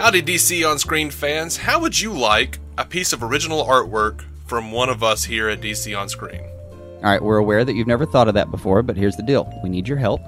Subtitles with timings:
[0.00, 1.56] Howdy, DC on Screen fans.
[1.56, 5.60] How would you like a piece of original artwork from one of us here at
[5.60, 6.40] DC on Screen?
[6.70, 9.52] All right, we're aware that you've never thought of that before, but here's the deal:
[9.60, 10.20] we need your help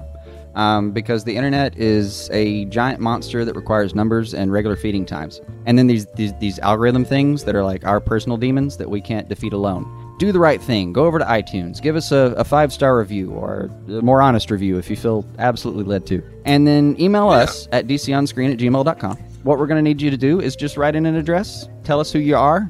[0.55, 5.39] um, because the internet is a giant monster that requires numbers and regular feeding times,
[5.65, 8.99] and then these, these these algorithm things that are like our personal demons that we
[8.99, 9.87] can't defeat alone.
[10.19, 10.91] Do the right thing.
[10.91, 11.81] Go over to iTunes.
[11.81, 15.25] Give us a, a five star review or a more honest review if you feel
[15.39, 16.21] absolutely led to.
[16.43, 19.30] And then email us at dconscreen at gmail.com.
[19.43, 21.99] What we're going to need you to do is just write in an address, tell
[21.99, 22.69] us who you are,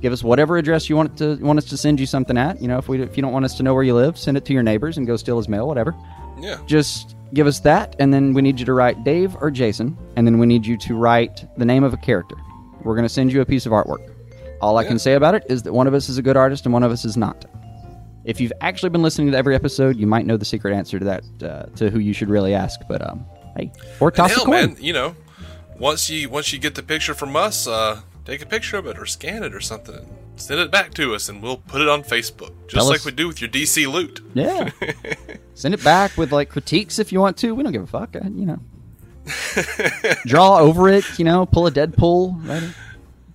[0.00, 2.60] give us whatever address you want to want us to send you something at.
[2.60, 4.36] You know, if we if you don't want us to know where you live, send
[4.36, 5.94] it to your neighbors and go steal his mail, whatever.
[6.38, 6.58] Yeah.
[6.66, 10.26] Just give us that, and then we need you to write Dave or Jason, and
[10.26, 12.36] then we need you to write the name of a character.
[12.82, 14.14] We're going to send you a piece of artwork.
[14.60, 16.66] All I can say about it is that one of us is a good artist
[16.66, 17.46] and one of us is not.
[18.24, 21.04] If you've actually been listening to every episode, you might know the secret answer to
[21.06, 22.80] that, uh, to who you should really ask.
[22.86, 23.24] But um,
[23.56, 24.54] hey, or toss hell, a coin.
[24.54, 25.16] man, you know,
[25.80, 28.96] once you once you get the picture from us, uh, take a picture of it
[28.98, 30.06] or scan it or something.
[30.36, 33.04] Send it back to us, and we'll put it on Facebook, just Tell like us-
[33.04, 34.20] we do with your DC loot.
[34.32, 34.70] Yeah.
[35.54, 37.54] Send it back with like critiques if you want to.
[37.54, 38.14] We don't give a fuck.
[38.16, 38.58] uh, You know.
[40.26, 41.04] Draw over it.
[41.18, 41.44] You know.
[41.46, 42.48] Pull a Deadpool.
[42.48, 42.62] Right?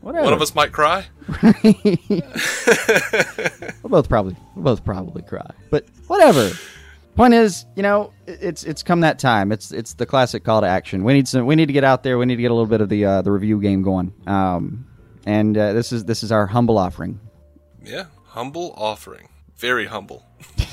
[0.01, 0.23] Whatever.
[0.25, 1.05] One of us might cry.
[3.83, 4.35] We'll both probably.
[4.55, 5.49] We'll both probably cry.
[5.69, 6.51] But whatever.
[7.15, 9.53] Point is, you know, it's it's come that time.
[9.53, 11.05] It's it's the classic call to action.
[11.05, 11.45] We need some.
[11.45, 12.17] We need to get out there.
[12.17, 14.13] We need to get a little bit of the uh, the review game going.
[14.27, 14.85] Um,
[15.25, 17.21] and uh, this is this is our humble offering.
[17.81, 20.25] Yeah, humble offering, very humble.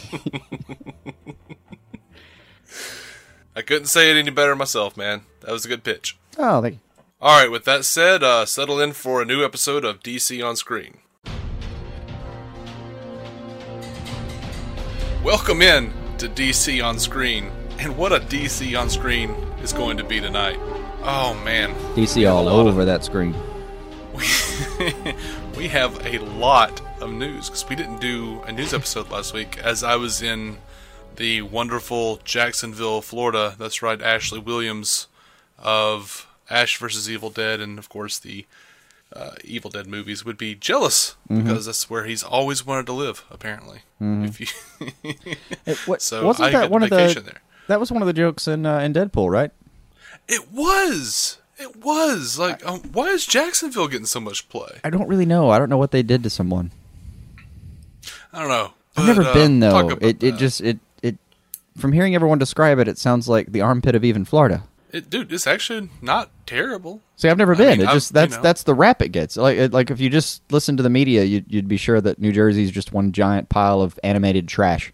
[3.54, 5.22] I couldn't say it any better myself, man.
[5.42, 6.18] That was a good pitch.
[6.38, 6.80] Oh, thank you.
[7.20, 10.56] All right, with that said, uh, settle in for a new episode of DC on
[10.56, 10.98] Screen.
[15.22, 20.04] Welcome in to DC on Screen, and what a DC on Screen is going to
[20.04, 20.56] be tonight.
[21.02, 23.34] Oh man, DC all lot of- over that screen.
[25.56, 29.58] we have a lot of news because we didn't do a news episode last week
[29.58, 30.58] as I was in
[31.16, 33.56] the wonderful Jacksonville, Florida.
[33.58, 35.08] That's right, Ashley Williams
[35.58, 37.10] of Ash vs.
[37.10, 38.46] Evil Dead, and of course the
[39.14, 43.24] uh, Evil Dead movies would be jealous because that's where he's always wanted to live.
[43.30, 44.46] Apparently, if you
[45.66, 47.22] It, what, so wasn't I that one of the?
[47.24, 47.40] there.
[47.68, 49.50] That was one of the jokes in uh, in Deadpool, right?
[50.28, 51.38] It was.
[51.58, 54.80] It was like, um, why is Jacksonville getting so much play?
[54.82, 55.50] I don't really know.
[55.50, 56.72] I don't know what they did to someone.
[58.32, 58.72] I don't know.
[58.96, 59.90] I've never uh, been though.
[60.00, 61.16] It it just it it
[61.76, 64.64] from hearing everyone describe it, it sounds like the armpit of even Florida.
[64.92, 67.00] It, dude, it's actually not terrible.
[67.16, 67.78] See, I've never I been.
[67.78, 68.42] mean, it just that's you know.
[68.42, 69.38] that's the rap it gets.
[69.38, 72.18] Like it, like if you just listen to the media, you'd you'd be sure that
[72.18, 74.92] New Jersey's just one giant pile of animated trash.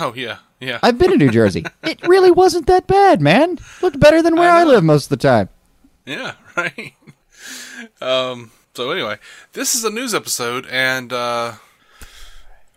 [0.00, 0.78] Oh yeah, yeah.
[0.84, 1.64] I've been to New Jersey.
[1.82, 3.58] It really wasn't that bad, man.
[3.82, 5.48] Looked better than where I I, live most of the time.
[6.06, 6.94] yeah, right.
[8.00, 8.52] um.
[8.74, 9.18] So anyway,
[9.52, 11.54] this is a news episode, and uh,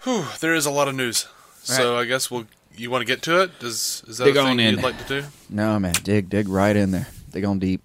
[0.01, 1.27] whew, there is a lot of news.
[1.61, 2.47] So I guess we'll.
[2.75, 3.59] You want to get to it?
[3.59, 5.27] Does is that dig a thing you'd like to do?
[5.49, 7.07] No, man, dig dig right in there.
[7.31, 7.81] Dig on deep.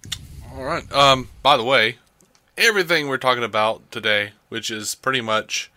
[0.55, 0.89] All right.
[0.91, 1.29] Um.
[1.43, 1.97] By the way,
[2.57, 5.71] everything we're talking about today, which is pretty much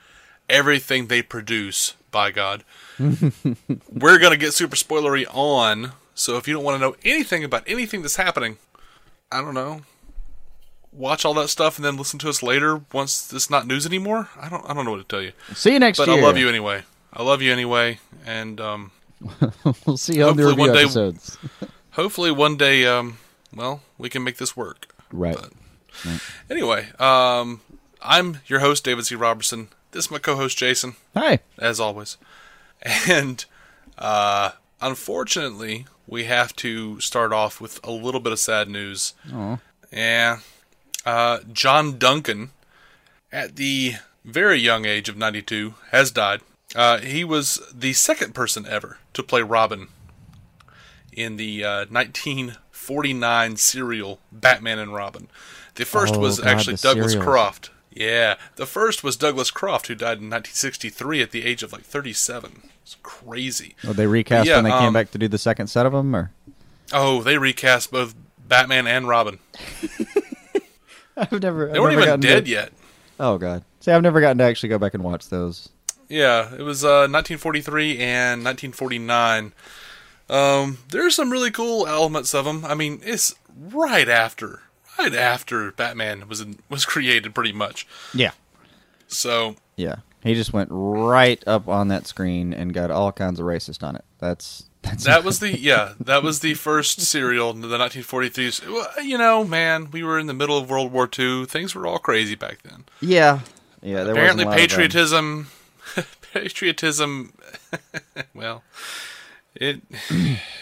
[0.49, 2.65] everything they produce, by God,
[2.99, 5.93] we're gonna get super spoilery on.
[6.15, 8.59] So if you don't want to know anything about anything that's happening,
[9.31, 9.83] I don't know.
[10.93, 14.29] Watch all that stuff and then listen to us later once it's not news anymore.
[14.39, 14.69] I don't.
[14.69, 15.33] I don't know what to tell you.
[15.55, 16.19] See you next But year.
[16.19, 16.83] I love you anyway.
[17.15, 18.91] I love you anyway, and um,
[19.87, 21.39] we'll see on the Hopefully review one day- episodes.
[21.93, 23.19] hopefully one day, um,
[23.55, 24.95] well, we can make this work.
[25.13, 25.37] Right.
[26.51, 27.61] Anyway, um,
[28.01, 29.15] I'm your host, David C.
[29.15, 29.69] Robertson.
[29.93, 31.41] This is my co-host, Jason, Hi.
[31.59, 32.17] as always.
[33.09, 33.45] And
[33.99, 39.13] uh, unfortunately, we have to start off with a little bit of sad news.
[39.33, 39.59] Aw.
[39.93, 40.39] Yeah.
[41.05, 42.51] Uh, John Duncan,
[43.31, 43.95] at the
[44.25, 46.41] very young age of 92, has died.
[46.75, 49.89] Uh, he was the second person ever to play Robin
[51.13, 55.29] in the uh, 1949 serial Batman and Robin.
[55.75, 57.25] The first Oh, was God, actually Douglas serials.
[57.25, 57.71] Croft.
[57.95, 61.83] Yeah, the first was Douglas Croft, who died in 1963 at the age of like
[61.83, 62.63] 37.
[62.83, 63.77] It's crazy.
[63.85, 65.93] Well, they recast Yeah, when they came um, back to do the second set of
[65.93, 66.31] them, or
[66.93, 68.15] Oh, they recast both
[68.49, 69.39] Batman and Robin.
[71.17, 71.69] I've never.
[71.69, 72.73] They weren't even dead yet.
[73.21, 73.63] Oh god.
[73.81, 75.69] See, I've never gotten to actually go back and watch those.
[76.13, 79.53] Yeah, it was uh, 1943 and 1949.
[80.29, 82.65] Um, there's some really cool elements of them.
[82.65, 84.61] I mean, it's right after,
[84.99, 87.87] right after Batman was in, was created, pretty much.
[88.13, 88.33] Yeah.
[89.09, 89.97] So Yeah.
[90.23, 93.97] He just went right up on that screen and got all kinds of racist on
[93.97, 94.05] it.
[94.19, 95.95] That's That's That was the yeah.
[95.99, 98.69] That was the first serial in the 1943s.
[98.71, 101.47] Well, You know, man, we were in the middle of World War II.
[101.47, 102.85] Things were all crazy back then.
[103.01, 103.41] yeah,
[103.83, 104.05] yeah.
[104.05, 105.47] There Apparently, wasn't a lot of, um, patriotism,
[106.33, 107.33] patriotism.
[108.35, 108.63] well,
[109.55, 109.81] it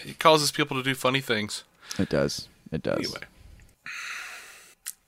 [0.05, 1.63] it causes people to do funny things.
[1.99, 2.47] it does.
[2.71, 2.97] It does.
[2.99, 3.21] Anyway,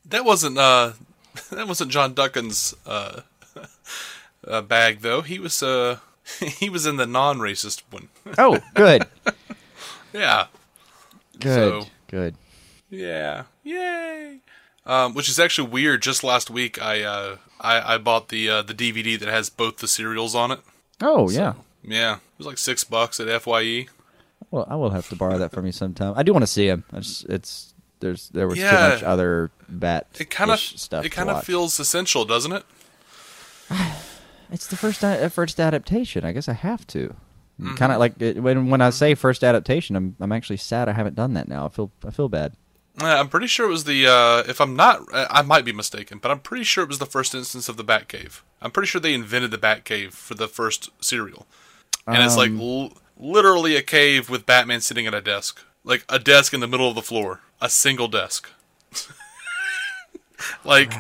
[0.06, 0.94] that wasn't uh,
[1.52, 3.22] that wasn't John Duncan's uh,
[4.48, 5.22] uh bag though.
[5.22, 5.98] He was uh,
[6.40, 8.10] he was in the non-racist one.
[8.38, 9.04] Oh, good,
[10.14, 10.48] yeah.
[11.40, 12.36] good, So- good.
[12.90, 13.44] Yeah.
[13.64, 14.40] Yay.
[14.86, 16.02] Um, which is actually weird.
[16.02, 19.78] Just last week, I uh, I, I bought the uh, the DVD that has both
[19.78, 20.60] the serials on it.
[21.02, 21.54] Oh yeah.
[21.84, 23.88] Yeah, it was like six bucks at Fye.
[24.52, 26.14] Well, I will have to borrow that from you sometime.
[26.16, 26.84] I do want to see him.
[26.94, 31.06] It's, it's there's there was too much other bat It kind of stuff.
[31.06, 32.64] it kind of feels essential, doesn't it?
[34.52, 36.24] It's the first uh, first adaptation.
[36.24, 37.16] I guess I have to.
[37.60, 37.74] Mm-hmm.
[37.74, 40.92] Kind of like it, when when I say first adaptation, I'm I'm actually sad I
[40.92, 41.66] haven't done that now.
[41.66, 42.54] I feel I feel bad.
[43.02, 44.06] Uh, I'm pretty sure it was the.
[44.08, 47.00] Uh, if I'm not, uh, I might be mistaken, but I'm pretty sure it was
[47.00, 48.42] the first instance of the Batcave.
[48.62, 51.48] I'm pretty sure they invented the Batcave for the first serial,
[52.06, 56.06] and it's like Um, l- literally a cave with Batman sitting at a desk, like
[56.08, 58.50] a desk in the middle of the floor, a single desk.
[60.64, 60.94] like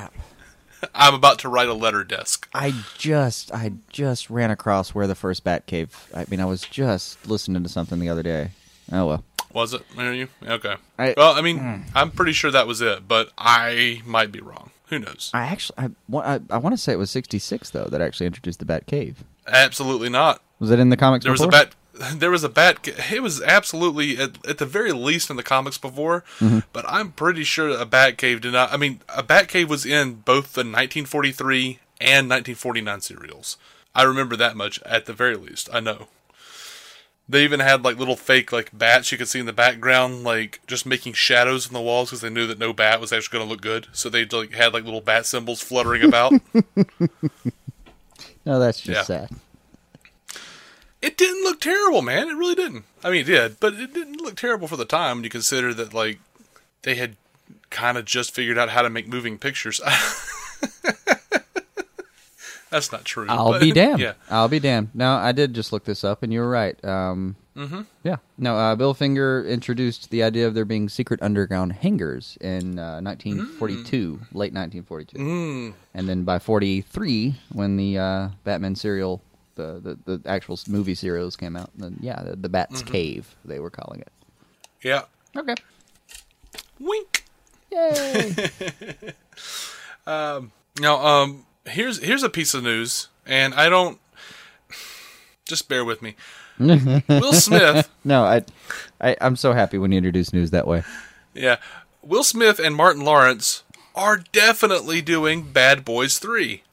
[0.96, 2.50] I'm about to write a letter desk.
[2.54, 5.90] I just I just ran across where the first Batcave.
[6.16, 8.50] I mean, I was just listening to something the other day.
[8.92, 9.24] Oh well.
[9.54, 9.82] Was it?
[9.98, 10.76] Are you okay?
[10.98, 14.72] I- well, I mean, I'm pretty sure that was it, but I might be wrong.
[14.88, 15.32] Who knows?
[15.34, 18.60] I actually I, I, I want to say it was 66 though that actually introduced
[18.60, 19.16] the Batcave.
[19.48, 20.42] Absolutely not.
[20.60, 21.74] Was it in the comics There was a bat.
[22.16, 22.88] There was a bat.
[23.12, 26.60] It was absolutely at, at the very least in the comics before, Mm-hmm.
[26.74, 28.74] but I'm pretty sure a bat cave did not.
[28.74, 33.58] I mean, a bat cave was in both the 1943 and 1949 serials.
[33.94, 35.70] I remember that much at the very least.
[35.72, 36.08] I know.
[37.30, 40.60] They even had like little fake like bats you could see in the background, like
[40.68, 43.48] just making shadows on the walls because they knew that no bat was actually going
[43.48, 43.88] to look good.
[43.94, 46.34] So they like had like little bat symbols fluttering about.
[48.46, 49.28] No, that's just Yeah.
[49.28, 49.30] sad.
[51.02, 52.28] it didn't look terrible, man.
[52.28, 52.84] It really didn't.
[53.02, 55.74] I mean, it did, but it didn't look terrible for the time when you consider
[55.76, 56.20] that like
[56.82, 57.16] they had
[57.70, 59.80] kind of just figured out how to make moving pictures.
[62.74, 63.28] That's not true.
[63.30, 64.00] I'll but- be damned.
[64.00, 64.14] Yeah.
[64.32, 64.90] I'll be damned.
[64.96, 66.84] No, I did just look this up, and you were right.
[66.84, 67.82] Um, mm-hmm.
[68.04, 68.16] Yeah.
[68.38, 73.00] No, uh, Bill Finger introduced the idea of there being secret underground hangars in uh,
[73.02, 75.74] 1942, late 1942, Mm.
[75.94, 79.22] and then by 43, when the uh, Batman serial,
[79.54, 83.60] the, the the actual movie serials came out, then yeah, the, the Bat's Cave they
[83.60, 84.12] were calling it.
[84.82, 85.04] Yeah.
[85.38, 85.54] Okay.
[86.80, 87.24] Wink.
[87.72, 88.34] Yay!
[90.80, 94.00] Now, um, here's here's a piece of news, and I don't.
[95.46, 96.16] Just bear with me.
[96.60, 98.44] Will Smith, no, I,
[99.02, 100.84] I I'm so happy when you introduce news that way.
[101.34, 101.58] yeah,
[102.02, 103.64] Will Smith and Martin Lawrence
[103.96, 106.64] are definitely doing Bad Boys Three.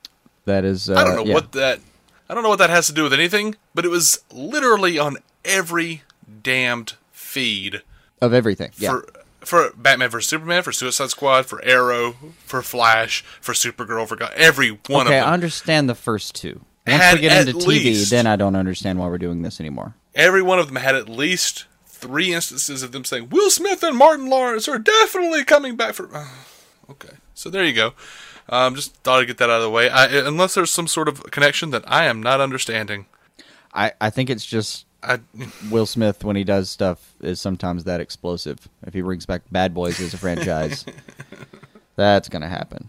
[0.45, 0.89] That is.
[0.89, 1.35] Uh, I don't know yeah.
[1.35, 1.81] what that.
[2.29, 5.17] I don't know what that has to do with anything, but it was literally on
[5.45, 6.03] every
[6.43, 7.83] damned feed
[8.21, 8.71] of everything.
[8.77, 8.91] Yeah.
[8.91, 9.09] for
[9.41, 12.13] for Batman vs Superman, for Suicide Squad, for Arrow,
[12.45, 15.13] for Flash, for Supergirl, for God, every one okay, of them.
[15.13, 16.61] Okay, I understand the first two.
[16.87, 19.95] Once we get into TV, least- then I don't understand why we're doing this anymore.
[20.15, 23.97] Every one of them had at least three instances of them saying Will Smith and
[23.97, 26.09] Martin Lawrence are definitely coming back for.
[26.91, 27.93] okay, so there you go.
[28.49, 29.89] Um, just thought I'd get that out of the way.
[29.89, 33.07] I, unless there's some sort of connection that I am not understanding.
[33.73, 35.19] I, I think it's just I,
[35.71, 38.69] Will Smith when he does stuff is sometimes that explosive.
[38.87, 40.85] If he brings back Bad Boys as a franchise,
[41.97, 42.89] that's gonna happen.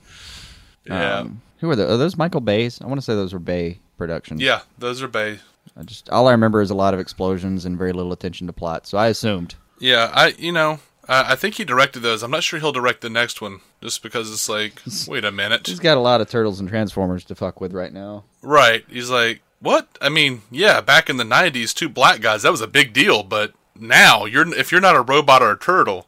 [0.85, 1.91] yeah, Um, who are those?
[1.91, 2.81] Are those Michael Bay's?
[2.81, 4.41] I want to say those were Bay productions.
[4.41, 5.39] yeah, those are Bay.
[5.77, 8.53] I just all I remember is a lot of explosions and very little attention to
[8.53, 8.87] plot.
[8.87, 9.55] So I assumed.
[9.79, 12.23] Yeah, I you know I, I think he directed those.
[12.23, 15.67] I'm not sure he'll direct the next one just because it's like wait a minute,
[15.67, 18.23] He's got a lot of turtles and transformers to fuck with right now.
[18.41, 18.83] right?
[18.89, 19.87] He's like what?
[20.01, 23.23] I mean, yeah, back in the '90s, two black guys that was a big deal,
[23.23, 26.07] but now you're if you're not a robot or a turtle.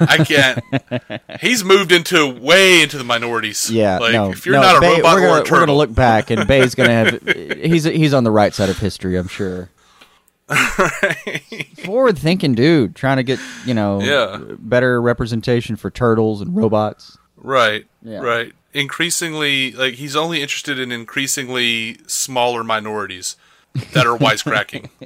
[0.00, 1.20] I can't.
[1.42, 3.70] He's moved into way into the minorities.
[3.70, 5.74] Yeah, like no, if you're no, not a Bay- robot we're or gonna, We're gonna
[5.76, 7.22] look back, and Bay's gonna have.
[7.58, 9.68] he's he's on the right side of history, I'm sure.
[11.84, 14.38] Forward thinking dude, trying to get you know Yeah.
[14.58, 17.18] better representation for turtles and robots.
[17.36, 18.18] right, Yeah.
[18.20, 18.52] right.
[18.76, 23.36] Increasingly, like he's only interested in increasingly smaller minorities
[23.92, 24.90] that are wisecracking.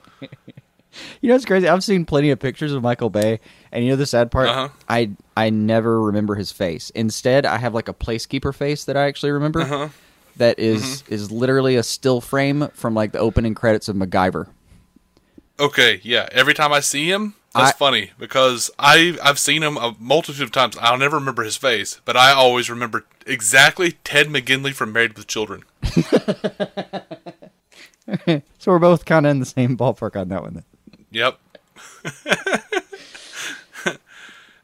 [1.23, 1.69] You know what's crazy?
[1.69, 3.39] I've seen plenty of pictures of Michael Bay,
[3.71, 4.49] and you know the sad part?
[4.49, 4.69] Uh-huh.
[4.89, 6.91] I I never remember his face.
[6.91, 9.61] Instead, I have like a placekeeper face that I actually remember.
[9.62, 9.89] Uh-huh.
[10.37, 14.49] that is- is literally a still frame from like the opening credits of MacGyver.
[15.61, 16.29] Okay, yeah.
[16.33, 20.42] Every time I see him, that's I- funny because I I've seen him a multitude
[20.42, 20.76] of times.
[20.80, 25.26] I'll never remember his face, but I always remember exactly Ted McGinley from Married with
[25.26, 25.64] Children.
[28.59, 30.54] So we're both kind of in the same ballpark on that one.
[30.54, 30.64] Then.
[31.12, 31.38] Yep.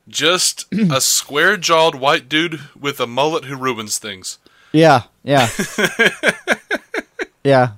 [0.08, 4.38] Just a square-jawed white dude with a mullet who ruins things.
[4.72, 5.48] Yeah, yeah,
[7.44, 7.72] yeah.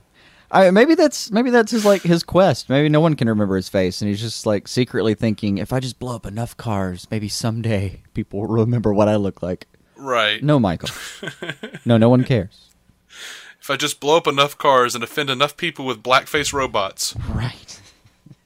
[0.50, 2.68] I, maybe that's maybe that's his like his quest.
[2.70, 5.80] Maybe no one can remember his face, and he's just like secretly thinking, if I
[5.80, 9.66] just blow up enough cars, maybe someday people will remember what I look like.
[9.96, 10.42] Right.
[10.42, 10.90] No, Michael.
[11.84, 12.64] no, no one cares.
[13.60, 17.78] If I just blow up enough cars and offend enough people with blackface robots, Right.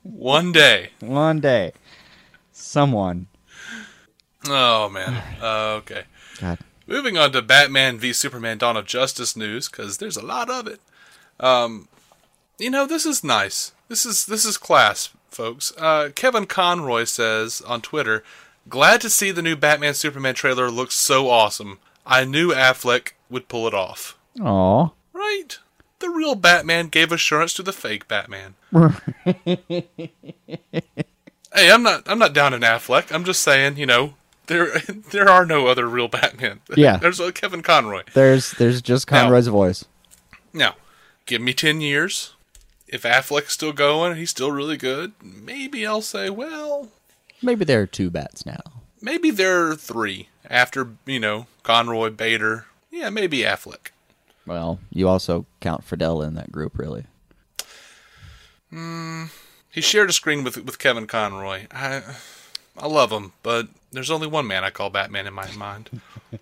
[0.03, 0.91] one day.
[0.99, 1.73] One day,
[2.51, 3.29] someone.
[4.49, 5.23] Oh man.
[5.41, 6.05] Uh, okay.
[6.41, 6.59] God.
[6.89, 10.67] Moving on to Batman v Superman: Dawn of Justice news, because there's a lot of
[10.67, 10.81] it.
[11.39, 11.87] Um,
[12.63, 13.73] you know, this is nice.
[13.89, 15.73] This is this is class, folks.
[15.77, 18.23] Uh, Kevin Conroy says on Twitter,
[18.69, 21.79] "Glad to see the new Batman Superman trailer looks so awesome.
[22.07, 24.17] I knew Affleck would pull it off.
[24.41, 24.91] Aw.
[25.13, 25.59] Right?
[25.99, 28.55] The real Batman gave assurance to the fake Batman.
[28.73, 29.89] hey,
[31.55, 33.13] I'm not I'm not down in Affleck.
[33.13, 34.15] I'm just saying, you know."
[34.47, 34.77] There,
[35.13, 36.61] there are no other real Batman.
[36.77, 36.97] Yeah.
[36.97, 38.03] there's a Kevin Conroy.
[38.13, 39.85] There's there's just Conroy's voice.
[40.53, 40.75] Now,
[41.27, 42.35] give me 10 years.
[42.93, 45.13] If Affleck's still going, he's still really good.
[45.23, 46.89] Maybe I'll say, well,
[47.43, 48.61] Maybe there are two bats now.
[49.01, 52.67] maybe there are three after, you know, Conroy, Bader.
[52.91, 53.89] Yeah, maybe Affleck.
[54.47, 57.07] Well, you also count Fidel in that group, really.
[59.71, 61.67] He shared a screen with with Kevin Conroy.
[61.71, 62.03] I
[62.77, 65.89] I love him, but there's only one man I call Batman in my mind.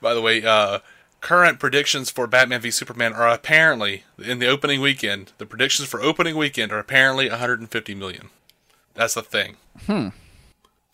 [0.00, 0.78] By the way, uh,
[1.22, 5.32] current predictions for Batman v Superman are apparently in the opening weekend.
[5.38, 8.28] The predictions for opening weekend are apparently 150 million.
[8.92, 9.56] That's the thing.
[9.86, 10.08] Hmm.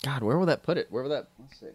[0.05, 0.87] God, where will that put it?
[0.89, 1.27] Where will that?
[1.37, 1.65] Let's see.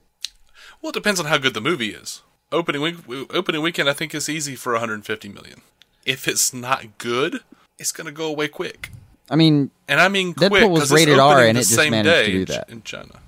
[0.81, 2.23] Well, it depends on how good the movie is.
[2.51, 2.97] Opening week,
[3.31, 5.61] opening weekend, I think is easy for 150 million.
[6.07, 7.41] If it's not good,
[7.79, 8.91] it's gonna go away quick.
[9.29, 12.33] I mean, And I mean Deadpool quick was rated R and it just managed to
[12.33, 12.71] do that.
[12.71, 13.21] in China.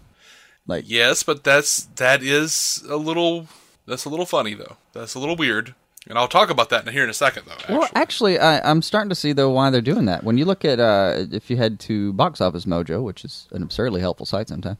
[0.66, 3.48] like, Yes, but that's that is a little
[3.86, 4.76] that's a little funny though.
[4.92, 5.74] That's a little weird,
[6.08, 7.52] and I'll talk about that in here in a second though.
[7.54, 7.76] Actually.
[7.78, 10.24] Well, actually, I, I'm starting to see though why they're doing that.
[10.24, 13.62] When you look at, uh, if you head to Box Office Mojo, which is an
[13.62, 14.78] absurdly helpful site sometimes,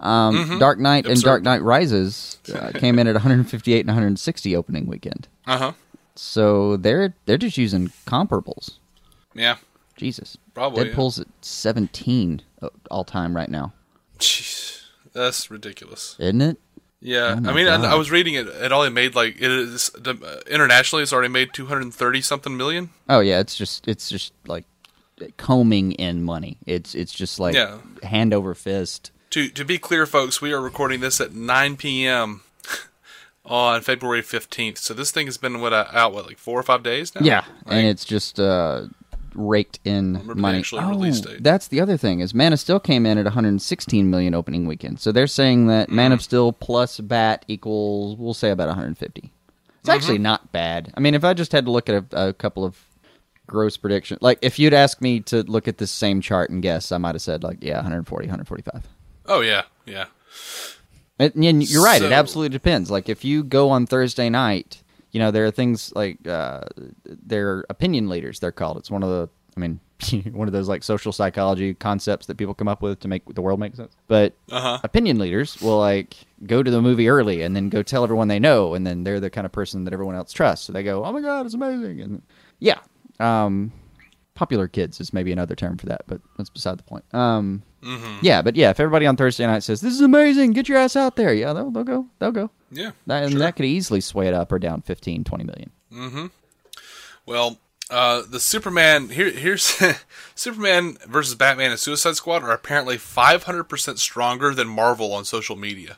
[0.00, 4.86] um, Dark Knight and Dark Knight Rises uh, came in at 158 and 160 opening
[4.86, 5.28] weekend.
[5.46, 5.72] uh huh.
[6.14, 8.78] So they're they're just using comparables.
[9.34, 9.58] Yeah.
[9.96, 10.94] Jesus, Probably, yeah.
[10.94, 12.42] Deadpool's at 17
[12.88, 13.72] all time right now,
[14.20, 16.14] Jeez, that's ridiculous.
[16.20, 16.56] isn't it?
[17.00, 18.48] Yeah, Oh I mean, I, I was reading it.
[18.48, 20.14] It only made like it is uh,
[20.50, 21.02] internationally.
[21.04, 22.90] It's already made 230 something million.
[23.08, 24.64] Oh yeah, it's just it's just like
[25.36, 26.58] combing in money.
[26.66, 27.78] It's it's just like Yeah.
[28.02, 29.12] hand over fist.
[29.30, 32.42] To to be clear, folks, we are recording this at 9 p.m.
[33.44, 34.78] on February 15th.
[34.78, 37.22] So this thing has been what uh, out what like four or five days now.
[37.24, 38.86] Yeah, Like, and it's just uh,
[39.38, 40.64] raked in money.
[40.72, 44.66] Oh, that's the other thing is Man of Steel came in at 116 million opening
[44.66, 44.98] weekend.
[45.00, 46.14] So they're saying that Man Mm-hmm.
[46.14, 49.20] of Steel plus Bat equals we'll say about 150.
[49.20, 49.30] It's
[49.88, 49.90] Mm-hmm.
[49.90, 50.92] actually not bad.
[50.96, 52.76] I mean, if I just had to look at a, a couple of
[53.46, 56.90] gross predictions, like if you'd asked me to look at this same chart and guess,
[56.92, 58.82] I might have said like yeah, 140, 145.
[59.26, 60.06] oh yeah, yeah.
[61.20, 62.00] And, and you're right.
[62.02, 62.90] it absolutely depends.
[62.90, 64.82] Like if you go on Thursday night,
[65.18, 66.60] you know there are things like uh,
[67.04, 68.38] they're opinion leaders.
[68.38, 68.76] They're called.
[68.76, 69.28] It's one of the.
[69.56, 69.80] I mean,
[70.32, 73.42] one of those like social psychology concepts that people come up with to make the
[73.42, 73.96] world make sense.
[74.06, 74.78] But Uh-huh.
[74.84, 76.14] opinion leaders will like
[76.46, 79.18] go to the movie early and then go tell everyone they know, and then they're
[79.18, 80.66] the kind of person that everyone else trusts.
[80.66, 82.22] So they go, "Oh my god, it's amazing!" And
[82.60, 82.78] yeah,
[83.18, 83.72] um,
[84.36, 87.04] popular kids is maybe another term for that, but that's beside the point.
[87.12, 87.64] Um,
[88.22, 90.96] Yeah, but yeah, if everybody on Thursday night says this is amazing, get your ass
[90.96, 92.50] out there, yeah, they'll, they'll go, they'll go.
[92.70, 92.90] Yeah.
[93.06, 93.38] That, and sure.
[93.40, 95.70] that could easily sway it up or down 15, 20 million.
[95.92, 96.26] Mm-hmm.
[97.26, 97.58] Well,
[97.90, 99.80] uh, the Superman here here's
[100.34, 105.96] Superman versus Batman and Suicide Squad are apparently 500% stronger than Marvel on social media.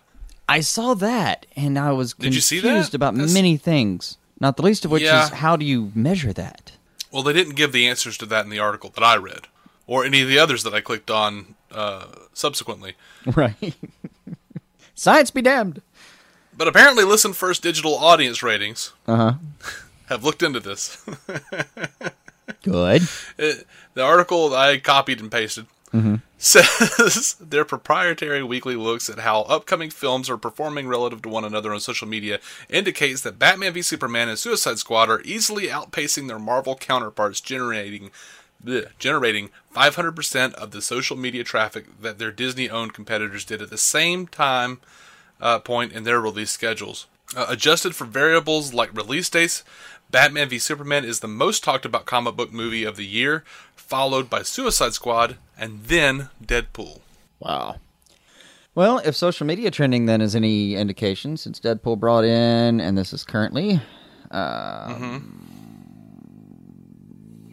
[0.49, 4.17] I saw that, and I was Did confused about That's- many things.
[4.41, 5.25] Not the least of which Yeah.
[5.25, 6.73] is how do you measure that?
[7.13, 9.49] Well, they didn't give the answers to that in the article that I read,
[9.87, 12.95] or any of the others that I clicked on uh, subsequently.
[13.27, 13.75] Right.
[14.95, 15.83] Science be damned.
[16.57, 19.35] But apparently, Listen First digital audience ratings Uh huh.
[20.07, 21.05] have looked into this.
[22.63, 23.03] Good.
[23.39, 25.67] It- the article that I copied and pasted
[26.39, 31.75] says their proprietary weekly looks at how upcoming films are performing relative to one another
[31.75, 36.39] on social media indicates that Batman v Superman and Suicide Squad are easily outpacing their
[36.39, 38.13] Marvel counterparts, generating
[38.65, 43.79] bleh, generating 500% of the social media traffic that their Disney-owned competitors did at the
[43.79, 44.81] same time
[45.41, 47.07] uh, point in their release schedules.
[47.37, 49.63] Uh, adjusted for variables like release dates,
[50.11, 53.45] Batman v Superman is the most talked about comic book movie of the year,
[53.77, 57.01] followed by Suicide Squad and then Deadpool.
[57.39, 57.77] Wow.
[58.75, 63.13] Well, if social media trending then is any indication, since Deadpool brought in, and this
[63.13, 63.81] is currently
[64.31, 65.47] um,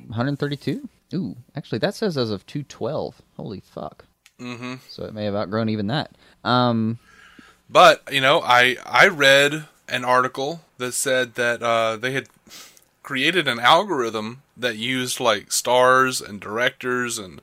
[0.08, 0.88] 132.
[1.14, 3.22] Ooh, actually, that says as of 212.
[3.38, 4.06] Holy fuck.
[4.40, 4.76] Mm-hmm.
[4.90, 6.12] So it may have outgrown even that.
[6.44, 7.00] Um,
[7.70, 12.28] But you know, I I read an article that said that uh, they had
[13.04, 17.42] created an algorithm that used like stars and directors and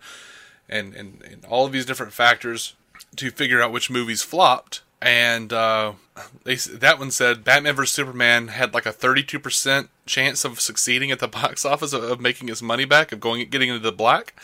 [0.68, 2.74] and and, and all of these different factors
[3.16, 4.82] to figure out which movies flopped.
[5.00, 5.92] And uh,
[6.44, 11.18] they that one said Batman vs Superman had like a 32% chance of succeeding at
[11.18, 14.34] the box office of, of making his money back of going getting into the black,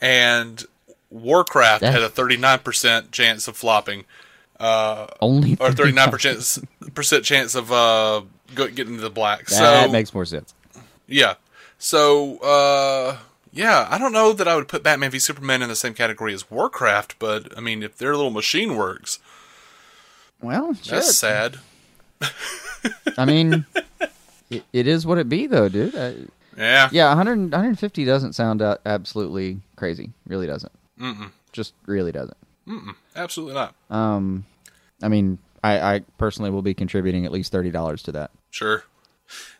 [0.00, 0.64] and
[1.10, 4.04] Warcraft had a 39% chance of flopping
[4.60, 6.10] only or 39 39%.
[6.10, 8.22] percent percent chance of uh
[8.54, 9.46] go, getting to the black.
[9.46, 10.54] That so that makes more sense.
[11.06, 11.34] yeah,
[11.78, 13.18] so uh
[13.52, 16.32] yeah, I don't know that I would put Batman v Superman in the same category
[16.34, 19.18] as Warcraft, but I mean if their little machine works,
[20.40, 21.02] Well, shit.
[21.04, 21.58] sad.
[23.18, 23.64] I mean,
[24.50, 25.94] it, it is what it be, though, dude.
[25.94, 26.12] Uh,
[26.56, 30.10] Yeah, yeah, 100, 150 doesn't sound uh, absolutely crazy.
[30.26, 30.72] Really doesn't.
[31.00, 31.30] Mm-mm.
[31.52, 32.36] Just really doesn't.
[33.16, 33.74] absolutely not.
[33.88, 34.44] Um,
[35.02, 38.30] I mean, I, I personally will be contributing at least thirty dollars to that.
[38.50, 38.84] Sure.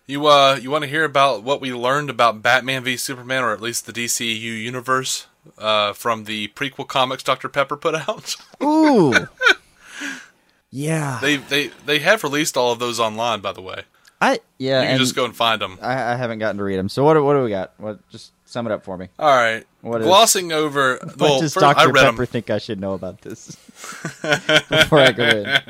[0.07, 3.53] You uh you want to hear about what we learned about Batman v Superman, or
[3.53, 5.27] at least the DCU universe,
[5.59, 8.37] uh, from the prequel comics Dr Pepper put out?
[8.63, 9.13] Ooh,
[10.71, 11.19] yeah.
[11.23, 13.83] they they they have released all of those online, by the way.
[14.21, 15.79] I yeah, You can just go and find them.
[15.81, 16.89] I, I haven't gotten to read them.
[16.91, 17.73] So what do- what do we got?
[17.79, 19.09] What just sum it up for me.
[19.19, 19.65] All right.
[19.81, 20.99] What is- Glossing over.
[21.03, 21.93] What well, does first, I Dr.
[21.93, 22.27] read Pepper them.
[22.27, 23.57] think I should know about this
[24.69, 25.61] before I go in?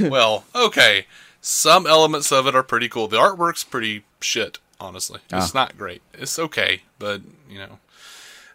[0.10, 1.06] Well, okay.
[1.40, 3.06] Some elements of it are pretty cool.
[3.08, 5.20] The artwork's pretty shit, honestly.
[5.30, 5.58] It's Ah.
[5.58, 6.02] not great.
[6.14, 7.78] It's okay, but you know.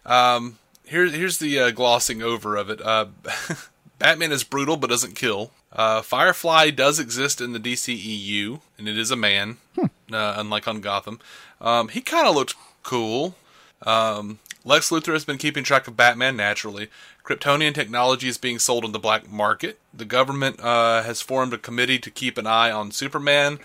[0.04, 2.80] Um, here, here's the uh, glossing over of it.
[2.84, 3.06] Uh,
[3.98, 5.52] Batman is brutal but doesn't kill.
[5.72, 10.80] Uh, Firefly does exist in the DCEU, and it is a man, uh, unlike on
[10.80, 11.20] Gotham.
[11.60, 13.36] Um, he kind of looked cool.
[13.82, 16.88] Um, Lex Luthor has been keeping track of Batman naturally.
[17.24, 19.78] Kryptonian technology is being sold on the black market.
[19.94, 23.58] The government uh, has formed a committee to keep an eye on Superman.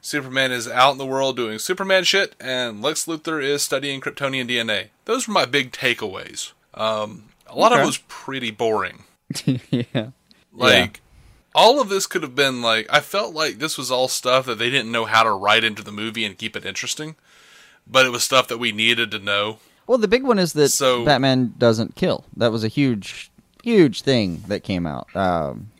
[0.00, 4.48] Superman is out in the world doing Superman shit, and Lex Luthor is studying Kryptonian
[4.48, 4.88] DNA.
[5.06, 6.52] Those were my big takeaways.
[6.74, 7.82] Um, a lot of Okay.
[7.82, 9.02] it was pretty boring.
[9.70, 10.10] yeah.
[10.52, 11.00] Like,
[11.54, 14.58] all of this could have been like, I felt like this was all stuff that
[14.58, 17.16] they didn't know how to write into the movie and keep it interesting,
[17.86, 19.58] but it was stuff that we needed to know.
[19.86, 22.24] Well, the big one is that So- Batman doesn't kill.
[22.36, 23.30] That was a huge,
[23.62, 25.08] huge thing that came out.
[25.16, 25.70] Um,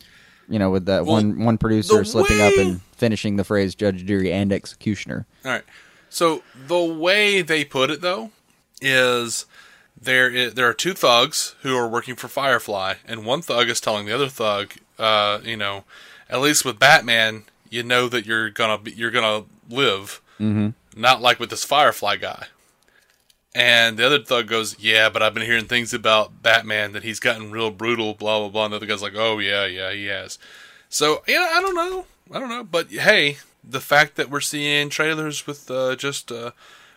[0.49, 4.07] you know, with that Well, one one producer slipping up and finishing the phrase "judge,
[4.07, 5.65] jury, and executioner." All right.
[6.09, 8.31] So the way they put it though
[8.81, 9.45] is
[10.01, 13.79] there i there are two thugs who are working for Firefly, and one thug is
[13.79, 15.85] telling the other thug, uh, you know,
[16.29, 20.71] at least with Batman, you know that you're gonna be, you're gonna live, mm-hmm.
[21.01, 22.47] not like with this Firefly guy.
[23.55, 27.21] And the other thug goes, "Yeah, but I've been hearing things about Batman that he's
[27.21, 30.07] gotten real brutal, blah blah blah." And the other guy's like, "Oh yeah, yeah, he
[30.07, 30.39] has."
[30.89, 34.89] So yeah, I don't know, I don't know, but hey, the fact that we're seeing
[34.89, 36.53] trailers with uh, just uh,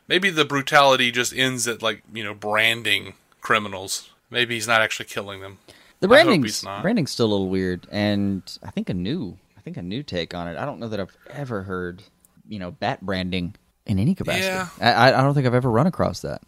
[0.08, 4.10] maybe the brutality just ends at like you know branding criminals.
[4.30, 5.58] Maybe he's not actually killing them.
[6.02, 9.78] The I branding's branding's still a little weird, and I think a new, I think
[9.78, 10.58] a new take on it.
[10.58, 12.04] I don't know that I've ever heard,
[12.48, 14.46] you know, bat branding in any capacity.
[14.46, 14.68] Yeah.
[14.80, 16.42] I, I don't think I've ever run across that.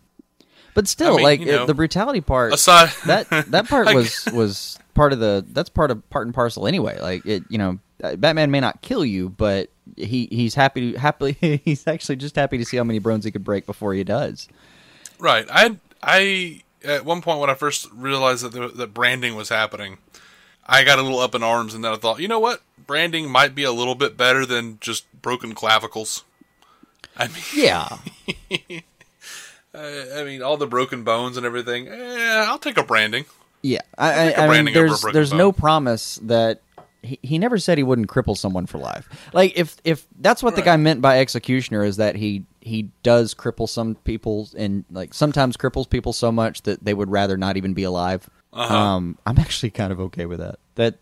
[0.74, 4.80] But still, mean, like you know, the brutality part, Aside that that part was was
[4.96, 7.00] part of the that's part of part and parcel anyway.
[7.00, 11.34] Like it, you know, uh, Batman may not kill you, but he he's happy happily
[11.64, 14.48] he's actually just happy to see how many bones he could break before he does.
[15.20, 15.46] Right.
[15.52, 19.98] I I at one point when I first realized that the, that branding was happening,
[20.66, 23.30] I got a little up in arms, and then I thought, you know what, branding
[23.30, 26.24] might be a little bit better than just broken clavicles.
[27.18, 27.98] I mean, Yeah,
[29.74, 31.88] I, I mean, all the broken bones and everything.
[31.88, 33.26] Eh, I'll take a branding.
[33.62, 33.82] yeah.
[33.98, 35.38] I, I, I mean, branding over a there's there's bone.
[35.38, 36.62] no promise that.
[37.06, 39.10] He, he never said he wouldn't cripple someone for life.
[39.34, 43.34] Like if if that's what the guy meant by executioner is that he he does
[43.34, 47.58] cripple some people and like sometimes cripples people so much that they would rather not
[47.58, 48.30] even be alive.
[48.54, 48.74] Uh-huh.
[48.74, 50.60] Um, I'm actually kind of okay with that.
[50.76, 50.96] That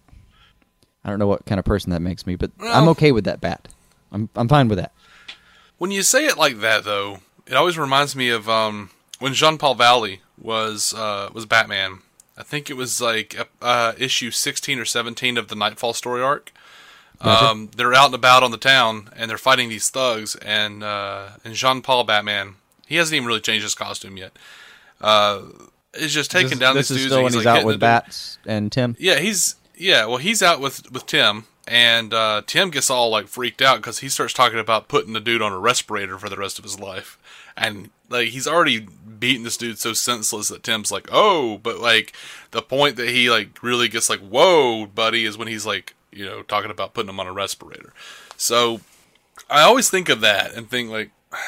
[1.03, 3.41] I don't know what kind of person that makes me, but I'm okay with that
[3.41, 3.67] bat.
[4.11, 4.91] I'm I'm fine with that.
[5.77, 9.57] When you say it like that, though, it always reminds me of um, when Jean
[9.57, 11.99] Paul Valley was uh, was Batman.
[12.37, 16.51] I think it was like uh, issue sixteen or seventeen of the Knightfall story arc.
[17.23, 20.35] Um, they're out and about on the town, and they're fighting these thugs.
[20.35, 22.55] And uh, and Jean Paul Batman,
[22.87, 24.31] he hasn't even really changed his costume yet.
[24.99, 25.43] Uh,
[25.93, 28.37] is just taking this, down this is still when he's, he's like, out with bats
[28.45, 28.95] and Tim.
[28.99, 30.05] Yeah, he's yeah.
[30.05, 33.99] Well, he's out with with Tim, and uh, Tim gets all like freaked out because
[33.99, 36.79] he starts talking about putting the dude on a respirator for the rest of his
[36.79, 37.17] life,
[37.57, 38.87] and like he's already
[39.19, 42.13] beaten this dude so senseless that Tim's like, oh, but like
[42.51, 46.25] the point that he like really gets like, whoa, buddy, is when he's like, you
[46.25, 47.93] know, talking about putting him on a respirator.
[48.37, 48.81] So
[49.49, 51.11] I always think of that and think like.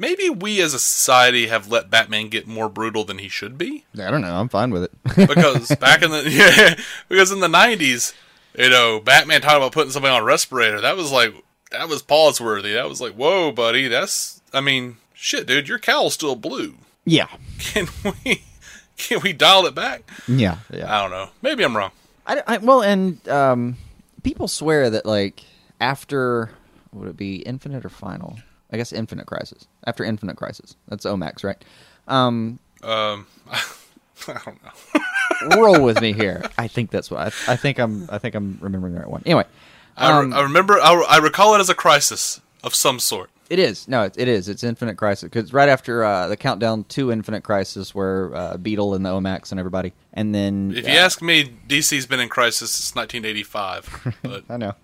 [0.00, 3.84] Maybe we as a society have let Batman get more brutal than he should be
[4.00, 4.32] I don't know.
[4.36, 4.92] I'm fine with it.
[5.16, 8.14] because back in the yeah, because in the nineties,
[8.56, 10.80] you know, Batman talking about putting somebody on a respirator.
[10.80, 11.34] That was like
[11.72, 12.74] that was pause worthy.
[12.74, 13.88] That was like, whoa, buddy.
[13.88, 15.66] That's I mean, shit, dude.
[15.68, 16.76] Your cowl's still blue.
[17.04, 17.26] yeah,
[17.58, 17.88] Can
[18.24, 18.44] we
[18.96, 20.08] can we dial it back?
[20.28, 20.94] yeah, yeah.
[20.96, 21.30] I don't know.
[21.42, 21.90] Maybe I'm wrong.
[22.28, 23.76] I, I- well, and um,
[24.22, 25.42] people swear that like
[25.80, 26.50] after
[26.92, 28.38] would it be Infinite or Final?
[28.70, 29.66] I guess Infinite Crisis.
[29.86, 31.62] After Infinite Crisis, that's OMACs, right?
[32.06, 33.26] Um, Um,
[34.28, 35.56] I don't know.
[35.56, 36.42] roll with me here.
[36.58, 37.78] I think that's what I, I think.
[37.78, 38.08] I'm.
[38.10, 39.22] I think I'm remembering the right one.
[39.24, 39.44] Anyway,
[39.96, 40.74] I, um, re- I remember.
[40.80, 43.30] I, I recall it as a crisis of some sort.
[43.48, 44.48] It is no, it, it is.
[44.48, 48.94] It's Infinite Crisis because right after uh, the countdown to Infinite Crisis, where uh, Beetle
[48.94, 52.28] and the OMACs and everybody, and then If uh, you ask me, DC's been in
[52.28, 54.16] crisis since 1985.
[54.22, 54.74] But I know.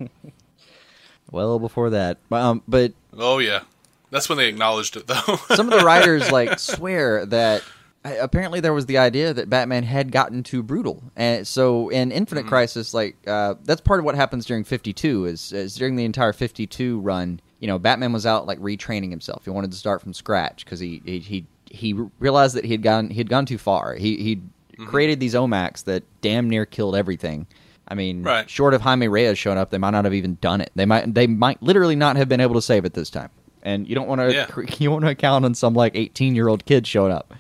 [1.31, 3.64] well before that, um, but oh yeah,
[4.11, 5.37] that's when they acknowledged it, though.
[5.55, 7.62] some of the writers like swear that
[8.05, 12.12] uh, apparently there was the idea that Batman had gotten too brutal, and so in
[12.12, 15.27] Infinite Crisis, like uh, that's part of what happens during Fifty Two.
[15.27, 19.09] Is, is during the entire Fifty Two run, you know, Batman was out like retraining
[19.09, 19.44] himself.
[19.44, 22.83] He wanted to start from scratch because he, he he he realized that he had
[22.83, 23.94] gone he had gone too far.
[23.94, 27.46] He he created these OMACs that damn near killed everything.
[27.88, 28.50] I mean, Right.
[28.50, 30.72] short of Jaime Reyes showing up, they might not have even done it.
[30.74, 33.31] They might they might literally not have been able to save it this time.
[33.62, 34.46] And you don't want to Yeah.
[34.79, 37.33] you want to count on some like 18 year old kid showing up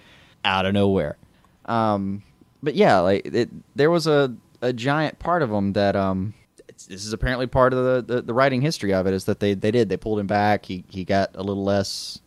[0.42, 1.18] out of nowhere.
[1.66, 2.22] Um,
[2.62, 6.32] but yeah, like it, there was a, a giant part of them that um,
[6.84, 9.40] it's, this is apparently part of the, the, the writing history of it is that
[9.40, 10.66] they, they did they pulled him back.
[10.66, 12.20] He he got a little less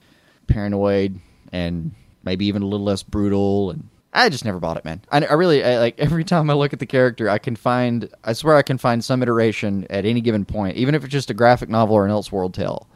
[0.47, 1.19] paranoid
[1.51, 1.91] and
[2.23, 3.89] maybe even a little less brutal and.
[4.13, 5.01] I just never bought it, man.
[5.11, 8.09] I, I really I, like every time I look at the character, I can find.
[8.23, 11.29] I swear I can find some iteration at any given point, even if it's just
[11.29, 12.87] a graphic novel or an Elseworld tale,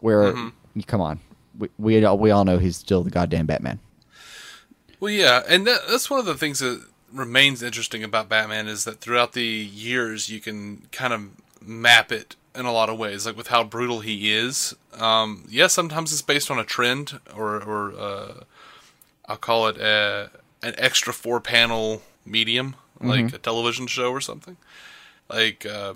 [0.00, 0.80] where mm-hmm.
[0.80, 1.20] come on,
[1.56, 3.78] we we all, we all know he's still the goddamn Batman.
[5.00, 6.84] Well, yeah, and that, that's one of the things that
[7.16, 12.36] remains interesting about Batman is that throughout the years you can kind of map it
[12.54, 14.74] in a lot of ways, like with how brutal he is.
[14.94, 18.34] Um, yeah, sometimes it's based on a trend, or, or uh,
[19.26, 20.30] I'll call it a,
[20.62, 24.56] an extra four panel medium, like a television show or something,
[25.28, 25.94] like uh,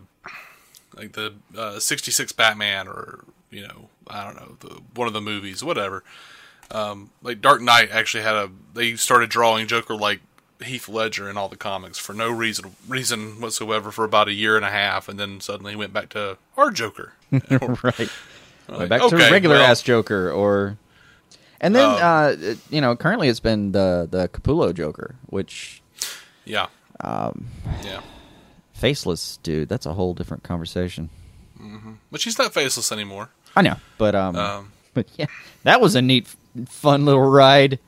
[0.95, 5.21] like the uh, '66 Batman, or you know, I don't know, the one of the
[5.21, 6.05] movies, whatever.
[7.23, 10.21] Like Dark Knight actually had a they started drawing Joker like
[10.63, 14.57] Heath Ledger in all the comics for no reason reason whatsoever for about a year
[14.57, 17.13] and a half, and then suddenly he went back to our Joker.
[17.33, 18.11] right.
[18.69, 20.77] Like, back to regular well, ass Joker, or
[21.61, 22.37] and then Um, uh,
[22.71, 25.83] you know currently it's been the the Capullo Joker, which
[26.45, 26.67] Yeah.
[27.01, 27.47] Um.
[27.85, 28.01] Yeah.
[28.75, 29.69] faceless dude.
[29.69, 31.11] That's a whole different conversation.
[32.11, 33.29] But she's not faceless anymore.
[33.55, 34.73] I know, but um, Um.
[34.95, 35.27] but yeah,
[35.65, 36.27] that was a neat,
[36.67, 37.79] fun little ride.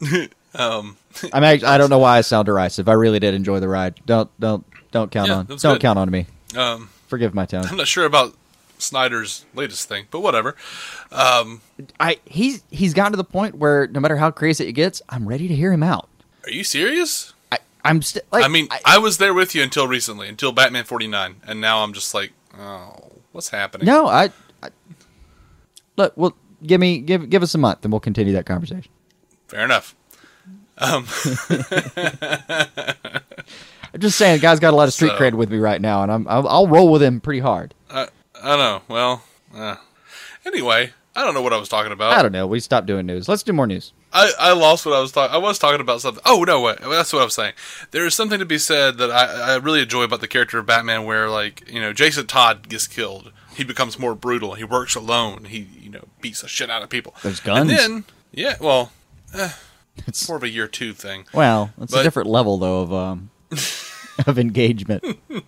[0.52, 0.96] Um.
[1.32, 2.88] I mean, I, I don't know why I sound derisive.
[2.88, 4.00] I really did enjoy the ride.
[4.06, 5.80] Don't don't don't count Yeah, on don't good.
[5.80, 6.26] count on me.
[6.56, 6.90] Um.
[7.08, 7.64] Forgive my tone.
[7.66, 8.34] I'm not sure about
[8.78, 10.56] Snyder's latest thing, but whatever.
[11.10, 11.60] Um.
[11.98, 15.28] I he's he's gotten to the point where no matter how crazy it gets, I'm
[15.28, 16.08] ready to hear him out.
[16.44, 17.32] Are you serious?
[17.52, 18.22] I, I'm still.
[18.32, 21.82] Like, I mean, I, was there with you until recently, until Batman 49, and now
[21.82, 23.86] I'm just like, oh, what's happening?
[23.86, 24.30] no, I,
[24.62, 24.70] I
[25.96, 26.12] look.
[26.16, 28.90] Well, give me give give us a month, and we'll continue that conversation.
[29.48, 29.94] Fair enough.
[30.80, 31.06] Um.
[33.92, 35.80] I'm just saying, the guy's got a lot of street So- cred with me right
[35.80, 37.74] now, and I'm I'll, I'll roll with him pretty hard.
[37.90, 38.08] I,
[38.42, 38.82] I know.
[38.88, 39.22] Well,
[39.54, 39.76] uh,
[40.46, 42.12] anyway, I don't know what I was talking about.
[42.12, 42.46] I don't know.
[42.46, 43.28] We stopped doing news.
[43.28, 43.92] Let's do more news.
[44.12, 45.34] I, I lost what I was talking.
[45.34, 46.22] I was talking about something.
[46.26, 47.52] Oh no, wait, that's what I was saying.
[47.90, 50.66] There is something to be said that I, I really enjoy about the character of
[50.66, 54.54] Batman, where like you know Jason Todd gets killed, he becomes more brutal.
[54.54, 55.44] He works alone.
[55.44, 57.14] He you know beats the shit out of people.
[57.22, 57.70] There's guns.
[57.70, 58.90] And then yeah, well,
[59.34, 59.50] eh,
[60.06, 61.24] It's more of a year two thing.
[61.32, 63.30] well, it's a different level though of um
[64.26, 65.04] of engagement.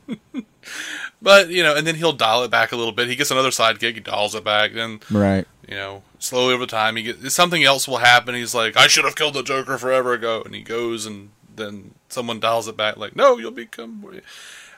[1.22, 3.08] But you know, and then he'll dial it back a little bit.
[3.08, 3.94] He gets another sidekick.
[3.94, 4.72] He dials it back.
[4.72, 5.46] Then right.
[5.68, 8.34] you know, slowly over time, he gets something else will happen.
[8.34, 11.94] He's like, I should have killed the Joker forever ago, and he goes, and then
[12.08, 14.04] someone dials it back, like, no, you'll become.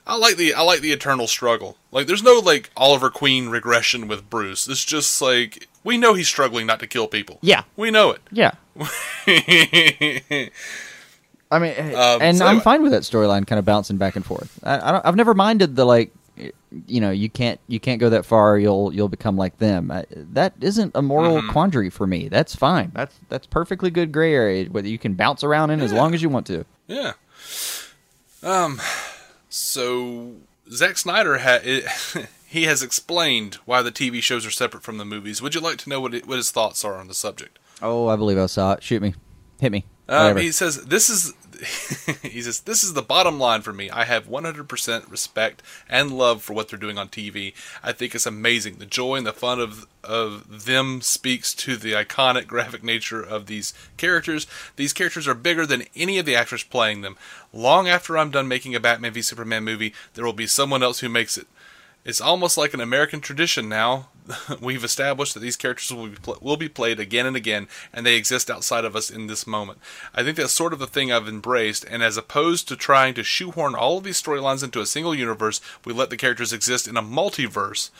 [0.07, 1.79] I like the I like the eternal struggle.
[1.91, 4.69] Like, there's no like Oliver Queen regression with Bruce.
[4.69, 7.39] It's just like we know he's struggling not to kill people.
[7.41, 7.63] Yeah.
[7.75, 8.21] we know it.
[8.31, 8.53] Yeah.
[8.77, 10.51] I
[11.59, 12.65] mean, Um, and so I'm anyway.
[12.65, 14.59] fine with that storyline, kind of bouncing back and forth.
[14.65, 16.13] I, I don't, I've never minded the like,
[16.87, 18.59] you know, you can't you can't go that far.
[18.59, 19.93] You'll you'll become like them.
[19.93, 21.51] I, that isn't a moral Mm-hmm.
[21.51, 22.29] quandary for me.
[22.29, 22.91] That's fine.
[22.93, 26.23] That's that's perfectly good gray area whether you can bounce around in as long as
[26.23, 26.65] you want to.
[26.89, 27.13] Yeah.
[28.43, 28.81] Um.
[29.49, 30.33] So
[30.73, 31.85] Zack Snyder ha- it,
[32.49, 35.41] he has explained why the TV shows are separate from the movies.
[35.41, 37.61] Would you like to know what it, what his thoughts are on the subject?
[37.83, 38.83] Oh, I believe I saw it.
[38.83, 39.15] Shoot me,
[39.61, 39.85] hit me.
[40.09, 41.33] Um, he says this is
[42.23, 43.91] he says this is the bottom line for me.
[43.91, 47.55] I have 100% respect and love for what they're doing on TV.
[47.83, 48.77] I think it's amazing.
[48.77, 53.47] The joy and the fun of of them speaks to the iconic graphic nature of
[53.47, 54.47] these characters.
[54.77, 57.17] These characters are bigger than any of the actors playing them.
[57.53, 61.01] Long after I'm done making a Batman v Superman movie, there will be someone else
[61.01, 61.47] who makes it.
[62.05, 64.09] It's almost like an American tradition now.
[64.61, 68.05] We've established that these characters will be, pl- will be played again and again, and
[68.05, 69.79] they exist outside of us in this moment.
[70.15, 73.23] I think that's sort of the thing I've embraced, and as opposed to trying to
[73.23, 76.97] shoehorn all of these storylines into a single universe, we let the characters exist in
[76.97, 77.91] a multiverse.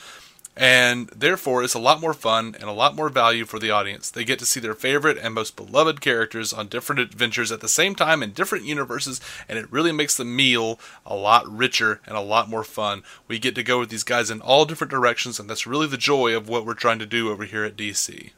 [0.57, 4.09] And therefore, it's a lot more fun and a lot more value for the audience.
[4.09, 7.67] They get to see their favorite and most beloved characters on different adventures at the
[7.67, 12.15] same time in different universes, and it really makes the meal a lot richer and
[12.15, 13.03] a lot more fun.
[13.27, 15.97] We get to go with these guys in all different directions, and that's really the
[15.97, 18.31] joy of what we're trying to do over here at DC.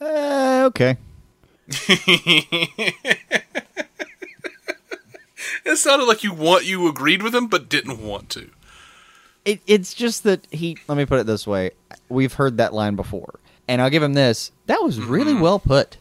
[0.00, 0.96] Uh, okay.
[5.66, 8.50] It sounded like you want you agreed with him, but didn't want to.
[9.46, 10.76] It, it's just that he.
[10.88, 11.70] Let me put it this way:
[12.10, 14.52] we've heard that line before, and I'll give him this.
[14.66, 15.96] That was really well put.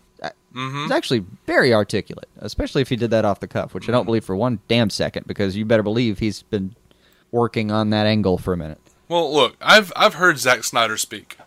[0.55, 0.83] Mm-hmm.
[0.83, 4.05] It's actually very articulate, especially if he did that off the cuff, which I don't
[4.05, 6.75] believe for one damn second, because you better believe he's been
[7.31, 8.79] working on that angle for a minute.
[9.09, 11.37] Well, look, I've I've heard Zack Snyder speak.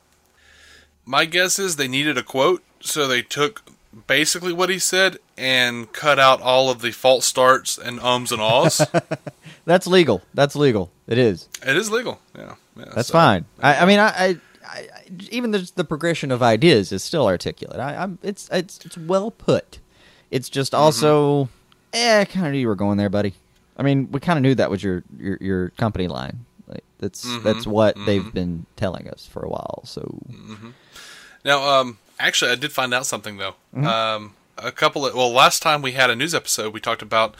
[1.07, 3.65] My guess is they needed a quote, so they took
[4.07, 8.41] basically what he said and cut out all of the false starts and ums and
[8.41, 8.87] ahs.
[9.65, 10.23] That's legal.
[10.35, 10.91] That's legal.
[11.07, 11.49] It is.
[11.67, 12.21] it is legal.
[12.37, 13.45] Yeah, yeah That's so- fine.
[13.61, 14.89] I, I mean, I, I, I
[15.31, 17.81] even the, the progression of ideas is still articulate.
[17.81, 19.79] I, I'm it's it's it's well put.
[20.31, 21.49] It's just also,
[21.95, 23.35] eh, kind of knew you were going there, buddy.
[23.79, 26.45] I mean, we kind of knew that was your your, your company line.
[26.67, 29.83] Like that's that's what they've been telling us for a while.
[29.85, 30.19] So
[31.45, 33.55] Now, um, actually, I did find out something though.
[33.87, 37.35] Um, a couple of well, last time we had a news episode, we talked about.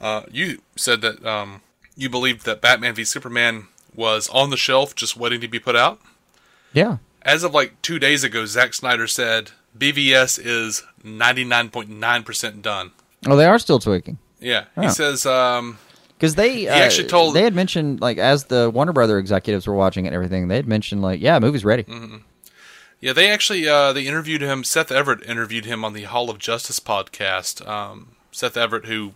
[0.00, 1.62] Uh, you said that um,
[1.96, 5.74] you believed that Batman v Superman was on the shelf, just waiting to be put
[5.74, 5.98] out.
[6.72, 12.92] yeah, As of like two days ago, Zack Snyder said BVS is 99.9% done.
[13.26, 14.18] oh, they are still tweaking.
[14.40, 14.64] Yeah.
[14.76, 14.82] Oh.
[14.82, 15.78] He says, um,
[16.16, 19.74] Because they uh, actually told- they had mentioned like as the Warner Brother executives were
[19.74, 21.84] watching it and everything, they had mentioned like yeah, movie's ready.
[23.00, 24.64] Yeah, they actually, uh, they interviewed him.
[24.64, 27.66] Seth Everett interviewed him on the Hall of Justice podcast.
[27.66, 29.14] Um, Seth Everett, who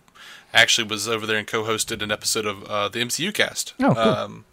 [0.53, 3.73] actually was over there and co hosted an episode of uh, the MCU cast.
[3.81, 3.97] Oh, cool.
[3.97, 4.45] um,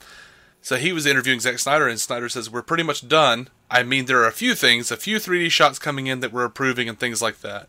[0.62, 3.48] so he was interviewing Zack Snyder, and Snyder says, We're pretty much done.
[3.70, 6.44] I mean, there are a few things, a few 3D shots coming in that we're
[6.44, 7.68] approving and things like that.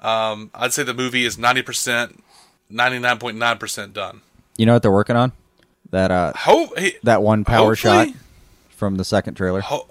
[0.00, 2.18] Um, I'd say the movie is 90%,
[2.72, 4.20] 99.9% done.
[4.56, 5.32] You know what they're working on?
[5.90, 6.32] That uh
[6.76, 8.08] hey, that one power shot
[8.70, 9.60] from the second trailer.
[9.60, 9.86] ho-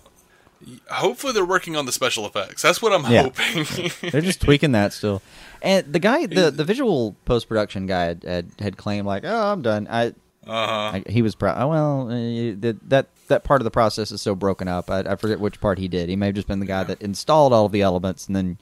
[0.90, 2.62] hopefully they're working on the special effects.
[2.62, 3.24] That's what I'm Yeah.
[3.24, 3.92] hoping.
[4.12, 5.22] They're just tweaking that still.
[5.62, 9.52] And the guy, the the visual post production guy had, had had claimed like, "Oh,
[9.52, 10.08] I'm done." I,
[10.46, 10.92] uh-huh.
[10.98, 11.62] I he was proud.
[11.62, 14.92] Oh, well, uh, that that that part of the process is so broken up.
[14.92, 16.10] I, I forget which part he did.
[16.10, 18.58] He may have just been the guy that installed all of the elements, and then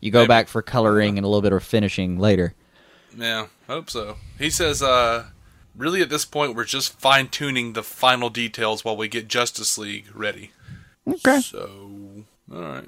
[0.00, 0.28] you go Maybe.
[0.28, 2.54] back for coloring and a little bit of finishing later.
[3.16, 4.16] Yeah, hope so.
[4.38, 5.26] He says, uh,
[5.76, 9.78] really at this point, we're just fine tuning the final details while we get Justice
[9.78, 10.50] League ready.
[11.08, 11.40] Okay.
[11.40, 12.84] So, alright.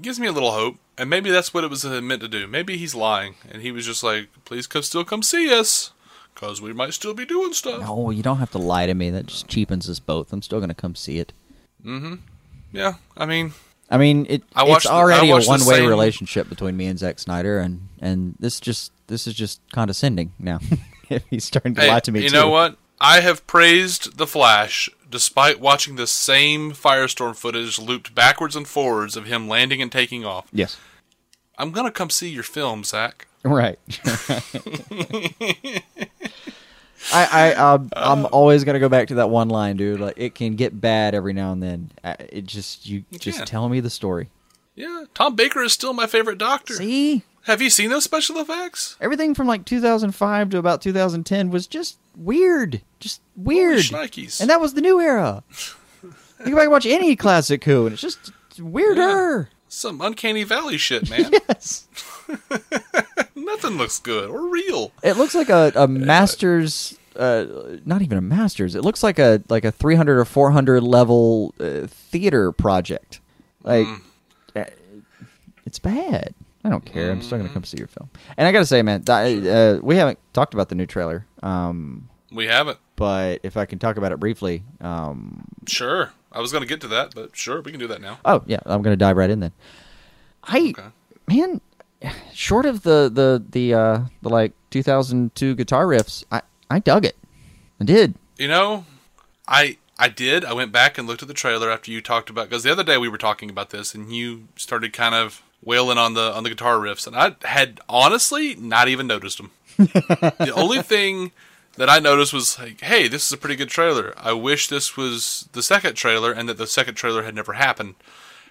[0.00, 0.76] Gives me a little hope.
[0.96, 2.46] And maybe that's what it was uh, meant to do.
[2.46, 3.34] Maybe he's lying.
[3.50, 5.92] And he was just like, please come, still come see us.
[6.34, 7.80] Because we might still be doing stuff.
[7.82, 9.08] No, you don't have to lie to me.
[9.10, 10.32] That just cheapens us both.
[10.32, 11.32] I'm still gonna come see it.
[11.84, 12.14] Mm hmm.
[12.72, 13.52] Yeah, I mean,
[13.88, 16.86] I mean, it, I watched it's the- I already a one-way same- relationship between me
[16.86, 20.58] and Zack Snyder, and and this just this is just condescending now.
[21.30, 22.22] He's starting to Hey, lie to me.
[22.24, 22.34] you too.
[22.34, 22.78] know what?
[23.00, 29.16] I have praised the Flash despite watching the same Firestorm footage looped backwards and forwards
[29.16, 30.48] of him landing and taking off.
[30.52, 30.76] Yes.
[31.56, 33.28] I'm gonna come see your film, Zack.
[33.44, 33.78] Right.
[37.12, 40.00] I, I, um, I'm always gonna go back to that one line, dude.
[40.00, 41.92] Like, it can get bad every now and then.
[42.02, 43.46] It just, you just can.
[43.46, 44.30] tell me the story.
[44.74, 46.74] Yeah, Tom Baker is still my favorite Doctor.
[46.74, 48.96] See, Have you seen those special effects?
[49.00, 53.84] everything from like 2005 to about 2010 was just weird, just weird.
[53.90, 55.42] And that was the new era.
[56.02, 56.10] you
[56.44, 59.48] can back and watch any classic Who, and it's just weirder.
[59.68, 61.32] Some uncanny valley shit, man.
[61.48, 61.88] Yes.
[63.36, 64.92] Nothing looks good or real.
[65.02, 67.44] It looks like a, a master's, uh,
[67.84, 68.74] not even a master's.
[68.74, 73.20] It looks like a like a 300 or 400 level uh, theater project.
[73.62, 73.86] Like,
[74.56, 74.64] uh,
[75.66, 76.34] it's bad.
[76.64, 77.10] I don't care.
[77.12, 78.08] I'm still gonna come see your film.
[78.36, 81.26] And I gotta say, man, th- uh, we haven't talked about the new trailer.
[81.42, 82.78] Um, We haven't.
[82.96, 86.12] but if I can talk about it briefly, um, Sure.
[86.32, 88.18] I was gonna get to that, but sure, we can do that now.
[88.24, 89.52] Oh yeah, I'm gonna dive right in then.
[90.42, 90.88] I Okay.
[91.28, 91.60] man,
[92.32, 97.16] short of the the the uh the like 2002 guitar riffs, I I dug it.
[97.80, 98.14] I did.
[98.36, 98.84] You know,
[99.46, 100.44] I I did.
[100.44, 102.82] I went back and looked at the trailer after you talked about because the other
[102.82, 106.42] day we were talking about this and you started kind of wailing on the on
[106.44, 109.50] the guitar riffs and I had honestly not even noticed them.
[109.76, 111.32] the only thing
[111.76, 114.14] that I noticed was like, hey, this is a pretty good trailer.
[114.16, 117.94] I wish this was the second trailer and that the second trailer had never happened.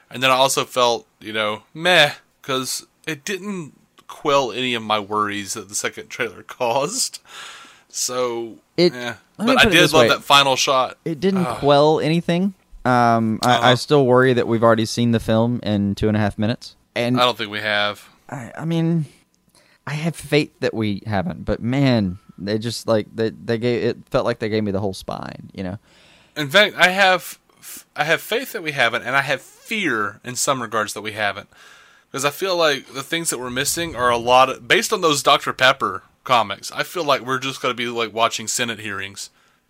[0.09, 3.73] And then I also felt, you know, meh, because it didn't
[4.07, 7.19] quell any of my worries that the second trailer caused.
[7.89, 9.15] So, It- yeah.
[9.37, 10.07] But I did love way.
[10.09, 10.97] that final shot.
[11.05, 12.53] It didn't quell anything.
[12.85, 13.75] Um, I, I Uh-huh.
[13.77, 17.19] still worry that we've already seen the film in two and a half minutes, and
[17.19, 18.07] I don't think we have.
[18.29, 19.05] I, I mean,
[19.85, 21.45] I have faith that we haven't.
[21.45, 24.79] But man, they just like they they gave it felt like they gave me the
[24.79, 25.51] whole spine.
[25.53, 25.77] You know.
[26.35, 27.39] In fact, I have
[27.95, 31.13] I have faith that we haven't, and I have fear in some regards that we
[31.13, 31.49] haven't,
[32.11, 35.01] because I feel like the things that we're missing are a lot of based on
[35.01, 36.71] those Dr Pepper comics.
[36.71, 39.29] I feel like we're just going to be like watching Senate hearings.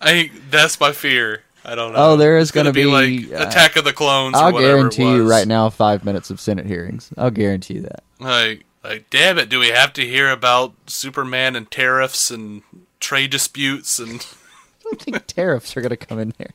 [0.00, 1.44] I that's my fear.
[1.68, 1.98] I don't know.
[1.98, 4.34] Oh, there is gonna gonna be, like uh, Attack of the Clones.
[4.34, 7.12] I'll guarantee you right now five minutes of Senate hearings.
[7.18, 8.02] I'll guarantee you that.
[8.18, 9.50] Like, like, damn it!
[9.50, 12.62] Do we have to hear about Superman and tariffs and
[13.00, 14.26] trade disputes and?
[14.80, 16.52] I don't think tariffs are going to come in there.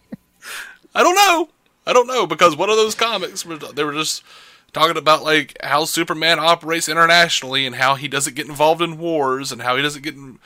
[0.95, 1.49] I don't know.
[1.85, 4.23] I don't know because one of those comics were they were just
[4.71, 9.51] talking about like how Superman operates internationally and how he doesn't get involved in wars
[9.51, 10.15] and how he doesn't get.
[10.15, 10.39] In,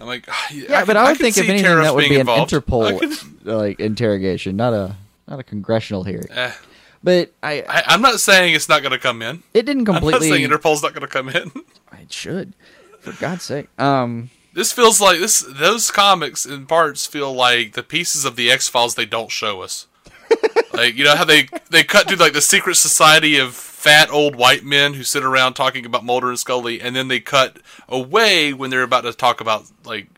[0.00, 3.44] I'm like, Yeah, but I would think if anything that would be an I Interpol
[3.44, 4.96] like interrogation, not a
[5.28, 6.26] not a congressional hearing.
[6.30, 6.52] eh,
[7.02, 9.42] But I, I, I'm not saying it's not going to come in.
[9.54, 10.28] it didn't I'm not completely.
[10.30, 11.50] saying Interpol's not going to come in.
[12.00, 12.52] it should,
[13.00, 13.68] for God's sake.
[13.80, 15.40] Um, This feels like this.
[15.48, 19.62] Those comics in parts feel like the pieces of the X Files they don't show
[19.62, 19.86] us.
[20.72, 23.54] like you know how they they cut to like the secret society of
[23.86, 27.20] fat old white men who sit around talking about Mulder and Scully, and then they
[27.20, 30.08] cut away when they're about to talk about like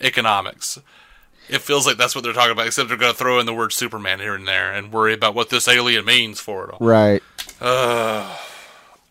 [0.00, 0.78] economics.
[1.48, 3.52] It feels like that's what they're talking about, except they're going to throw in the
[3.54, 6.78] word Superman here and there and worry about what this alien means for it all.
[6.86, 7.22] right.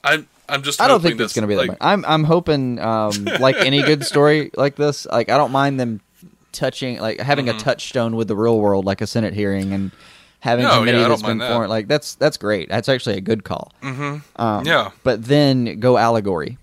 [0.03, 0.81] I'm I'm just.
[0.81, 1.77] I don't think that's, going to be that much.
[1.79, 6.01] I'm I'm hoping, um, like any good story like this, like I don't mind them
[6.51, 7.57] touching, like having Mm-hmm.
[7.57, 9.91] a touchstone with the real world, like a Senate hearing, and
[10.43, 11.51] having No, committee yeah, that's been mind that.
[11.53, 11.69] formed.
[11.69, 12.67] Like that's that's great.
[12.67, 13.71] That's actually a good call.
[13.81, 14.17] Mm-hmm.
[14.41, 14.91] Um, Yeah.
[15.03, 16.57] but then go allegory.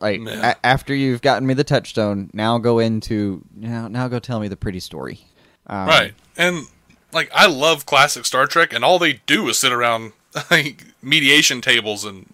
[0.00, 4.40] Like a- after you've gotten me the touchstone, now go into now now go tell
[4.40, 5.20] me the pretty story.
[5.68, 6.14] Um, Right.
[6.36, 6.66] And
[7.12, 10.12] like I love classic Star Trek and all they do is sit around
[10.50, 12.26] like mediation tables and,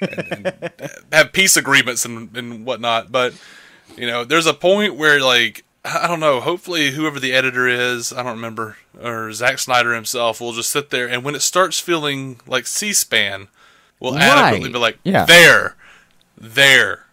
[0.00, 0.70] and, and
[1.12, 3.12] have peace agreements and, and whatnot.
[3.12, 3.34] But
[3.96, 8.12] you know, there's a point where like I don't know, hopefully whoever the editor is,
[8.12, 11.78] I don't remember, or Zack Snyder himself will just sit there and when it starts
[11.78, 13.48] feeling like C SPAN
[14.00, 15.26] will adequately be like Yeah.
[15.26, 15.76] there.
[16.38, 17.04] There.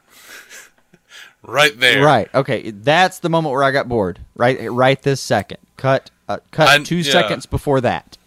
[1.43, 2.03] right there.
[2.03, 2.29] Right.
[2.33, 2.71] Okay.
[2.71, 4.19] That's the moment where I got bored.
[4.35, 4.71] Right.
[4.71, 5.57] Right this second.
[5.77, 6.09] Cut.
[6.29, 7.11] Uh, cut I- two yeah.
[7.11, 8.17] seconds before that.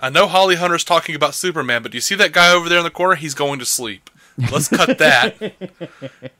[0.00, 2.78] I know Holly Hunter's talking about Superman, but do you see that guy over there
[2.78, 3.14] in the corner?
[3.14, 4.10] He's going to sleep.
[4.50, 5.52] Let's cut that.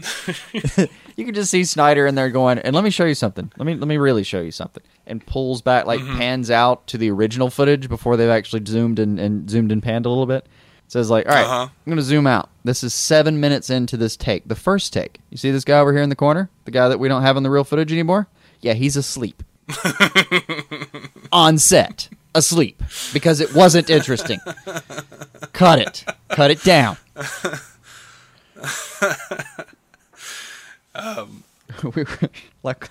[1.14, 3.52] You can just see Snyder in there going, and let me show you something.
[3.58, 4.82] Let me let me really show you something.
[5.06, 6.16] And pulls back, like Mm-hmm.
[6.18, 10.06] pans out to the original footage before they've actually zoomed and, and zoomed and panned
[10.06, 10.46] a little bit.
[10.88, 11.68] Says like, all right, Uh-huh.
[11.86, 12.48] I'm gonna zoom out.
[12.64, 15.18] This is seven minutes into this take, the first take.
[15.28, 17.36] You see this guy over here in the corner, the guy that we don't have
[17.36, 18.26] in the real footage anymore?
[18.62, 19.42] Yeah, he's asleep.
[21.32, 22.82] on set, asleep,
[23.12, 24.40] because it wasn't interesting.
[25.52, 26.06] Cut it.
[26.30, 26.96] Cut it down.
[30.94, 31.44] Um,
[31.82, 32.30] we, were,
[32.62, 32.88] like,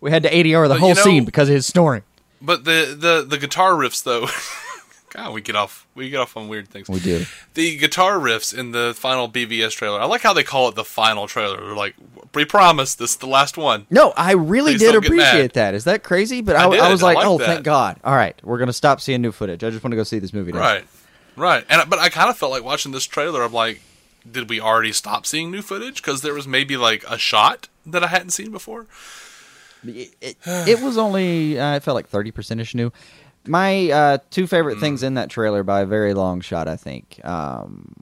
[0.00, 2.02] we had to ADR the whole you know- scene because of his snoring.
[2.42, 4.26] But the the the guitar riffs though.
[5.14, 6.88] God, we get off we get off on weird things.
[6.88, 7.24] We do.
[7.54, 10.00] The guitar riffs in the final BVS trailer.
[10.00, 11.64] I like how they call it the final trailer.
[11.64, 11.94] They're like,
[12.34, 13.86] we promise this is the last one.
[13.90, 15.28] No, I really Please did don't get mad.
[15.28, 15.74] appreciate that.
[15.74, 16.42] Is that crazy?
[16.42, 16.88] But I, I.
[16.88, 17.46] I was I like, like oh, that.
[17.46, 17.98] thank God.
[18.02, 19.62] All right, we're going to stop seeing new footage.
[19.62, 20.58] I just want to go see this movie now.
[20.58, 20.84] Right,
[21.36, 21.64] right.
[21.70, 23.42] And but I kind of felt like watching this trailer.
[23.42, 23.80] I'm like,
[24.30, 25.96] did we already stop seeing new footage?
[25.96, 28.86] Because there was maybe like a shot that I hadn't seen before.
[29.86, 32.90] It, it, it was only, uh, it felt like 30% ish new.
[33.46, 35.06] My uh, two favorite things Hmm.
[35.08, 37.20] in that trailer by a very long shot, I think.
[37.22, 37.92] Um,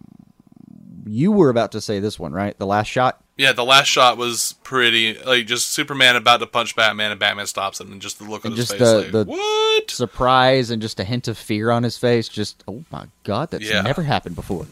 [1.04, 2.56] you were about to say this one, right?
[2.56, 3.18] The last shot?
[3.36, 7.46] Yeah, the last shot was pretty like just Superman about to punch Batman and Batman
[7.48, 9.90] stops him and just the look on And his just face the- like the- what?
[9.90, 12.28] Surprise and just a hint of fear on his face.
[12.28, 13.80] Just, oh my God, that's Yeah.
[13.80, 14.66] never happened before.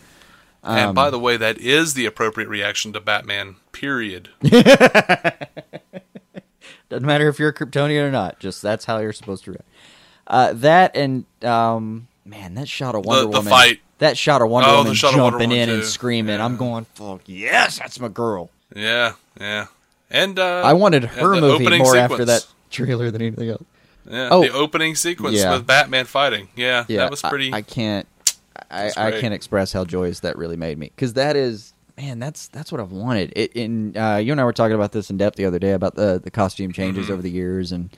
[0.62, 3.56] And Um, by the way, that is the appropriate reaction to Batman.
[3.72, 4.28] Period.
[4.42, 5.38] Doesn't
[7.06, 8.40] matter if you're a Kryptonian or not.
[8.40, 9.64] Just that's how you're supposed to react.
[10.26, 13.44] Uh, that and um, man, that shot of Wonder the Woman.
[13.50, 13.80] fight.
[13.98, 15.86] That shot of Wonder Oh, Woman of Wonder jumping Woman, in and too.
[15.86, 16.40] screaming.
[16.40, 18.50] I'm going, fuck yes, that's my girl.
[18.74, 19.66] Yeah, yeah.
[20.10, 21.96] And uh, I wanted her movie more sequence.
[21.96, 23.62] after that trailer than anything else.
[24.10, 24.42] Yeah, Oh.
[24.42, 25.52] the opening sequence Yeah.
[25.52, 26.48] with Batman fighting.
[26.56, 27.52] Yeah, Yeah, that was pretty.
[27.52, 28.06] I, I can't.
[28.70, 32.18] I, I can't express how joyous that really made me because that is man.
[32.18, 33.32] That's that's what I've wanted.
[33.36, 35.72] It, in uh, you and I were talking about this in depth the other day
[35.72, 37.12] about the the costume changes Mm-hmm.
[37.12, 37.90] over the years and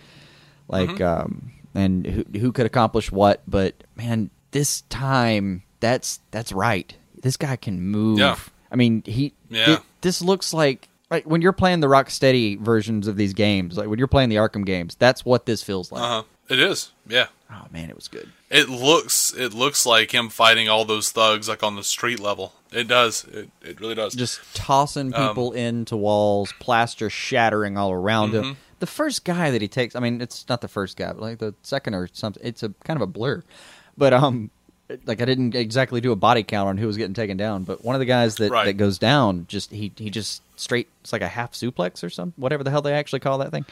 [0.68, 3.42] like um and who who could accomplish what.
[3.48, 6.94] But man, this time that's that's right.
[7.22, 8.18] This guy can move.
[8.18, 8.36] Yeah.
[8.70, 9.32] I mean he.
[9.48, 9.74] Yeah.
[9.74, 10.88] it- this looks like.
[11.11, 14.36] Like when you're playing the Rocksteady versions of these games, like when you're playing the
[14.36, 16.03] Arkham games, that's what this feels like.
[16.03, 16.22] uh huh.
[16.48, 16.92] It is.
[17.07, 17.26] Yeah.
[17.50, 18.30] Oh man, it was good.
[18.53, 19.32] It looks.
[19.34, 22.53] It looks like him fighting all those thugs like on the street level.
[22.70, 23.24] It does.
[23.24, 24.14] It, it really does.
[24.14, 28.50] just tossing Um, people into walls, plaster shattering all around Mm-hmm.
[28.50, 28.57] him.
[28.80, 31.38] The first guy that he takes, I mean, it's not the first guy, but like
[31.38, 32.42] the second or something.
[32.44, 33.42] It's a kind of a blur,
[33.96, 34.50] but um,
[35.07, 37.84] like I didn't exactly do a body count on who was getting taken down, but
[37.84, 38.64] one of the guys that Right.
[38.66, 42.34] that goes down, just he he just straight, it's like a half suplex or something,
[42.42, 43.64] whatever the hell they actually call that thing,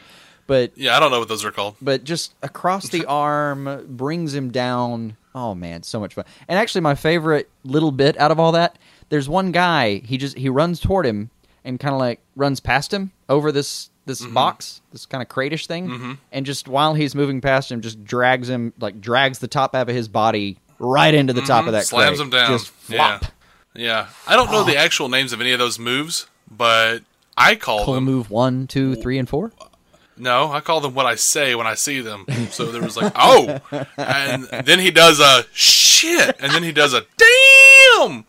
[0.47, 1.75] but yeah, I don't know what those are called.
[1.81, 5.17] but just across the arm brings him down.
[5.33, 6.25] Oh man, so much fun.
[6.47, 8.77] And actually my favorite little bit out of all that,
[9.09, 11.29] there's one guy, he just he runs toward him
[11.63, 14.33] and kind of like runs past him over this this Mm-hmm.
[14.33, 18.49] box, this kind of cratish thing, and just while he's moving past him just drags
[18.49, 21.83] him like drags the top half of his body right into the top of that
[21.83, 21.95] Mm-hmm.
[21.95, 22.25] Slams crate.
[22.25, 22.51] him down.
[22.51, 23.21] Just flop.
[23.21, 23.29] Yeah.
[23.73, 24.07] Yeah.
[24.27, 27.03] I don't know the actual names of any of those moves, but
[27.37, 28.03] I call them.
[28.03, 29.53] move one, two, three, and four.
[30.21, 32.27] No, I call them what I say when I see them.
[32.51, 33.59] So there was like, oh,
[33.97, 38.25] and then he does a shit, and then he does a damn.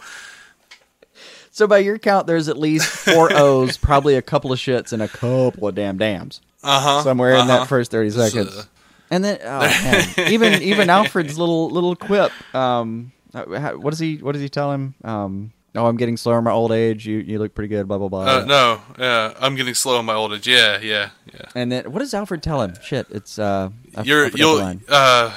[1.51, 5.03] So by your count, there's at least four O's, probably a couple of shits, and
[5.03, 6.41] a couple of damn dams.
[6.63, 7.03] Uh huh.
[7.03, 8.57] somewhere in that first 30 seconds.
[8.57, 8.65] uh,
[9.11, 10.33] and then oh, man.
[10.33, 14.71] even even Alfred's little little quip um uh, what does he what does he tell
[14.73, 17.89] him um oh I'm getting slower in my old age you you look pretty good
[17.89, 20.47] blah blah blah Uh, no, yeah, I'm getting slow in my old age.
[20.47, 21.47] Yeah, yeah, yeah.
[21.55, 25.35] and then what does Alfred tell him shit it's uh I, You're you'll uh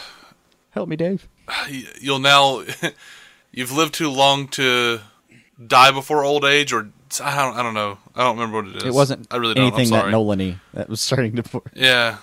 [0.72, 1.28] help me Dave
[2.02, 2.64] you'll now
[3.52, 5.00] you've lived too long to
[5.66, 6.90] die before old age, or
[7.24, 7.98] I don't I don't know.
[8.16, 8.84] I don't remember what it is.
[8.84, 9.68] it wasn't I really don't.
[9.74, 10.10] anything that.
[10.10, 11.62] Nolan-y that was starting to Pour.
[11.74, 12.18] Yeah.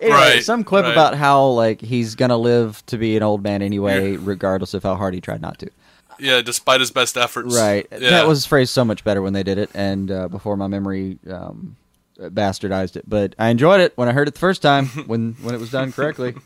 [0.00, 0.92] Anyway, Right, some clip right.
[0.92, 4.94] about how like he's gonna live to be an old man anyway regardless of how
[4.94, 5.68] hard he tried not to
[6.20, 7.56] Yeah, despite his best efforts.
[7.56, 7.86] Right.
[7.92, 8.10] Yeah.
[8.10, 11.18] That was phrased so much better when they did it, and uh, before my memory
[11.30, 11.76] um,
[12.18, 13.08] bastardized it.
[13.08, 15.70] But I enjoyed it when I heard it the first time when when it was
[15.70, 16.34] done correctly.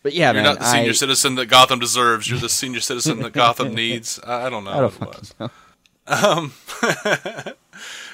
[0.00, 2.30] But yeah, You're man, not the senior I, citizen that Gotham deserves.
[2.30, 4.20] You're the senior citizen that Gotham needs.
[4.24, 4.70] I don't know.
[4.70, 5.50] I don't what it fucking
[6.08, 7.44] was.
[7.46, 7.52] know.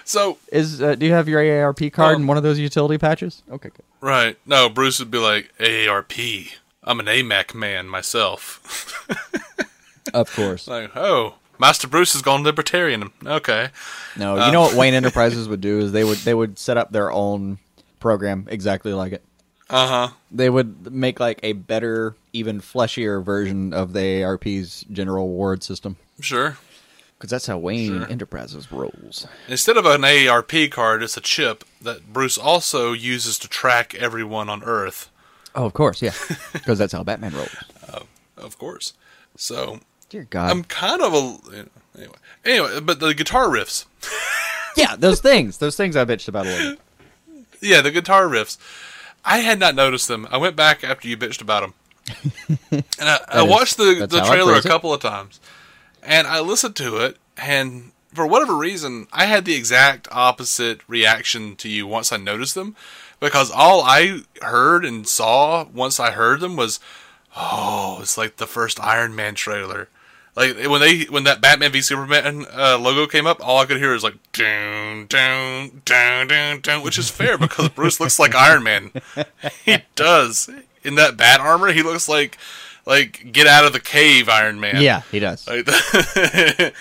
[0.06, 2.20] So Is uh, do you have your AARP card Oh.
[2.20, 3.42] in one of those utility patches?
[3.50, 3.84] Okay, good.
[4.00, 6.50] right, no, Bruce would be like AARP.
[6.82, 9.06] I'm an AMAC man myself.
[10.12, 10.66] Of course.
[10.68, 13.10] like, oh, Master Bruce has gone libertarian.
[13.24, 13.70] Okay.
[14.16, 16.76] No, Uh, you know what Wayne Enterprises would do is they would they would set
[16.76, 17.58] up their own
[18.00, 19.24] program exactly like it.
[19.70, 20.14] Uh huh.
[20.30, 25.96] They would make like a better, even fleshier version of the ARP's general award system.
[26.20, 26.58] Sure.
[27.16, 28.10] Because that's how Wayne Sure.
[28.10, 29.26] Enterprises rolls.
[29.48, 34.50] Instead of an ARP card, it's a chip that Bruce also uses to track everyone
[34.50, 35.08] on Earth.
[35.54, 36.12] Oh, of course, yeah.
[36.52, 37.56] Because that's how Batman rolls.
[38.36, 38.92] Of course.
[39.36, 39.80] So
[40.14, 40.48] Dear God.
[40.48, 41.66] I'm kind of a
[41.98, 42.14] anyway.
[42.44, 43.84] Anyway, but the guitar riffs.
[44.76, 45.58] yeah, those things.
[45.58, 47.46] Those things I bitched about a little bit.
[47.60, 48.56] Yeah, the guitar riffs.
[49.24, 50.28] I had not noticed them.
[50.30, 51.74] I went back after you bitched about them,
[52.70, 55.40] and I, I is- watched the the trailer a couple of times,
[56.00, 61.56] and I listened to it, and for whatever reason, I had the exact opposite reaction
[61.56, 62.76] to you once I noticed them,
[63.18, 66.78] because all I heard and saw once I heard them was,
[67.36, 69.88] oh, it's like the first Iron Man trailer.
[70.36, 73.76] Like when they when that Batman v Superman uh, logo came up, all I could
[73.76, 78.34] hear was like down down down down down, which is fair because Bruce looks like
[78.34, 78.90] Iron Man.
[79.64, 80.50] He does
[80.82, 81.72] in that bat armor.
[81.72, 82.36] He looks like
[82.84, 84.82] like get out of the cave Iron Man.
[84.82, 85.46] Yeah, he does.
[85.46, 85.66] Like,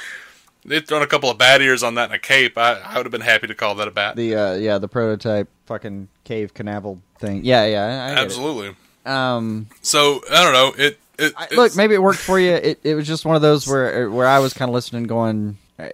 [0.66, 2.58] they'd thrown a couple of bat ears on that and a cape.
[2.58, 4.16] I, I would have been happy to call that a bat.
[4.16, 7.42] The uh, yeah, the prototype fucking cave canavel thing.
[7.44, 8.76] Yeah, yeah, I, I Absolutely.
[9.06, 9.08] it.
[9.08, 10.84] Um, So I don't know.
[10.84, 12.52] It, it I, look, maybe it worked for you.
[12.52, 15.58] It it was just one of those where where I was kind of listening, going.
[15.80, 15.94] I,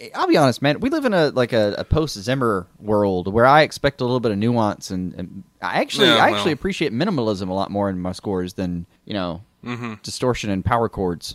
[0.00, 0.80] I, I'll be honest, man.
[0.80, 4.20] We live in a like a, a post Zimmer world where I expect a little
[4.20, 6.36] bit of nuance, and, and I actually Yeah, I well.
[6.36, 9.94] actually appreciate minimalism a lot more in my scores than you know Mm-hmm.
[10.02, 11.34] distortion and power chords.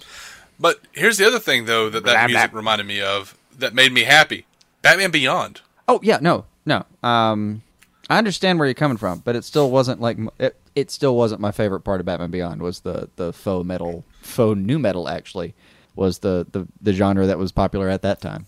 [0.60, 2.58] But here's the other thing, though, that that Blah, music blah.
[2.58, 4.48] reminded me of that made me happy.
[4.82, 5.62] Batman Beyond.
[5.88, 6.86] Oh yeah, no, no.
[7.04, 7.62] Um,
[8.10, 10.56] I understand where you're coming from, but it still wasn't like it.
[10.76, 12.62] It still wasn't my favorite part of Batman Beyond.
[12.62, 15.56] Was the the faux metal, faux new metal actually
[15.96, 18.46] was the the the genre that was popular at that time.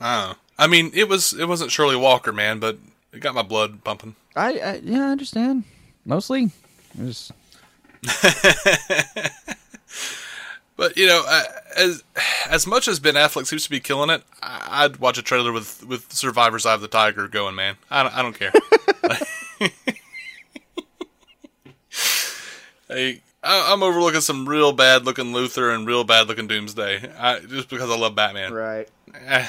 [0.00, 2.78] Oh, I mean, it was it wasn't Shirley Walker, man, but
[3.12, 4.14] it got my blood pumping.
[4.36, 5.64] I, I yeah, I understand.
[6.04, 6.50] Mostly,
[6.98, 7.32] it was
[10.76, 11.24] But you know,
[11.76, 12.02] as
[12.50, 15.86] as much as Ben Affleck seems to be killing it, I'd watch a trailer with
[15.86, 17.76] with Survivor's Eye of the Tiger going, man.
[17.90, 18.52] I don't, I don't care.
[22.94, 27.40] hey, I, I'm overlooking some real bad looking Luthor and real bad looking Doomsday, I,
[27.40, 28.52] just because I love Batman.
[28.52, 28.88] right.
[29.14, 29.46] Eh,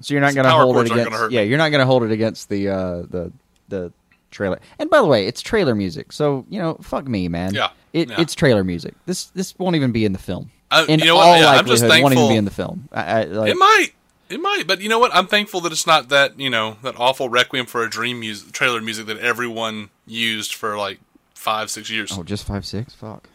[0.00, 1.30] So you're not going to hold it against.
[1.32, 1.48] yeah, me.
[1.48, 3.32] you're not going to hold it against the uh, the
[3.68, 3.92] the
[4.30, 4.60] trailer.
[4.78, 7.54] And by the way, it's trailer music, so you know, fuck me, man.
[7.54, 8.20] Yeah, it, yeah.
[8.20, 8.94] it's trailer music.
[9.06, 10.50] This this won't even be in the film.
[10.70, 11.26] I- in you know what?
[11.26, 12.88] all Yeah, I'm just likelihood, won't even be in the film.
[12.92, 13.88] I, I, like, It might.
[14.28, 15.14] It might, but you know what?
[15.14, 18.50] I'm thankful that it's not that you know that awful Requiem for a Dream music,
[18.52, 20.98] trailer music that everyone used for like
[21.46, 22.10] five, six years.
[22.12, 22.92] oh, just five six.
[22.92, 23.28] Fuck.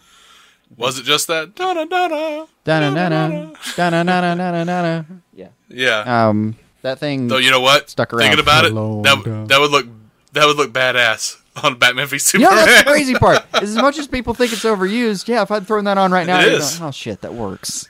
[0.78, 1.56] Was it just that?
[1.56, 2.46] Da da da da.
[2.66, 5.04] Da-na-na-na, da-na-na-na-na-na-na.
[5.34, 5.48] Yeah.
[5.70, 6.28] Yeah.
[6.28, 7.28] Um, that thing.
[7.28, 7.90] Though you know what?
[7.90, 9.48] stuck around Thinking about for it, that time.
[9.48, 9.88] that would look
[10.34, 12.56] that would look badass on Batman v Superman.
[12.56, 13.44] know, that's the crazy part.
[13.62, 16.28] Is as much as people think it's overused, yeah, if I'd thrown that on right
[16.28, 16.80] now, It I'd is.
[16.80, 17.90] go, oh shit, that works.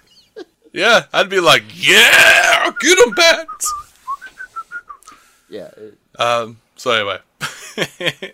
[0.74, 3.74] yeah, I'd be like, yeah, get them bats.
[5.50, 5.70] Yeah.
[5.78, 6.58] It, Um.
[6.78, 7.20] So anyway,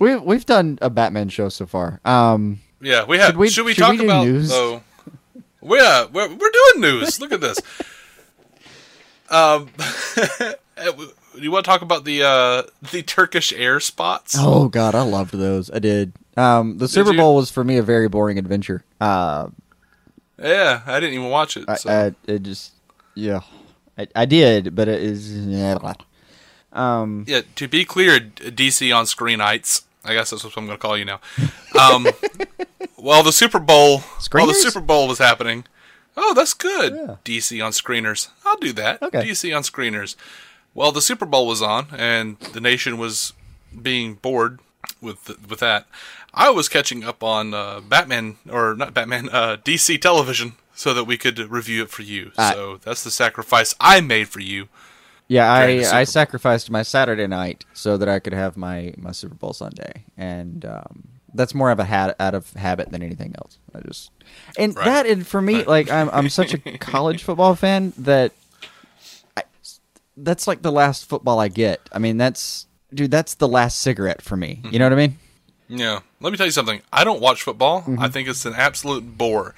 [0.00, 2.00] we we've done a Batman show so far.
[2.04, 3.28] Um, yeah, we have.
[3.30, 4.26] Should we- should we should talk we about?
[4.26, 4.50] news?
[4.52, 4.82] Oh,
[5.62, 7.20] yeah, we're we're doing news.
[7.20, 7.58] Look at this.
[9.30, 9.68] Um,
[11.34, 14.34] you want to talk about the uh the Turkish air spots?
[14.38, 15.70] oh god, I loved those.
[15.70, 16.14] I did.
[16.36, 17.18] Um, the Super you?
[17.18, 18.84] Bowl was for me a very boring adventure.
[19.00, 19.48] Uh,
[20.42, 21.64] Yeah, I didn't even watch it.
[21.68, 21.90] I, So.
[21.90, 22.72] I it just
[23.14, 23.40] yeah,
[23.98, 25.76] I, I did, but it is yeah.
[26.78, 29.82] Um, Yeah, to be clear, DC on screenites.
[30.04, 31.20] I guess that's what I'm going to call you now.
[31.78, 32.06] Um,
[32.96, 33.98] while the Super Bowl,
[34.30, 35.64] while the Super Bowl was happening,
[36.16, 36.94] oh, that's good.
[36.94, 37.16] Yeah.
[37.24, 38.28] DC on screeners.
[38.46, 39.02] I'll do that.
[39.02, 39.22] Okay.
[39.22, 40.14] DC on screeners.
[40.74, 43.32] Well, the Super Bowl was on, and the nation was
[43.82, 44.60] being bored
[45.00, 45.86] with th- with that.
[46.32, 51.04] I was catching up on uh, Batman or not Batman, uh, DC television, so that
[51.04, 52.30] we could review it for you.
[52.36, 54.68] So that's the sacrifice I made for you.
[55.28, 59.34] Yeah, I I sacrificed my Saturday night so that I could have my my Super
[59.34, 63.58] Bowl Sunday, and um, that's more of a hat out of habit than anything else.
[63.74, 64.10] I just
[64.58, 64.84] and Right.
[64.84, 65.68] that and for me, Right.
[65.68, 68.32] like I'm I'm such a college football fan that
[69.36, 69.42] I,
[70.16, 71.80] that's like the last football I get.
[71.92, 74.62] I mean, that's dude, that's the last cigarette for me.
[74.70, 75.18] You know what I mean?
[75.68, 76.00] Yeah.
[76.20, 76.80] Let me tell you something.
[76.90, 77.82] I don't watch football.
[77.82, 78.00] Mm-hmm.
[78.00, 79.54] I think it's an absolute bore.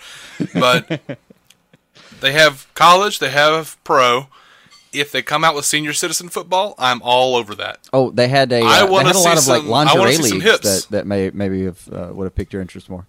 [0.52, 1.00] But
[2.20, 4.26] they have college, they have pro.
[4.92, 7.88] If they come out with senior citizen football, I'm all over that.
[7.92, 9.72] Oh, they had a I uh, they wanna had a lot see of like some-
[9.72, 10.84] I lingerie see some leagues hips.
[10.86, 13.06] that that may maybe have uh, would have piqued your interest more.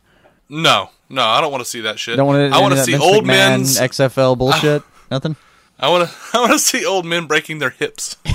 [0.48, 2.18] No, no, I don't want to see that shit.
[2.18, 2.58] Don't want to.
[2.58, 3.80] I want to see old men's.
[3.80, 4.84] XFL bullshit.
[5.12, 5.36] Nothing.
[5.80, 6.16] I want to.
[6.38, 8.16] I want to see old men breaking their hips.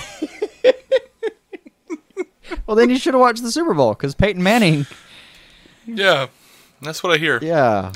[2.67, 4.87] Well, then you should have watched the Super Bowl because Peyton Manning.
[5.87, 6.27] Yeah,
[6.83, 7.39] that's what I hear.
[7.43, 7.93] Yeah,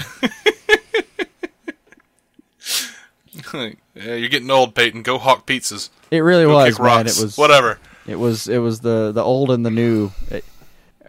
[3.94, 5.03] yeah, you're getting old, Peyton.
[5.03, 5.90] Go hawk pizzas.
[6.11, 7.07] it really Go was, man.
[7.07, 7.78] It was whatever.
[8.07, 10.11] It was it was the the old and the new.
[10.30, 10.44] It,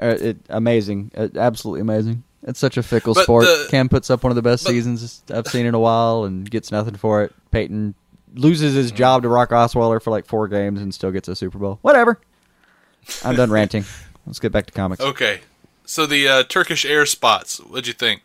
[0.01, 2.23] uh, it amazing, uh, absolutely amazing.
[2.43, 3.45] It's such a fickle But sport.
[3.45, 6.23] the- Cam puts up one of the best but- seasons I've seen in a while
[6.23, 7.33] and gets nothing for it.
[7.51, 7.93] Peyton
[8.33, 11.59] loses his job to Brock Osweiler for like four games and still gets a Super
[11.59, 11.77] Bowl.
[11.81, 12.19] Whatever.
[13.23, 13.85] I'm done ranting.
[14.25, 15.01] Let's get back to comics.
[15.01, 15.41] Okay,
[15.85, 17.57] so the uh, Turkish air spots.
[17.59, 18.21] What'd you think?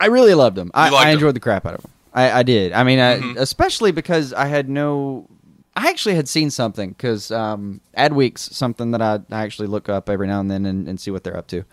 [0.00, 0.70] I really loved them.
[0.74, 1.34] I, liked I enjoyed them.
[1.34, 1.90] the crap out of them.
[2.14, 2.72] I, I did.
[2.72, 3.38] I mean, I, Mm-hmm.
[3.38, 5.28] especially because I had no.
[5.76, 10.08] I actually had seen something because um, Adweek's something that I, I actually look up
[10.08, 11.64] every now and then and, and see what they're up to.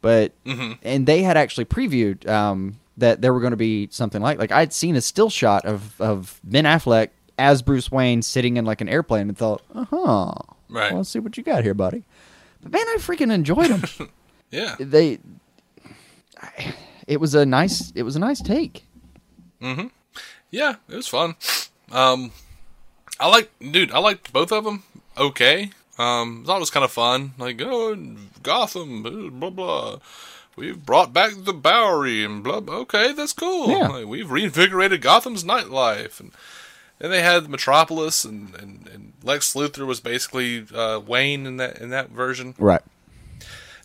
[0.00, 0.72] But Mm-hmm.
[0.82, 4.50] and they had actually previewed um, that there were going to be something like like
[4.52, 8.80] I'd seen a still shot of of Ben Affleck as Bruce Wayne sitting in like
[8.80, 10.32] an airplane and thought, uh huh,
[10.68, 10.90] Right.
[10.90, 12.02] Well, let's see what you got here, buddy.
[12.62, 14.08] But man, I freaking enjoyed them.
[14.50, 15.18] Yeah, they
[16.40, 16.74] I-
[17.06, 18.83] it was a nice it was a nice take
[20.50, 21.34] yeah, it was fun.
[21.90, 22.32] Um,
[23.18, 24.84] I like, dude, I liked both of them.
[25.16, 27.32] Okay, um, thought it was kind of fun.
[27.38, 27.96] Like, oh,
[28.42, 29.02] Gotham,
[29.38, 29.98] blah blah.
[30.56, 32.60] We've brought back the Bowery and blah.
[32.60, 32.76] blah.
[32.76, 33.70] Okay, that's cool.
[33.70, 33.88] Yeah.
[33.88, 36.30] Like, we've reinvigorated Gotham's nightlife, and
[36.98, 41.78] then they had Metropolis, and, and, and Lex Luthor was basically uh, Wayne in that
[41.78, 42.54] in that version.
[42.58, 42.82] right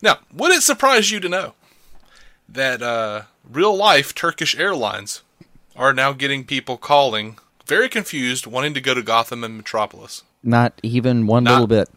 [0.02, 1.54] Now, would it surprise you to know
[2.48, 5.22] that uh, real life Turkish Airlines
[5.80, 10.74] are now getting people calling, very confused, wanting to go to Gotham and Metropolis, not
[10.84, 11.90] even one Not- little bit.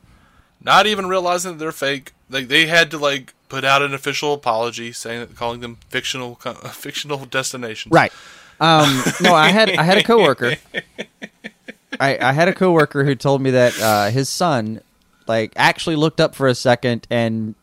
[0.65, 2.13] not even realizing that they're fake.
[2.31, 6.37] Like they had to like put out an official apology saying that calling them fictional
[6.71, 7.93] fictional destinations.
[7.93, 8.13] right.
[8.61, 10.55] Um no i had i had a coworker.
[12.01, 14.81] I i had a coworker who told me that uh his son
[15.27, 17.55] like actually looked up for a second and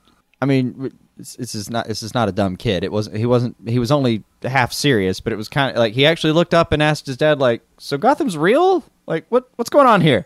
[0.41, 2.83] i mean this, this is not this is not a dumb kid.
[2.83, 5.93] It wasn't he wasn't he was only half serious but it was kind of like
[5.93, 8.83] he actually looked up and asked his dad like so gotham's real?
[9.05, 10.25] Like what what's going on here?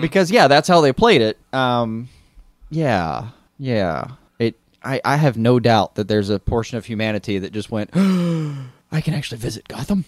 [0.00, 1.38] Because yeah that's how they played it.
[1.54, 2.08] Um
[2.68, 3.28] yeah
[3.58, 4.08] yeah.
[4.38, 7.90] It i i have no doubt that there's a portion of humanity that just went
[7.94, 10.04] i can actually visit gotham.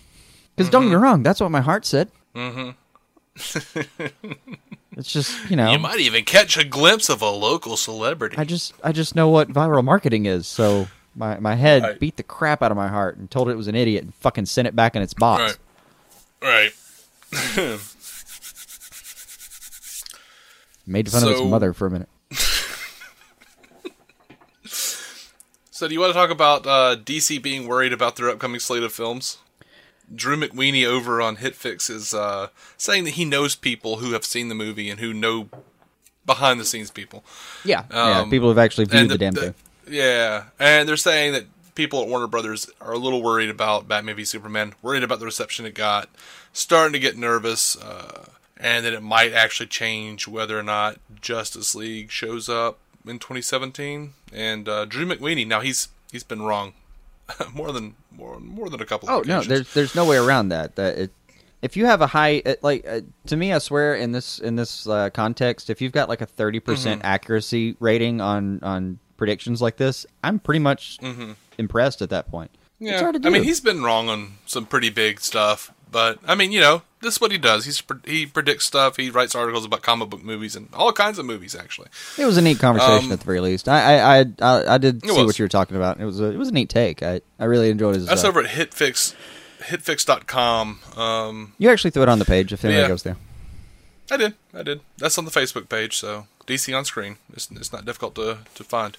[0.56, 2.10] Because don't get me wrong that's what my heart said.
[2.34, 2.70] Mm-hmm.
[4.94, 5.72] It's just you know.
[5.72, 8.36] You might even catch a glimpse of a local celebrity.
[8.36, 11.98] i just i just know what viral marketing is so my my head Right.
[12.00, 14.14] beat the crap out of my heart and told it it was an idiot and
[14.14, 15.58] fucking sent it back in its box
[16.42, 16.72] right.
[16.72, 16.72] Right.
[20.86, 22.08] made fun of its mother for a minute
[25.70, 28.84] So, do you want to talk about uh, DC being worried about their upcoming slate
[28.84, 29.38] of films?
[30.14, 34.48] Drew McWeeny over on HitFix is uh, saying that he knows people who have seen
[34.48, 35.48] the movie and who know
[36.24, 37.24] behind the scenes people.
[37.64, 39.54] yeah yeah Um, people have actually viewed And the, damn thing
[39.92, 44.16] Yeah, and they're saying that people at Warner Brothers are a little worried about Batman
[44.16, 46.08] v Superman, worried about the reception it got,
[46.52, 48.26] starting to get nervous, uh,
[48.56, 54.14] and that it might actually change whether or not Justice League shows up in 2017.
[54.32, 56.72] And uh, Drew McWeeny, now he's he's been wrong
[57.54, 59.08] more than more more than a couple.
[59.08, 59.14] Of.
[59.14, 60.76] Oh no, there's there's no way around that.
[60.76, 61.10] That it,
[61.60, 64.56] if you have a high it, like uh, to me, I swear in this in
[64.56, 67.12] this uh, context, if you've got like a thirty percent Mm-hmm.
[67.12, 70.98] accuracy rating on on predictions like this, I'm pretty much
[71.58, 72.50] impressed at that point.
[72.52, 72.86] It's Mm-hmm.
[72.86, 76.34] Yeah, hard to I mean he's been wrong on some pretty big stuff, but I
[76.34, 77.64] mean you know this is what he does.
[77.64, 78.96] He's he predicts stuff.
[78.96, 81.88] He writes articles about comic book movies and all kinds of movies actually.
[82.18, 83.68] It was a neat conversation Um, at the very least.
[83.68, 85.26] I I I, I, I did see was.
[85.26, 86.00] what you were talking about.
[86.00, 87.04] It was a it was a neat take.
[87.04, 88.06] I I really enjoyed his.
[88.06, 89.14] That's uh, over at hitfix
[89.60, 90.80] hitfix.com.
[90.96, 92.88] Um, you actually threw it on the page if anybody Yeah.
[92.88, 93.16] goes there.
[94.10, 94.80] I did, I did.
[94.98, 97.16] That's on the Facebook page, so DC on screen.
[97.32, 98.96] It's it's not difficult to to find.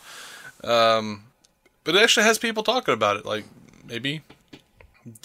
[0.63, 1.23] Um,
[1.83, 3.25] but it actually has people talking about it.
[3.25, 3.45] Like
[3.85, 4.21] maybe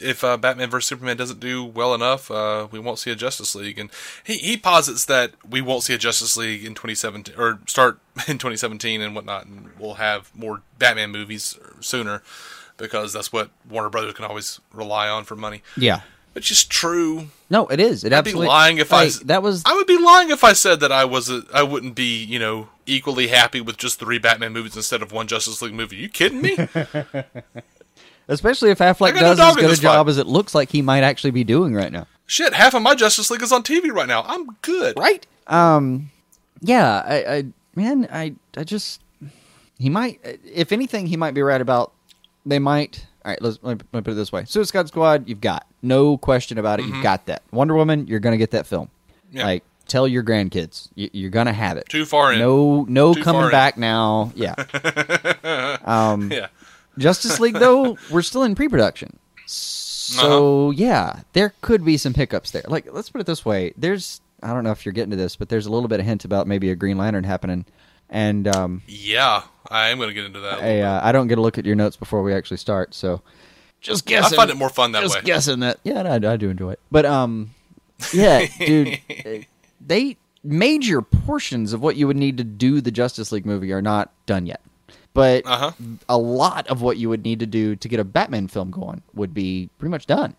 [0.00, 3.54] if uh, Batman vs Superman doesn't do well enough, uh, we won't see a Justice
[3.54, 3.78] League.
[3.78, 3.90] And
[4.24, 7.98] he he posits that we won't see a Justice League in 2017 or start
[8.28, 12.22] in 2017 and whatnot, and we'll have more Batman movies sooner
[12.76, 15.62] because that's what Warner Brothers can always rely on for money.
[15.76, 16.00] Yeah.
[16.38, 17.30] Which is true.
[17.50, 18.04] No, it is.
[18.04, 20.44] It I'd be lying if I like, s- that was I would be lying if
[20.44, 23.98] I said that I was a, I wouldn't be, you know, equally happy with just
[23.98, 25.96] three Batman movies instead of one Justice League movie.
[25.96, 26.56] you kidding me?
[28.28, 30.10] especially if Affleck got no does as good a job fight.
[30.10, 32.06] as it looks like he might actually be doing right now.
[32.26, 34.22] Shit, half of my Justice League is on TV right now.
[34.26, 34.96] I'm good.
[34.96, 35.26] right?
[35.48, 36.10] Um,
[36.60, 39.00] yeah, I, I, man, I, I just,
[39.78, 41.92] he might, if anything, he might be right about.
[42.46, 43.06] They might.
[43.24, 46.56] All right, let's let me put it this way: Suicide Squad, you've got no question
[46.58, 46.86] about it.
[46.86, 47.42] You've got that.
[47.52, 48.88] Wonder Woman, you're gonna get that film.
[49.28, 49.36] Mm-hmm.
[49.38, 49.44] Yeah.
[49.44, 51.88] Like, tell your grandkids, you, you're gonna have it.
[51.88, 52.38] Too far in.
[52.38, 53.50] No, no Too coming in.
[53.50, 54.32] back now.
[54.36, 54.54] Yeah.
[55.84, 56.46] um, Yeah.
[56.96, 59.18] Justice League, though, we're still in pre-production.
[59.46, 60.70] So Uh-huh.
[60.76, 62.62] yeah, there could be some hiccups there.
[62.66, 65.36] Like, let's put it this way: there's, I don't know if you're getting to this,
[65.36, 67.66] but there's a little bit of hint about maybe a Green Lantern happening,
[68.08, 70.60] and um, Yeah, I am going to get into that.
[70.62, 73.20] I, uh, I don't get to look at your notes before we actually start, so
[73.80, 74.36] just guessing.
[74.38, 75.22] I find it more fun that just way.
[75.22, 75.78] guessing that.
[75.84, 77.50] Yeah, I, I do enjoy it, but um,
[78.12, 78.98] yeah, dude,
[79.86, 83.82] they major portions of what you would need to do the Justice League movie are
[83.82, 84.60] not done yet.
[85.14, 85.72] But Uh-huh.
[86.08, 89.02] a lot of what you would need to do to get a Batman film going
[89.14, 90.34] would be pretty much done.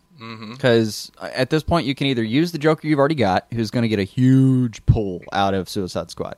[0.52, 3.84] Because at this point, you can either use the Joker you've already got, who's going
[3.84, 6.36] to get a huge pull out of Suicide Squad.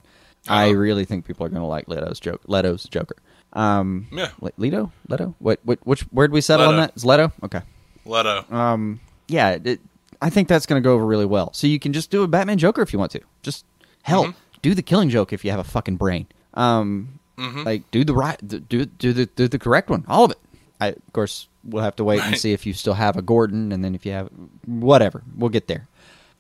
[0.48, 0.76] I Uh-huh.
[0.78, 2.42] really think people are going to like Leto's joke.
[2.48, 3.16] Leto's Joker.
[3.54, 4.30] Um, Yeah.
[4.58, 5.36] Leto, Leto.
[5.40, 5.60] What?
[5.64, 5.80] What?
[5.84, 6.02] Which?
[6.12, 6.82] Where did we settle on Leto.
[6.88, 6.94] that?
[6.96, 7.32] Is Leto?
[7.44, 7.62] Okay.
[8.06, 8.46] Leto.
[8.50, 9.80] Um, yeah, it,
[10.22, 11.54] I think that's going to go over really well.
[11.54, 13.22] So you can just do a Batman Joker if you want to.
[13.44, 13.66] Just
[14.04, 14.32] hell, Mm-hmm.
[14.62, 16.28] do the Killing Joke if you have a fucking brain.
[16.54, 17.64] Um, Mm-hmm.
[17.64, 20.38] like do the right, do do the do the correct one, all of it.
[20.80, 23.72] I, of course, we'll have to wait and see if you still have a Gordon,
[23.72, 24.30] and then if you have
[24.66, 25.88] whatever, we'll get there.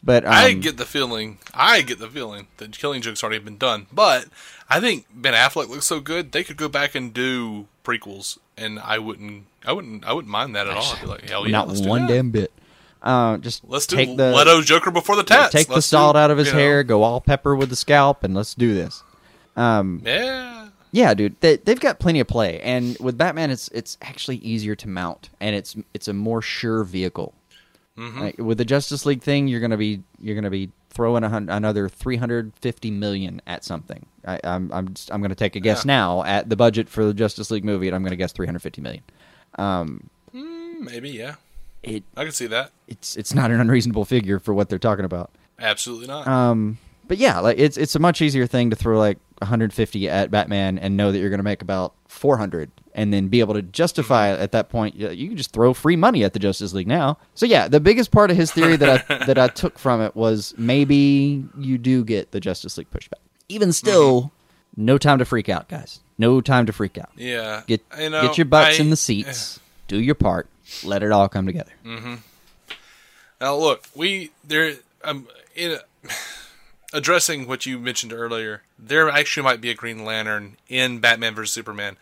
[0.03, 1.37] But um, I get the feeling.
[1.53, 3.87] I get the feeling that Killing Joke's already been done.
[3.93, 4.25] But
[4.69, 8.79] I think Ben Affleck looks so good, they could go back and do prequels, and
[8.79, 9.45] I wouldn't.
[9.65, 10.03] I wouldn't.
[10.05, 10.83] I wouldn't mind that at all.
[10.83, 12.13] I'd be like, hell yeah, not let's do one that.
[12.13, 12.51] damn bit.
[13.03, 15.51] Uh, just Let's do take the Leto Joker before the tats.
[15.51, 17.69] take the Let's salt do, out of his you know, hair, go all pepper with
[17.69, 19.03] the scalp, and let's do this.
[19.55, 20.67] Um, Yeah.
[20.93, 24.75] Yeah, dude, they, they've got plenty of play, and with Batman, it's it's actually easier
[24.75, 27.33] to mount, and it's it's a more sure vehicle.
[27.97, 32.17] Like, with the Justice League thing, you're gonna be you're gonna be throwing another three
[32.17, 34.05] hundred fifty million at something.
[34.25, 35.93] I, I'm I'm just, I'm gonna take a guess Yeah.
[35.95, 38.59] now at the budget for the Justice League movie, and I'm gonna guess three hundred
[38.63, 39.03] fifty million.
[39.59, 41.09] Um, Mm, Maybe.
[41.09, 41.35] Yeah.
[41.83, 42.71] it I can see that.
[42.87, 45.29] it's it's not an unreasonable figure for what they're talking about.
[45.59, 46.25] Absolutely not.
[46.27, 46.77] Um,
[47.07, 50.79] but yeah, like it's it's a much easier thing to throw like 150 at Batman
[50.79, 54.29] and know that you're going to make about 400, and then be able to justify
[54.29, 54.95] at that point.
[54.95, 57.17] You can just throw free money at the Justice League now.
[57.35, 60.15] So yeah, the biggest part of his theory that I that I took from it
[60.15, 63.19] was maybe you do get the Justice League pushback.
[63.49, 64.31] Even still,
[64.75, 65.99] no time to freak out, guys.
[66.17, 67.09] No time to freak out.
[67.15, 67.63] yeah.
[67.67, 69.59] Get you know, get your butts I- in the seats.
[69.87, 70.47] Do your part.
[70.85, 71.71] Let it all come together.
[73.39, 74.75] Now look, we there.
[75.03, 75.77] Um, in
[76.93, 81.51] addressing what you mentioned earlier, there actually might be a Green Lantern in Batman vs
[81.53, 81.97] Superman.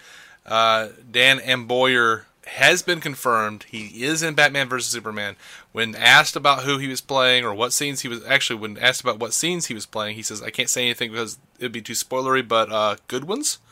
[0.50, 3.66] Uh, Dan Amboyer has been confirmed.
[3.70, 5.36] He is in Batman vs Superman.
[5.72, 9.02] When asked about who he was playing or what scenes he was actually, when asked
[9.02, 11.82] about what scenes he was playing, he says, "I can't say anything because it'd be
[11.82, 13.60] too spoilery, but uh, good ones."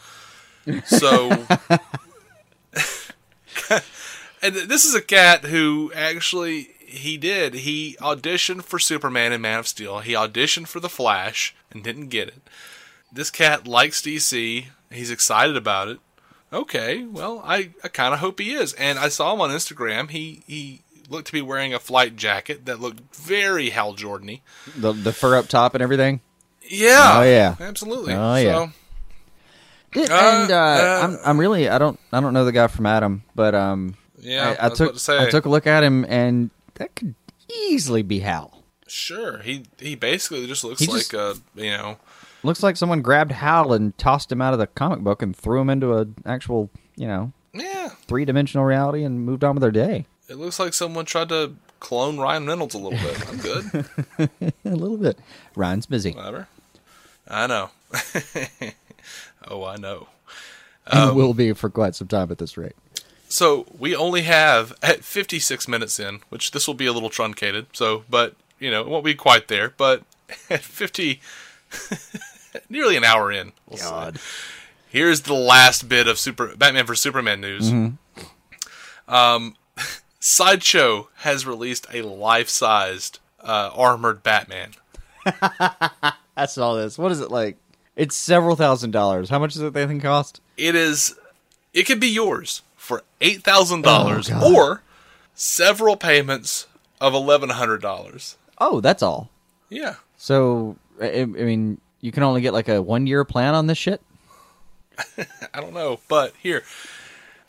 [0.86, 1.30] So.
[4.42, 7.54] and this is a cat who actually he did.
[7.54, 10.00] He auditioned for Superman and Man of Steel.
[10.00, 12.50] He auditioned for The Flash and didn't get it.
[13.12, 14.66] This cat likes DC.
[14.92, 16.00] He's excited about it.
[16.54, 18.72] Okay, well, I, I kind of hope he is.
[18.74, 20.10] And I saw him on Instagram.
[20.10, 24.42] He he looked to be wearing a flight jacket that looked very Hal Jordan-y.
[24.78, 26.22] The the fur up top and everything.
[26.70, 27.20] Yeah.
[27.20, 27.56] Oh, yeah.
[27.60, 28.14] Absolutely.
[28.14, 28.68] Oh, yeah.
[29.94, 32.52] So, It, Uh, and uh, uh, I'm I'm really I don't I don't know the
[32.52, 35.22] guy from Adam, but um Yeah, I, I was took to.
[35.22, 37.16] I took a look at him and that could
[37.50, 38.64] easily be Hal.
[38.88, 39.40] sure.
[39.40, 41.98] He he basically just looks He like just- a, you know,
[42.48, 45.60] Looks like someone grabbed Hal and tossed him out of the comic book and threw
[45.60, 49.70] him into an actual you know yeah, three dimensional reality and moved on with their
[49.70, 50.06] day.
[50.30, 53.30] It looks like someone tried to clone Ryan Reynolds a little bit.
[53.30, 54.52] I'm good.
[54.64, 55.20] a little bit.
[55.58, 56.14] Ryan's busy.
[56.14, 56.48] Whatever.
[57.28, 57.70] I know.
[59.50, 60.08] oh, I know.
[60.86, 62.78] and um, will be for quite some time at this rate.
[63.28, 67.66] So we only have at 56 minutes in, which this will be a little truncated.
[67.74, 69.74] So, but you know, it won't be quite there.
[69.76, 70.04] But
[70.50, 71.20] at 50,
[72.70, 74.12] nearly an hour in, we'll say.
[74.90, 77.72] Here's the last bit of Super Batman for Superman news.
[79.08, 79.56] Um,
[80.20, 84.72] Sideshow has released a life-sized uh, armored Batman.
[85.26, 86.98] I saw this.
[86.98, 87.58] What is it like?
[87.96, 89.30] It's several thousand dollars.
[89.30, 90.40] How much does it they think cost?
[90.56, 91.16] It is.
[91.74, 94.84] It could be yours for eight thousand Oh, dollars, or
[95.34, 96.68] several payments
[97.02, 98.38] of eleven hundred dollars.
[98.60, 99.30] Oh, that's all.
[99.70, 103.68] Yeah, So I, I mean, you can only get like a one year plan on
[103.68, 104.02] this shit.
[105.54, 106.64] I don't know, but here,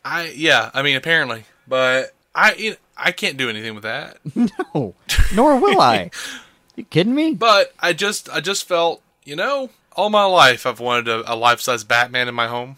[0.05, 4.19] I yeah, I mean apparently, but I I can't do anything with that.
[4.75, 4.95] No,
[5.35, 6.11] nor will I.
[6.77, 7.35] you kidding me?
[7.35, 11.35] But I just I just felt you know all my life I've wanted a, a
[11.35, 12.77] life size Batman in my home.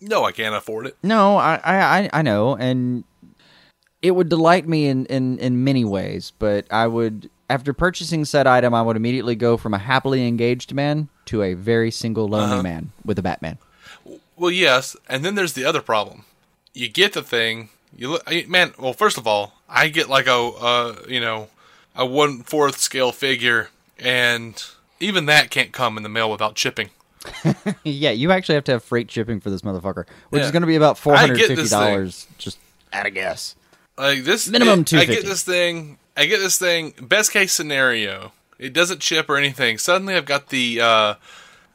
[0.00, 0.96] No, I can't afford it.
[1.02, 3.02] No, I, I, I- I know, and
[4.00, 6.32] it would delight me in, in, in many ways.
[6.38, 10.74] But I would, after purchasing said item, I would immediately go from a happily engaged
[10.74, 12.62] man to a very single lonely Uh-huh.
[12.62, 13.58] man with a Batman.
[14.36, 16.24] Well, yes, and then there's the other problem.
[16.74, 18.72] You get the thing, you look, man.
[18.78, 21.48] Well, first of all, I get like a, uh, you know,
[21.96, 24.62] a one fourth scale figure, and
[25.00, 26.90] even that can't come in the mail without chipping.
[27.84, 30.46] yeah, you actually have to have freight shipping for this motherfucker, which Yeah.
[30.46, 32.28] is going to be about four hundred fifty dollars.
[32.38, 32.58] Just
[32.92, 33.56] at a guess.
[33.96, 35.98] Like this Minimum it- I get this thing.
[36.18, 36.94] I get this thing.
[37.00, 39.78] Best case scenario, It doesn't chip or anything.
[39.78, 41.14] Suddenly, I've got the uh,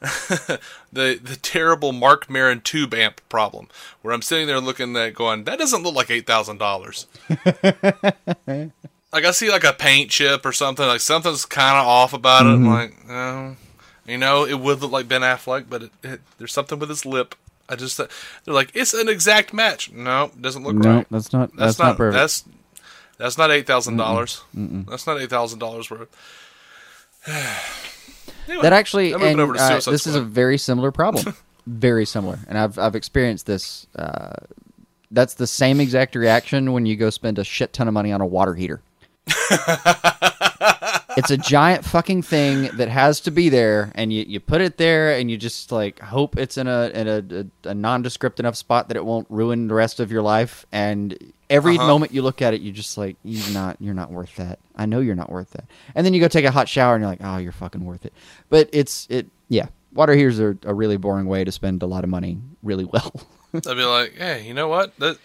[0.92, 3.68] the the terrible Marc Maron tube amp problem,
[4.02, 7.06] where I'm sitting there looking at, going, that doesn't look like eight thousand dollars.
[8.46, 12.46] like I see like a paint chip or something, like something's kind of off about
[12.46, 12.50] it.
[12.50, 13.56] I'm like, oh,
[14.06, 17.06] you know, it would look like Ben Affleck, but it, it, there's something with his
[17.06, 17.34] lip.
[17.66, 18.08] I just they're
[18.46, 19.90] like it's an exact match.
[19.90, 21.06] No, it doesn't look No, right.
[21.10, 21.50] that's not.
[21.56, 22.14] That's, That's, not, not, perfect.
[22.18, 22.44] that's
[23.18, 24.42] that's not eight thousand dollars.
[24.54, 26.08] That's not eight thousand dollars worth.
[28.46, 31.34] Anyway, that actually, and, uh, this is a very similar problem.
[31.66, 33.86] very similar, and I've I've experienced this.
[33.96, 34.34] Uh,
[35.10, 38.20] that's the same exact reaction when you go spend a shit ton of money on
[38.20, 38.82] a water heater.
[41.16, 44.76] it's a giant fucking thing that has to be there, and you, you put it
[44.78, 48.56] there, and you just like hope it's in a in a, a, a nondescript enough
[48.56, 50.66] spot that it won't ruin the rest of your life.
[50.72, 51.16] And
[51.50, 51.86] every Uh-huh.
[51.86, 54.58] moment you look at it, you just like you're not you're not worth that.
[54.76, 55.64] I know you're not worth that.
[55.94, 58.04] And then you go take a hot shower, and you're like, oh, you're fucking worth
[58.06, 58.12] it.
[58.48, 59.66] But it's it yeah.
[59.92, 63.12] Water heaters are a really boring way to spend a lot of money really well.
[63.54, 64.98] I'd be like, hey, you know what?
[64.98, 65.18] That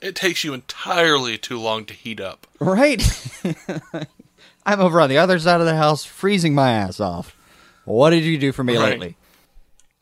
[0.00, 2.46] it takes you entirely too long to heat up.
[2.58, 3.02] Right.
[4.64, 7.36] I'm over on the other side of the house freezing my ass off.
[7.84, 8.98] What did you do for me Right.
[8.98, 9.16] lately?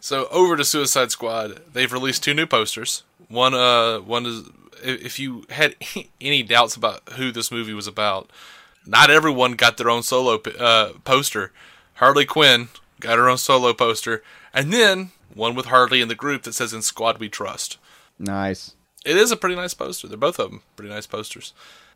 [0.02, 3.04] So over to Suicide Squad, they've released two new posters.
[3.28, 4.44] One, uh, one is
[4.84, 5.76] if you had
[6.22, 8.30] any doubts about who this movie was about,
[8.86, 11.52] not everyone got their own solo uh, poster.
[11.96, 12.70] Harley Quinn
[13.00, 14.24] got her own solo poster,
[14.54, 17.78] and then one with Harley in the group that says "In Squad We Trust."
[18.18, 18.74] Nice.
[19.06, 20.08] It is a pretty nice poster.
[20.08, 21.54] They're both of them pretty nice posters.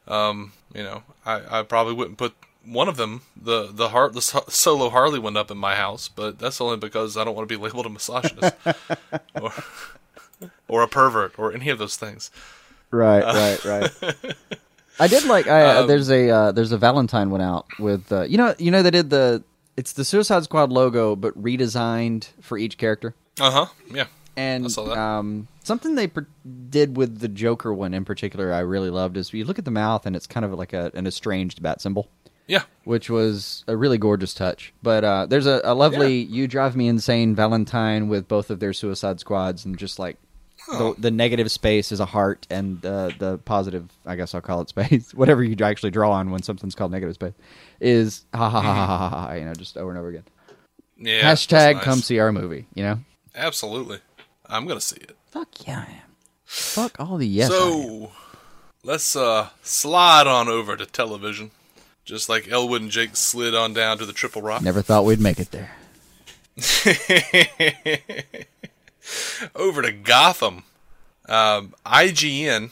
[0.08, 2.34] Um, you know, I, I probably wouldn't put
[2.66, 6.40] one of them, the the heart the solo Harley one, up in my house, but
[6.40, 8.56] that's only because I don't want to be labeled a misogynist
[9.42, 9.54] or
[10.68, 12.30] or a pervert or any of those things.
[12.92, 14.26] Right, right, right.
[15.00, 15.48] I did like.
[15.48, 18.72] I, uh, there's a uh, there's a Valentine one out with uh, you know you
[18.72, 19.44] know they did the
[19.76, 23.14] it's the Suicide Squad logo but redesigned for each character.
[23.40, 23.66] Uh huh.
[23.94, 24.06] Yeah.
[24.38, 24.98] And I saw that.
[24.98, 26.28] Um, something they per-
[26.70, 29.72] did with the Joker one in particular, I really loved is you look at the
[29.72, 32.10] mouth and it's kind of like a, an estranged bat symbol.
[32.50, 32.62] Yeah.
[32.86, 34.74] which was a really gorgeous touch.
[34.82, 38.72] But uh, there's a, a lovely "You Drive Me Insane" Valentine with both of their
[38.72, 40.16] Suicide Squads, and just like
[40.70, 40.94] Oh.
[40.96, 44.62] the, the negative space is a heart, and uh, the positive, I guess I'll call
[44.62, 47.34] it space, whatever you actually draw on when something's called negative space,
[47.80, 50.24] is ha ha ha ha ha ha, ha you know, just over and over again.
[50.98, 51.22] Yeah.
[51.22, 51.84] Hashtag nice.
[51.84, 53.00] come see our movie, you know.
[53.36, 54.00] Absolutely.
[54.50, 55.16] I'm gonna see it.
[55.32, 56.16] Fuck yeah, I am.
[56.46, 57.50] Fuck all the yes.
[57.50, 58.12] So
[58.84, 61.52] let's uh slide on over to television.
[62.06, 64.62] Just like Elwood and Jake slid on down to the Triple Rock.
[64.62, 65.72] Never thought we'd make it there.
[69.56, 70.64] over to Gotham.
[71.28, 72.70] Um, IGN,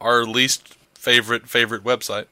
[0.00, 2.26] our least favorite favorite website,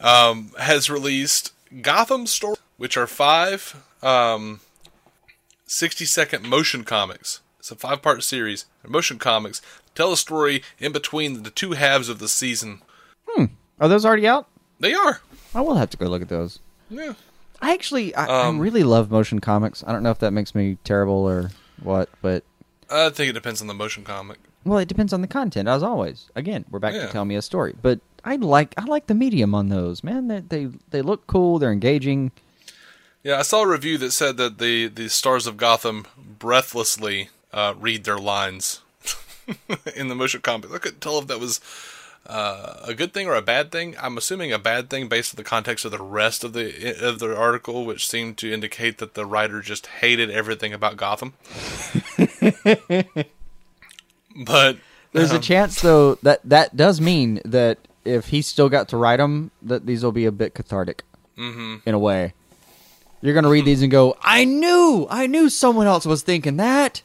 [0.00, 4.60] um, has released Gotham Story, which are five um,
[5.66, 7.40] 60 second motion comics.
[7.64, 8.66] It's a five part series.
[8.82, 9.62] They're motion comics
[9.94, 12.82] tell a story in between the two halves of the season.
[13.26, 13.46] Hmm.
[13.80, 14.46] Are those already out?
[14.80, 15.22] They are.
[15.54, 16.58] I will have to go look at those.
[16.90, 17.14] Yeah.
[17.62, 19.82] I actually, I, Um, I really love motion comics.
[19.86, 21.52] I don't know if that makes me terrible or
[21.82, 22.44] what, but
[22.90, 24.40] I think it depends on the motion comic.
[24.66, 25.66] well, it depends on the content.
[25.66, 27.06] As always, again, we're back Yeah.
[27.06, 27.74] to tell me a story.
[27.80, 30.04] But I like, I like the medium on those.
[30.04, 31.58] Man, they they, they look cool.
[31.58, 32.30] They're engaging.
[33.22, 37.74] Yeah, I saw a review that said that the, the stars of Gotham breathlessly uh,
[37.78, 38.82] read their lines
[39.96, 40.70] in the motion comic.
[40.72, 41.60] I couldn't tell if that was
[42.26, 43.94] uh, a good thing or a bad thing.
[44.00, 47.20] I'm assuming a bad thing based on the context of the rest of the of
[47.20, 51.34] the article, which seemed to indicate that the writer just hated everything about Gotham.
[54.44, 54.78] but
[55.12, 59.18] There's a chance though that that does mean that if he still got to write
[59.18, 61.04] them, that these will be a bit cathartic
[61.36, 62.34] hmm in a way.
[63.20, 67.02] You're gonna read these and go, "I knew, I knew someone else was thinking that."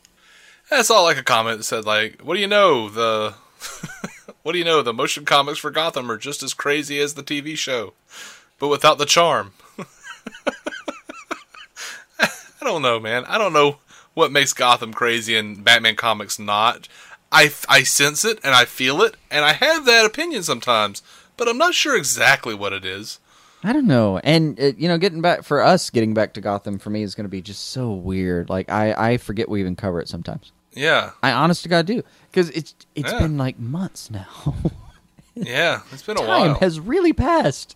[0.71, 2.89] I saw like a comment that said like, "What do you know?
[2.89, 3.33] The
[4.43, 4.81] what do you know?
[4.81, 7.93] The motion comics for Gotham are just as crazy as the TV show,
[8.59, 9.53] but without the charm."
[12.19, 13.25] I don't know, man.
[13.25, 13.77] I don't know
[14.13, 16.87] what makes Gotham crazy and Batman comics not.
[17.31, 21.01] I I sense it and I feel it and I have that opinion sometimes,
[21.37, 23.19] but I'm not sure exactly what it is.
[23.63, 24.19] I don't know.
[24.19, 27.15] And uh, you know, getting back for us, getting back to Gotham for me is
[27.15, 28.49] going to be just so weird.
[28.49, 30.51] Like I, I forget we even cover it sometimes.
[30.73, 33.19] Yeah, I honest to God do because it's it's Yeah.
[33.19, 34.27] been like months now.
[35.35, 35.81] yeah.
[35.91, 36.53] It's been a Time while.
[36.55, 37.75] has really passed.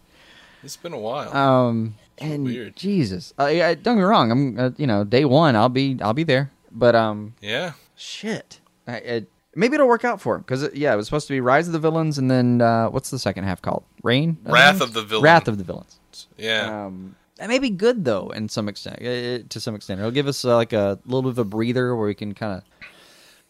[0.63, 1.35] It's been a while.
[1.35, 2.75] Um, and weird.
[2.75, 4.31] Jesus, I, I, don't get me wrong.
[4.31, 6.51] I'm uh, you know day one, I'll be I'll be there.
[6.71, 7.73] But um, yeah.
[7.95, 11.33] shit, I, it, maybe it'll work out for him because yeah, it was supposed to
[11.33, 13.83] be Rise of the Villains and then uh, what's the second half called?
[14.03, 15.23] Reign, Wrath of the Villains.
[15.23, 15.99] Wrath of the Villains.
[16.37, 16.85] Yeah.
[16.85, 18.99] Um, that may be good though, in some extent.
[19.01, 21.95] uh, To some extent, it'll give us uh, like a little bit of a breather
[21.95, 22.63] where we can kind of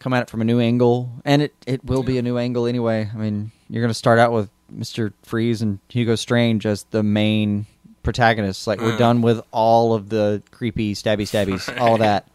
[0.04, 2.68] come at it from a new angle, and it it will be a new angle
[2.68, 3.10] anyway.
[3.12, 7.02] I mean, you're going to start out with Mister Freeze and Hugo Strange as the
[7.02, 7.66] main
[8.04, 8.68] protagonists.
[8.68, 8.98] Like we're Mm.
[9.00, 12.28] done with all of the creepy stabby stabbies, all of that.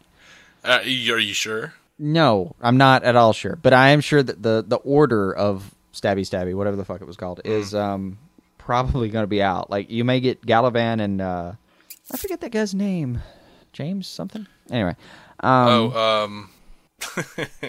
[0.65, 1.73] Uh, are you sure?
[1.99, 5.73] No, I'm not at all sure, but I am sure that the the order of
[5.93, 8.17] stabby stabby, whatever the fuck it was called, is um
[8.57, 9.69] probably going to be out.
[9.69, 11.53] Like you may get Galavan and uh
[12.11, 13.21] I forget that guy's name,
[13.73, 14.47] James something.
[14.71, 14.95] Anyway,
[15.41, 16.49] um, oh, um.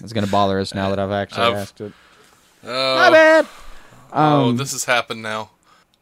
[0.00, 1.92] it's going to bother us now that I've actually I've- asked it.
[2.64, 3.46] Oh, My bad.
[4.12, 5.50] oh, Um, this has happened now.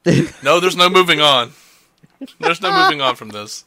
[0.43, 1.53] no, there's no moving on.
[2.39, 3.65] There's no moving on from this.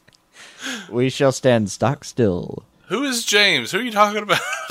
[0.88, 2.62] we shall stand stock still.
[2.88, 3.72] Who is James?
[3.72, 4.38] Who are you talking about?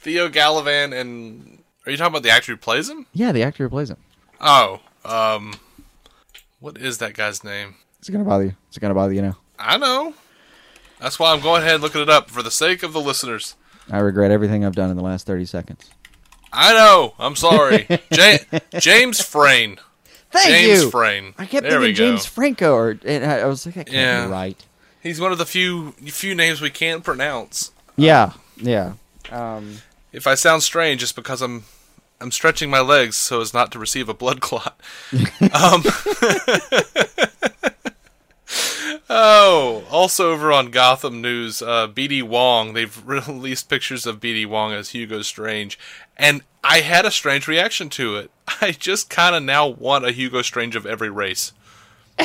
[0.00, 3.06] Theo Galavan and are you talking about the actor who plays him?
[3.12, 3.96] Yeah, the actor who plays him.
[4.40, 5.54] Oh, um,
[6.60, 7.74] what is that guy's name?
[8.00, 8.54] Is it going to bother you?
[8.70, 9.36] Is it going to bother you now?
[9.58, 10.14] I know.
[11.00, 13.54] That's why I'm going ahead and looking it up for the sake of the listeners.
[13.90, 15.90] I regret everything I've done in the last 30 seconds.
[16.52, 17.14] I know.
[17.18, 17.86] I'm sorry.
[18.10, 18.38] Ja-
[18.78, 19.78] James Frayne.
[20.30, 20.90] Thank James you.
[20.90, 21.34] Frayne.
[21.38, 21.94] I kept there thinking.
[21.94, 24.26] James Franco, or and I I was like, I can't Yeah.
[24.26, 24.64] be right.
[25.02, 27.70] He's one of the few few names we can't pronounce.
[27.96, 28.94] Yeah, yeah.
[29.30, 29.76] Um,
[30.12, 31.64] If I sound strange, it's because I'm
[32.20, 34.78] I'm stretching my legs so as not to receive a blood clot.
[35.54, 35.82] um,
[39.10, 42.72] oh, also over on Gotham News, uh, BD Wong.
[42.72, 45.78] They've released pictures of BD Wong as Hugo Strange,
[46.16, 48.30] and I had a strange reaction to it.
[48.60, 51.52] I just kind of now want a Hugo Strange of every race.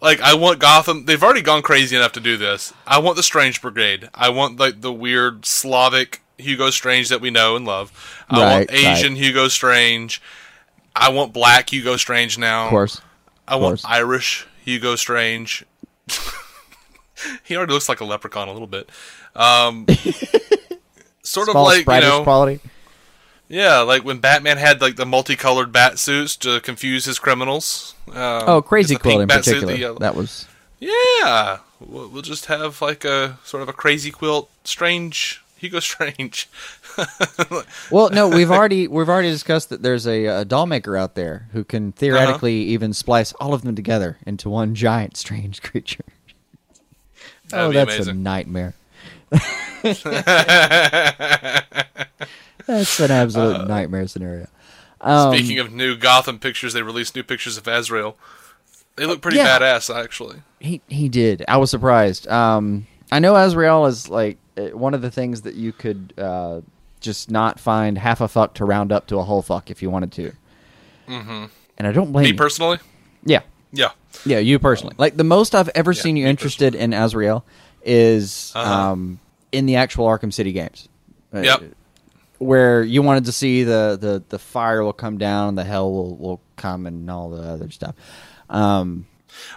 [0.00, 1.06] Like I want Gotham.
[1.06, 2.72] They've already gone crazy enough to do this.
[2.86, 4.08] I want the Strange Brigade.
[4.14, 8.24] I want like the weird Slavic Hugo Strange that we know and love.
[8.30, 10.22] I want Right, Asian Hugo Strange.
[10.94, 12.66] I want Black Hugo Strange now.
[12.66, 13.00] of course.
[13.46, 13.84] I want course.
[13.86, 15.64] Irish Hugo Strange.
[17.44, 18.90] he already looks like a leprechaun a little bit.
[19.34, 19.86] Um,
[21.22, 22.60] sort of like you know, quality.
[23.48, 27.94] yeah, like when Batman had like the multicolored bat suits to confuse his criminals.
[28.08, 28.14] Um,
[28.46, 29.98] Oh, Crazy Quilt in bat suit, particular.
[30.00, 30.46] that was
[30.78, 36.48] yeah, we'll, we'll just have like a sort of a crazy quilt, strange Hugo Strange.
[37.90, 38.10] Well.
[38.10, 41.64] No, we've already we've already discussed that there's a, a doll maker out there who
[41.64, 42.72] can theoretically Uh-huh.
[42.72, 46.04] even splice all of them together into one giant strange creature.
[47.50, 48.74] That'd oh, that's a nightmare.
[52.66, 54.46] that's an absolute nightmare scenario.
[55.00, 58.16] Um, Speaking of new Gotham pictures, they released new pictures of Azrael.
[58.96, 59.58] They look pretty Yeah.
[59.58, 60.38] badass, actually.
[60.60, 61.44] He he did.
[61.46, 62.26] I was surprised.
[62.28, 66.60] Um, I know Azrael is like uh, one of the things that you could uh,
[67.00, 69.90] just not find half a fuck to round up to a whole fuck if you
[69.90, 70.32] wanted to.
[71.08, 71.44] Mm-hmm.
[71.78, 72.36] And I don't blame Me you.
[72.36, 72.78] personally,
[73.24, 73.40] yeah,
[73.72, 73.90] yeah.
[74.26, 74.94] yeah, you personally.
[74.98, 77.44] Like the most I've ever seen you interested in Azrael
[77.82, 78.72] is Uh-huh.
[78.92, 79.20] um,
[79.52, 80.88] in the actual Arkham City games.
[81.32, 81.62] Uh, Yep.
[82.38, 86.14] Where you wanted to see the, the, the fire will come down, the hell will,
[86.16, 87.96] will come, and all the other stuff.
[88.48, 89.06] Um,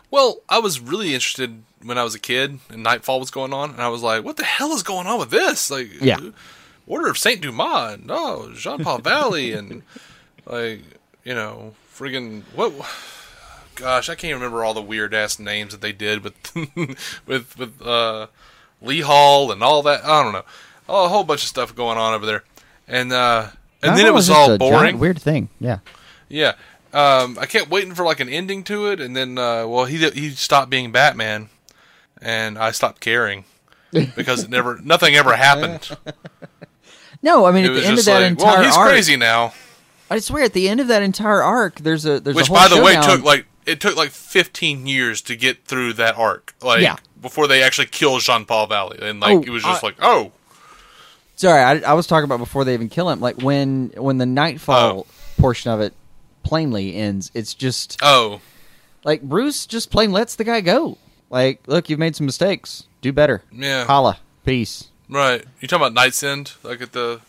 [0.09, 3.69] Well, I was really interested when I was a kid and Knightfall was going on,
[3.71, 6.19] and I was like, "What the hell is going on with this?" Like, Yeah.
[6.87, 9.83] Order of Saint Dumas, and oh, Jean Paul Valley, and
[10.45, 10.81] like,
[11.23, 12.73] you know, friggin' what?
[13.75, 16.35] Gosh, I can't remember all the weird ass names that they did with
[17.25, 18.27] with with uh,
[18.81, 20.03] Lee Hall and all that.
[20.03, 20.45] I don't know,
[20.89, 22.43] oh, a whole bunch of stuff going on over there,
[22.87, 23.47] and uh,
[23.81, 24.99] and then it was all boring.
[24.99, 25.49] weird thing.
[25.59, 25.79] Yeah.
[26.29, 26.53] Yeah.
[26.93, 30.09] Um, I kept waiting for like an ending to it, and then uh, well, he
[30.09, 31.49] he stopped being Batman,
[32.21, 33.45] and I stopped caring
[33.91, 35.97] because it never nothing ever happened.
[37.21, 39.15] No, I mean It at the end of that like, entire well, he's arc, crazy
[39.15, 39.53] now.
[40.09, 42.57] I swear at the end of that entire arc, there's a there's Which, a whole
[42.57, 46.53] by the way, took like it took like 15 years to get through that arc.
[46.61, 46.95] Like Yeah.
[47.21, 49.95] before they actually kill Jean Paul Valley, and like Oh, it was just I- like,
[50.01, 50.31] oh,
[51.35, 53.19] Sorry, I, I was talking about before they even kill him.
[53.19, 55.05] Like when when the Knightfall Oh.
[55.39, 55.93] portion of it
[56.43, 58.41] plainly ends, it's just oh,
[59.03, 60.97] like Bruce just plain lets the guy go.
[61.29, 62.83] Like, look, you've made some mistakes.
[63.01, 63.41] Do better.
[63.51, 64.19] yeah, Holla.
[64.45, 64.89] Peace.
[65.11, 65.43] Right.
[65.59, 67.19] You talking about KnightsEnd, like at the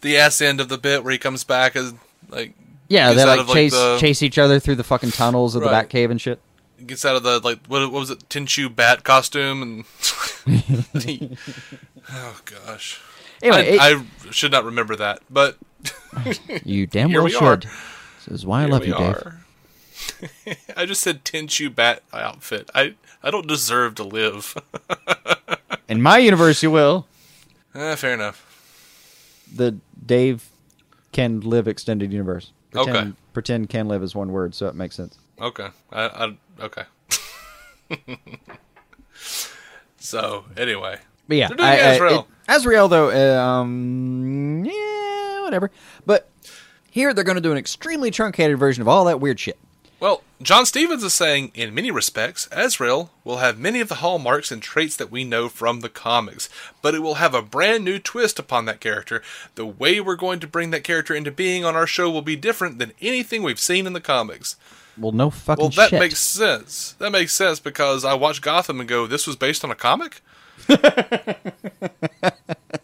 [0.00, 1.94] the ass end of the bit where he comes back as
[2.30, 2.54] like
[2.88, 5.62] Yeah, they like of, like, chase the- chase each other through the fucking tunnels of
[5.62, 5.88] the Right.
[5.88, 6.40] Batcave and shit.
[6.86, 9.84] gets out of the like what, what was it Tinshu bat costume and
[12.12, 13.00] oh gosh
[13.42, 15.56] Anyway, I, it- I should not remember that but
[16.64, 17.60] you damn well we are.
[17.60, 17.68] should.
[18.26, 20.56] This is why I here love you, Dave.
[20.76, 24.54] I just said Tinshu bat outfit I I don't deserve to live
[25.88, 27.06] In my universe, you will.
[27.74, 29.76] eh, fair enough The
[30.06, 30.48] Dave
[31.12, 32.52] can live extended universe.
[32.70, 33.12] Pretend, Okay.
[33.32, 35.18] Pretend can live is one word, so it makes sense.
[35.40, 35.68] Okay.
[35.92, 36.02] I,
[36.60, 36.82] I okay.
[39.98, 45.70] so anyway, But yeah, I- I- it- Azrael though, uh, um, yeah, whatever.
[46.04, 46.28] But
[46.90, 49.58] here they're going to do an extremely truncated version of all that weird shit.
[50.04, 54.52] Well, John Stephens is saying, in many respects, Azrael will have many of the hallmarks
[54.52, 56.50] and traits that we know from the comics,
[56.82, 59.22] but it will have a brand new twist upon that character.
[59.54, 62.36] The way we're going to bring that character into being on our show will be
[62.36, 64.56] different than anything we've seen in the comics.
[64.98, 66.00] Well, no fucking Well, that shit.
[66.00, 66.92] makes sense.
[66.98, 70.20] That makes sense because I watch Gotham and go, this was based on a comic?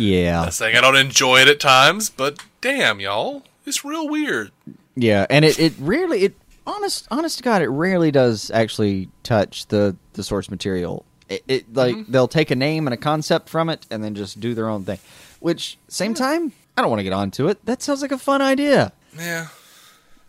[0.00, 3.42] yeah, Not saying I don't enjoy it at times, but damn, y'all.
[3.66, 4.50] It's real weird.
[4.96, 6.34] yeah, and it it rarely it
[6.66, 11.04] honest honest to God, it rarely does actually touch the the source material.
[11.28, 12.12] It, it like Mm-hmm.
[12.12, 14.84] they'll take a name and a concept from it and then just do their own
[14.84, 14.98] thing.
[15.38, 17.64] Which same time, I don't want to get onto it.
[17.66, 18.92] That sounds like a fun idea.
[19.16, 19.46] Yeah.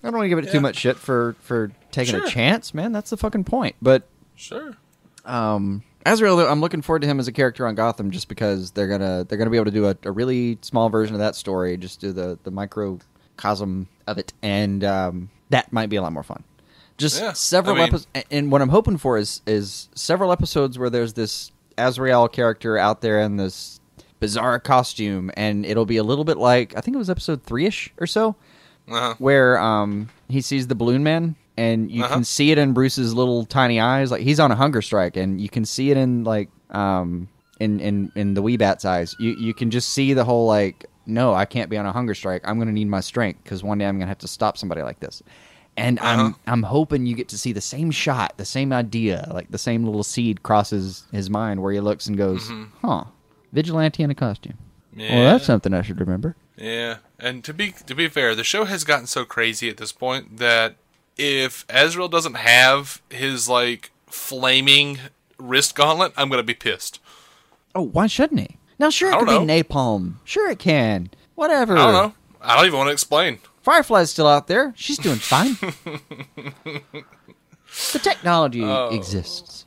[0.03, 0.51] I don't want to give it Yeah.
[0.51, 2.25] too much shit for for taking Sure.
[2.25, 2.91] a chance, man.
[2.91, 3.75] That's the fucking point.
[3.81, 4.03] But
[4.35, 4.75] Sure.
[5.25, 8.71] um, Azrael, though, I'm looking forward to him as a character on Gotham, just because
[8.71, 11.35] they're gonna they're gonna be able to do a, a really small version of that
[11.35, 16.13] story, just do the the microcosm of it, and um, that might be a lot
[16.13, 16.43] more fun.
[16.97, 20.77] Just Yeah, several I mean- episodes, and what I'm hoping for is is several episodes
[20.79, 23.79] where there's this Azrael character out there in this
[24.19, 27.65] bizarre costume, and it'll be a little bit like I think it was episode three
[27.65, 28.35] ish or so,
[28.89, 29.15] Uh-huh.
[29.17, 32.15] where um he sees the balloon man and you Uh-huh.
[32.15, 34.11] can see it in Bruce's little tiny eyes.
[34.11, 37.27] Like he's on a hunger strike and you can see it in like um
[37.59, 39.15] in in in the wee bat's eyes.
[39.19, 42.13] You you can just see the whole like no I can't be on a hunger
[42.15, 42.41] strike.
[42.45, 44.57] I'm going to need my strength cuz one day I'm going to have to stop
[44.57, 45.21] somebody like this.
[45.77, 46.07] And Uh-huh.
[46.25, 49.57] I'm I'm hoping you get to see the same shot the same idea like the
[49.57, 52.49] same little seed crosses his mind where he looks and goes
[52.81, 53.03] huh
[53.53, 54.57] vigilante in a costume.
[54.95, 55.23] Well Mm-hmm.
[55.25, 56.35] That's something I should remember.
[56.57, 59.91] Yeah, and to be to be fair, the show has gotten so crazy at this
[59.93, 60.75] point that
[61.17, 64.99] if Azrael doesn't have his like flaming
[65.37, 66.99] wrist gauntlet, I'm gonna be pissed.
[67.75, 68.57] Oh, why shouldn't he?
[68.79, 70.15] Now, sure, it could don't be napalm.
[70.23, 71.09] Sure, it can.
[71.35, 71.77] Whatever.
[71.77, 72.13] I don't know.
[72.41, 73.39] I don't even want to explain.
[73.61, 74.73] Firefly's still out there.
[74.75, 75.53] She's doing fine.
[77.93, 78.89] the technology Oh.
[78.91, 79.65] exists.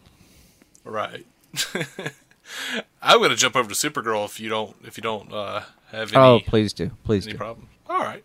[0.85, 1.25] Right.
[3.03, 6.21] I'm gonna jump over to Supergirl if you don't if you don't uh, have any
[6.23, 6.91] oh, please do.
[7.05, 7.39] Please any do.
[7.39, 7.69] problem.
[7.89, 8.25] All right.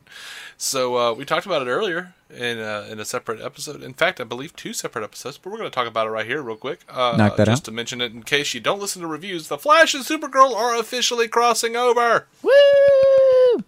[0.61, 3.81] So uh, we talked about it earlier in uh, in a separate episode.
[3.81, 6.25] In fact, I believe two separate episodes, but we're going to talk about it right
[6.25, 6.81] here, real quick.
[6.89, 7.65] Uh, Knock that just out.
[7.65, 9.47] to mention it in case you don't listen to reviews.
[9.47, 12.27] The Flash and Supergirl are officially crossing over.
[12.43, 13.63] Woo!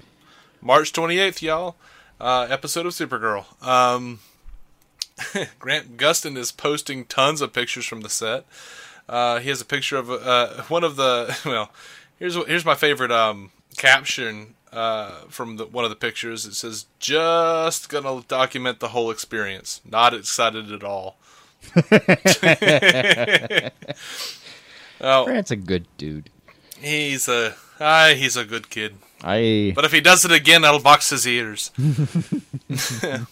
[0.59, 1.77] March 28th, y'all.
[2.19, 3.45] Uh, episode of Supergirl.
[3.65, 4.19] Um,
[5.59, 8.45] Grant Gustin is posting tons of pictures from the set.
[9.07, 11.37] Uh, he has a picture of uh, one of the.
[11.45, 11.71] Well,
[12.19, 16.45] here's here's my favorite um, caption uh, from the, one of the pictures.
[16.45, 19.81] It says, "Just gonna document the whole experience.
[19.89, 21.17] Not excited at all."
[25.01, 26.29] oh, Grant's a good dude.
[26.79, 28.95] he's a ah, he's a good kid.
[29.23, 29.73] I.
[29.75, 31.71] But if he does it again, I'll box his ears.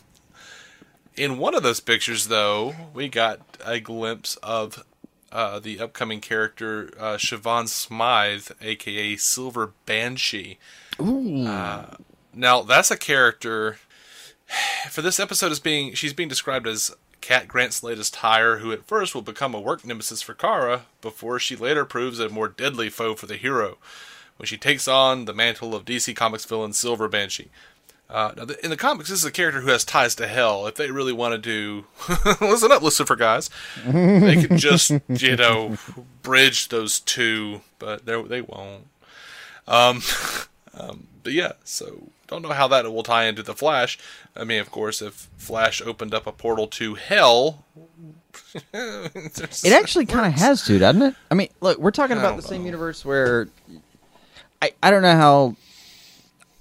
[1.16, 4.86] In one of those pictures, though, we got a glimpse of
[5.32, 10.60] uh, the upcoming character uh, Siobhan Smythe, aka Silver Banshee.
[11.02, 11.46] Ooh.
[11.46, 11.96] Uh,
[12.34, 13.78] Now, that's a character.
[14.90, 18.86] For this episode, is being she's being described as Cat Grant's latest hire, who at
[18.88, 22.90] first will become a work nemesis for Kara, before she later proves a more deadly
[22.90, 23.78] foe for the hero,
[24.38, 27.50] when she takes on the mantle of DC Comics villain Silver Banshee.
[28.10, 30.66] Uh, now, the- in the comics, this is a character who has ties to hell.
[30.66, 31.86] If they really want to do,
[32.42, 33.50] listen up, Lucifer guys,
[33.86, 35.78] they could just you know
[36.24, 38.88] bridge those two, but they they won't.
[39.68, 40.02] Um,
[40.74, 43.98] um, but yeah, so don't know how that will tie into the Flash.
[44.36, 47.66] I mean, of course, if Flash opened up a portal to hell,
[48.74, 51.16] It actually kind of has to, doesn't it?
[51.30, 53.48] I mean, look, we're talking about the same universe where
[54.62, 55.56] I I don't know how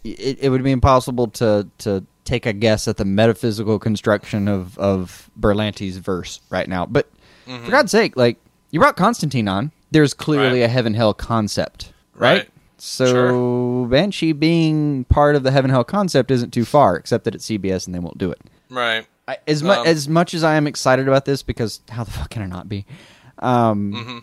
[0.04, 4.78] it, it would be impossible to to take a guess at the metaphysical construction of
[4.78, 6.84] of Berlanti's verse right now.
[6.86, 7.08] But
[7.46, 8.38] for God's sake, like
[8.70, 10.54] you brought Constantine on, there's clearly Mm-hmm.
[10.60, 10.64] Right.
[10.64, 12.38] a heaven hell concept, right?
[12.38, 12.48] Right.
[12.78, 13.86] So Sure.
[13.88, 17.86] Banshee being part of the heaven hell concept isn't too far, except that it's CBS
[17.86, 18.40] and they won't do it.
[18.70, 19.06] right?
[19.26, 22.10] I, as much Um, as much as I am excited about this, because how the
[22.18, 22.86] fuck can I not be?
[23.38, 24.18] Um, Mm-hmm.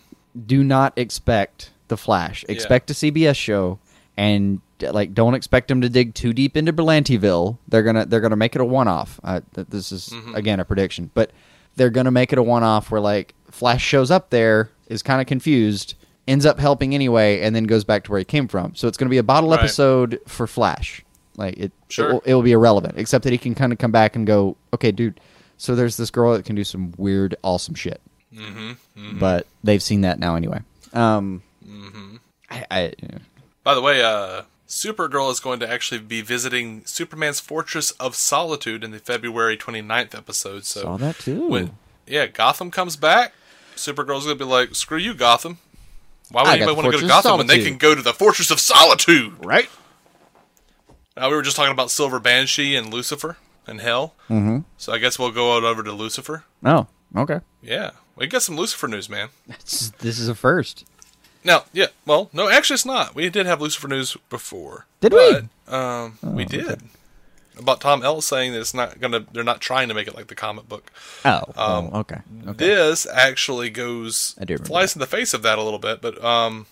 [0.47, 2.43] Do not expect the Flash.
[2.49, 3.79] Expect a CBS show,
[4.17, 7.57] and like don't expect them to dig too deep into Berlantiville.
[7.69, 9.19] They're gonna they're gonna make it a one off.
[9.23, 10.35] Uh, this is Mm-hmm.
[10.35, 11.31] again a prediction, but
[11.77, 15.21] they're gonna make it a one off where like Flash shows up there is kind
[15.21, 15.95] of confused
[16.27, 18.73] ends up helping anyway, and then goes back to where he came from.
[18.75, 19.59] So it's going to be a bottle Right.
[19.59, 21.03] episode for Flash.
[21.37, 22.09] Like it, Sure.
[22.09, 24.25] it, will, it will be irrelevant, except that he can kind of come back and
[24.25, 25.19] go, okay, dude.
[25.57, 28.01] So there's this girl that can do some weird, awesome shit.
[28.33, 30.59] Mm-hmm, But they've seen that now anyway.
[30.93, 32.15] Um, Mm-hmm.
[32.51, 32.93] I, I,
[33.63, 38.83] By the way, uh, Supergirl is going to actually be visiting Superman's Fortress of Solitude
[38.83, 40.65] in the February 29th episode.
[40.65, 41.47] So saw that too.
[41.47, 41.71] when
[42.07, 43.33] yeah, Gotham comes back,
[43.75, 45.57] Supergirl's gonna be like, "Screw you, Gotham.
[46.31, 48.13] Why would I anybody want to go to Gotham when they can go to the
[48.13, 49.69] Fortress of Solitude?" right?
[51.17, 53.37] Now we were just talking about Silver Banshee and Lucifer
[53.67, 54.13] and Hell.
[54.29, 54.59] Mm-hmm.
[54.77, 56.43] So I guess we'll go out over to Lucifer.
[56.63, 57.39] Oh, okay.
[57.61, 59.29] Yeah, we got some Lucifer news, man.
[59.47, 60.85] This, this is a first.
[61.43, 63.13] Now, yeah, well, no, actually, it's not.
[63.15, 64.87] We did have Lucifer news before.
[64.99, 65.19] Did we?
[65.67, 66.81] Oh, Um, we did
[67.57, 69.25] about Tom Ellis saying that it's not gonna.
[69.31, 70.91] They're not trying to make it like the comic book.
[71.23, 72.19] Oh, oh, okay.
[72.47, 72.53] okay.
[72.53, 76.01] This actually goes I do remember flies in the face of that a little bit,
[76.01, 76.67] but um,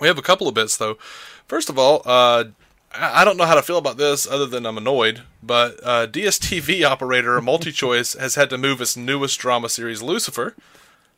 [0.00, 0.98] we have a couple of bits though.
[1.46, 2.44] First of all, uh,
[2.92, 6.06] I I don't know how to feel about this other than I'm annoyed, but uh,
[6.06, 10.54] DSTV operator MultiChoice has had to move its newest drama series Lucifer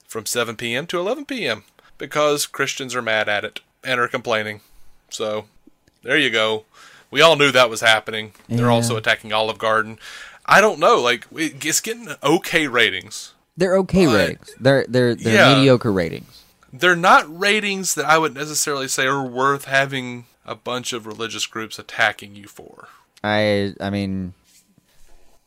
[0.07, 0.87] from 7 p.m.
[0.87, 1.65] to 11 p.m.
[1.99, 4.61] because Christians are mad at it and are complaining.
[5.11, 5.47] So
[6.03, 6.65] there you go.
[7.17, 8.33] We all knew that was happening.
[8.47, 9.99] They're also attacking Olive Garden.
[10.45, 13.33] I don't know, like it- it's getting okay ratings.
[13.57, 14.55] They're okay ratings.
[14.61, 15.55] They're they're they're Yeah.
[15.55, 16.43] mediocre ratings.
[16.75, 21.47] they're not ratings that I would necessarily say are worth having a bunch of religious
[21.47, 22.89] groups attacking you for.
[23.25, 24.35] I I mean,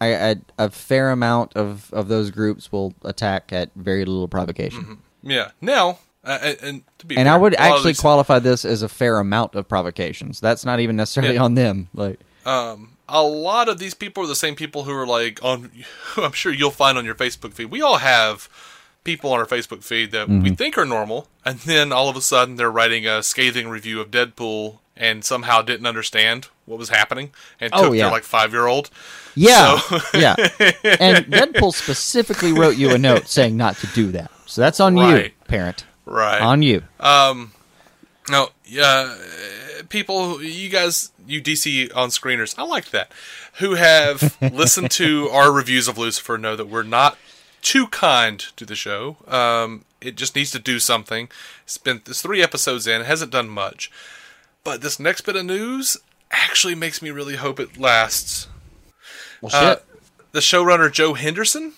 [0.01, 4.81] I, I a fair amount of of those groups will attack at very little provocation,
[4.83, 5.29] mm-hmm.
[5.29, 5.51] Yeah.
[5.61, 8.39] Now, uh, and, and to be and fair, I would a lot of actually qualify
[8.39, 10.39] this as a fair amount of provocations.
[10.39, 11.43] That's not even necessarily Yeah.
[11.43, 11.87] on them.
[11.93, 15.71] Like, um, a lot of these people are the same people who are like on.
[16.13, 17.65] Who I'm sure you'll find on your Facebook feed.
[17.71, 18.49] We all have
[19.03, 20.43] people on our Facebook feed that Mm-hmm.
[20.43, 23.99] we think are normal, and then all of a sudden they're writing a scathing review
[24.01, 27.31] of Deadpool and somehow didn't understand what was happening
[27.61, 28.03] and Oh, took yeah.
[28.03, 28.89] their like five year old.
[29.33, 30.35] yeah, So- yeah.
[30.99, 34.29] And Deadpool specifically wrote you a note saying not to do that.
[34.45, 35.85] So that's on you, parent.
[36.09, 36.41] Right.
[36.41, 36.83] On you.
[36.99, 37.51] Um,
[38.29, 43.11] No, yeah, uh, people, you guys, you DC on screeners, I like that,
[43.55, 47.17] who have listened to our reviews of Lucifer know that we're not
[47.61, 49.17] too kind to the show.
[49.27, 51.29] Um, it just needs to do something.
[51.63, 53.89] It's been it's three episodes in, it hasn't done much,
[54.63, 55.97] but this next bit of news
[56.31, 58.47] actually makes me really hope it lasts.
[59.41, 59.75] Well, Uh,
[60.33, 61.73] the showrunner Joe Henderson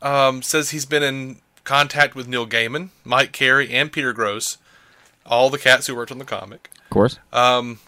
[0.00, 4.58] um, says he's been in contact with Neil Gaiman, Mike Carey, and Peter Gross,
[5.24, 6.70] all the cats who worked on the comic.
[6.84, 7.18] of course.
[7.32, 7.78] Um,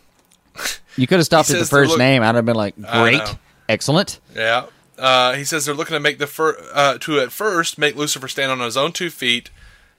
[0.97, 2.23] you could have stopped at the first look- name.
[2.23, 3.23] I'd have been like, great,
[3.69, 4.21] excellent.
[4.35, 4.67] Yeah.
[4.97, 8.29] Uh, he says they're looking to make the fir- uh, to at first make Lucifer
[8.29, 9.51] stand on his own two feet,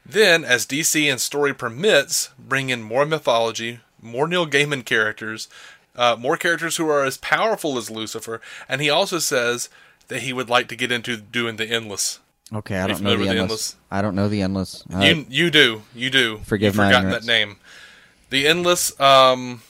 [0.06, 5.50] then, as DC and story permits, bring in more mythology, more Neil Gaiman characters,
[5.96, 8.40] uh, more characters who are as powerful as Lucifer,
[8.70, 9.68] and he also says
[10.08, 12.20] that he would like to get into doing the endless.
[12.54, 13.72] Okay, I don't know the endless.
[13.72, 14.84] the I don't know the endless.
[15.00, 16.40] You you do you do.
[16.46, 17.26] Forgive You've my forgotten ignorance.
[17.26, 17.56] that name.
[18.30, 19.62] The endless um,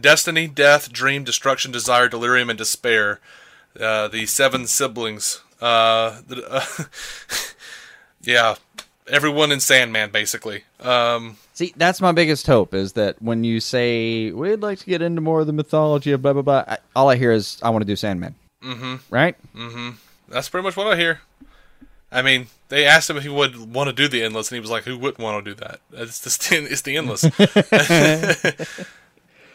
[0.00, 3.20] destiny, death, dream, destruction, desire, delirium, and despair.
[3.78, 5.40] Uh, the seven siblings.
[5.60, 6.84] Uh, the, uh,
[8.22, 8.54] yeah,
[9.08, 10.64] everyone in Sandman basically.
[10.80, 15.02] Um, See, that's my biggest hope is that when you say we'd like to get
[15.02, 17.70] into more of the mythology of blah blah blah, I, all I hear is I
[17.70, 18.34] want to do Sandman.
[18.62, 18.94] Mm-hmm.
[19.10, 19.36] Right?
[19.54, 19.90] Mm-hmm.
[20.28, 21.20] that's pretty much what I hear.
[22.14, 24.60] I mean, they asked him if he would want to do the endless, and he
[24.60, 25.80] was like, "Who wouldn't want to do that?
[25.92, 27.22] It's the it's the endless."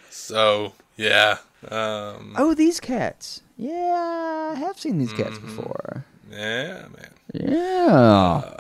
[0.10, 1.38] so yeah,
[1.70, 3.42] um, Oh, these cats.
[3.58, 5.24] Yeah, I have seen these Mm-hmm.
[5.24, 6.06] cats before.
[6.32, 7.12] yeah, man.
[7.34, 8.52] Yeah.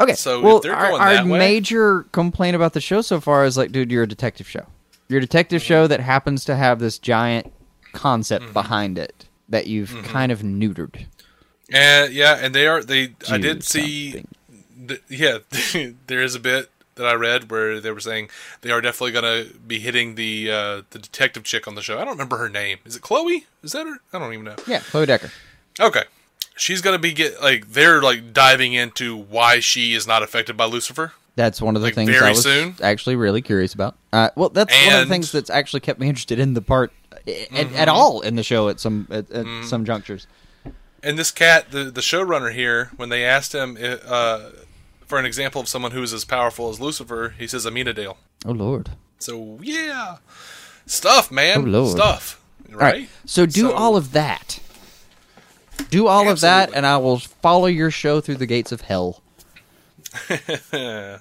[0.00, 0.14] Okay.
[0.14, 3.56] so well, they're our, our that way- major complaint about the show so far is
[3.56, 4.66] like, dude, you're a detective show.
[5.08, 7.52] You're a detective show that happens to have this giant
[7.92, 8.52] concept Mm-hmm.
[8.52, 11.06] behind it that you've kind of neutered.
[11.72, 13.14] And yeah, and they are they.
[13.30, 14.24] I did see.
[14.88, 15.38] th- yeah,
[16.06, 18.28] there is a bit that I read where they were saying
[18.60, 21.96] they are definitely going to be hitting the uh, the detective chick on the show.
[21.98, 22.78] I don't remember her name.
[22.84, 23.46] Is it Chloe?
[23.62, 23.96] Is that her?
[24.12, 24.56] I don't even know.
[24.66, 25.30] Yeah, Chloe Decker.
[25.80, 26.02] Okay,
[26.56, 30.56] she's going to be get like they're like diving into why she is not affected
[30.56, 31.12] by Lucifer.
[31.34, 32.74] That's one of the Like, things very I was soon?
[32.82, 33.96] actually really curious about.
[34.12, 36.92] Uh, well, that's one of the things that's actually kept me interested in the part
[37.14, 37.74] at, Mm-hmm.
[37.76, 40.26] at all in the show at some at, at some junctures.
[41.02, 44.50] And this cat, the the showrunner here, when they asked him uh,
[45.06, 48.16] for an example of someone who is as powerful as Lucifer, he says Amenadiel.
[48.46, 48.90] Oh Lord!
[49.18, 50.18] So yeah,
[50.86, 51.90] stuff, man, Oh, Lord.
[51.96, 52.40] stuff.
[52.70, 53.08] Right, Right.
[53.26, 54.60] so do all of that.
[55.90, 59.22] Do all of that, and I will follow your show through the gates of hell.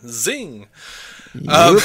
[0.07, 0.67] Zing.
[1.47, 1.77] Um,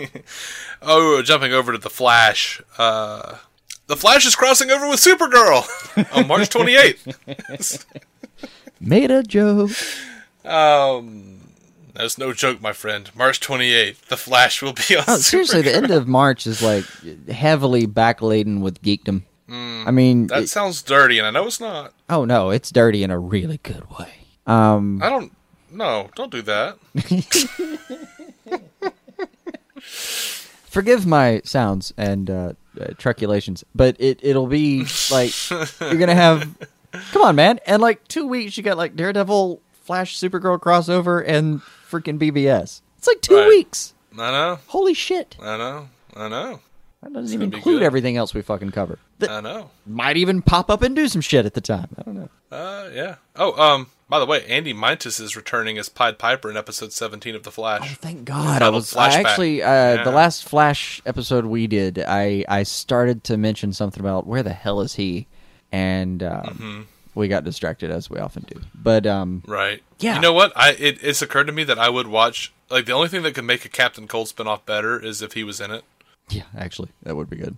[0.82, 2.60] oh, jumping over to the Flash.
[2.78, 3.36] Uh,
[3.86, 5.66] the Flash is crossing over with Supergirl
[6.16, 7.84] on March 28th.
[8.80, 9.70] Made a joke.
[10.44, 11.40] Um,
[11.94, 13.10] that's no joke, my friend.
[13.14, 15.04] March 28th, the Flash will be on.
[15.06, 16.84] Oh, seriously, the end of March is like
[17.28, 19.22] heavily backladen with geekdom.
[19.48, 21.92] I mean, That it- sounds dirty, and I know it's not.
[22.08, 24.08] oh no, it's dirty in a really good way.
[24.46, 25.32] Um, I don't.
[25.70, 26.78] No, don't do that.
[29.82, 36.48] forgive my sounds and uh, uh, truculations, but it it'll be like you're gonna have.
[37.12, 37.58] Come on, man!
[37.66, 42.82] And like two weeks, you got like Daredevil, Flash, Supergirl crossover, and freaking BvS.
[42.98, 43.48] It's like two Right.
[43.48, 43.94] weeks.
[44.18, 44.58] I know.
[44.66, 45.36] Holy shit!
[45.40, 45.88] I know.
[46.14, 46.60] I know.
[47.02, 47.82] That doesn't even include good.
[47.82, 48.98] everything else we fucking cover.
[49.18, 49.70] That I know.
[49.86, 51.88] might even pop up and do some shit at the time.
[51.98, 52.28] I don't know.
[52.50, 53.14] Uh, yeah.
[53.36, 53.88] Oh, um.
[54.08, 57.50] By the way, Andy Mientus is returning as Pied Piper in episode 17 of The
[57.50, 57.80] Flash.
[57.82, 58.60] Oh, Thank God!
[58.60, 60.04] I was I actually uh, Yeah.
[60.04, 61.98] the last Flash episode we did.
[61.98, 65.26] I I started to mention something about where the hell is he,
[65.72, 66.80] and um, Mm-hmm.
[67.14, 68.60] we got distracted as we often do.
[68.74, 69.82] But um, Right.
[69.98, 70.16] Yeah.
[70.16, 70.52] You know what?
[70.56, 72.52] I it, it's occurred to me that I would watch.
[72.70, 75.42] Like the only thing that could make a Captain Cold spinoff better is if he
[75.44, 75.84] was in it.
[76.32, 77.56] Yeah, actually, that would be good.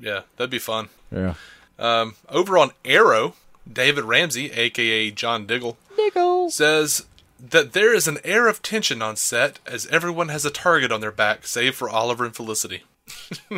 [0.00, 0.88] Yeah, that'd be fun.
[1.10, 1.34] Yeah,
[1.78, 3.34] Um, over on Arrow,
[3.70, 6.54] David Ramsey, aka John Diggle, Nichols.
[6.54, 7.06] says
[7.38, 11.00] that there is an air of tension on set as everyone has a target on
[11.00, 12.82] their back, save for Oliver and Felicity.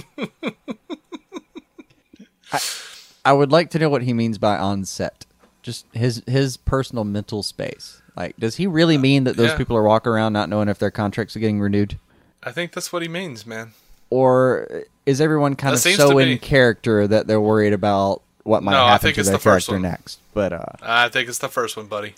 [3.25, 5.27] I would like to know what he means by on set.
[5.63, 8.01] Just his his personal mental space.
[8.17, 9.57] Like, does he really mean that those yeah.
[9.57, 11.99] people are walking around not knowing if their contracts are getting renewed?
[12.43, 13.73] I think that's what he means, man.
[14.11, 18.63] Or is everyone kind That of seems so in character that they're worried about what
[18.63, 19.83] might No, I happen think to it's their the first character one.
[19.83, 20.21] next?
[20.35, 22.15] But uh, I think it's the first one, buddy.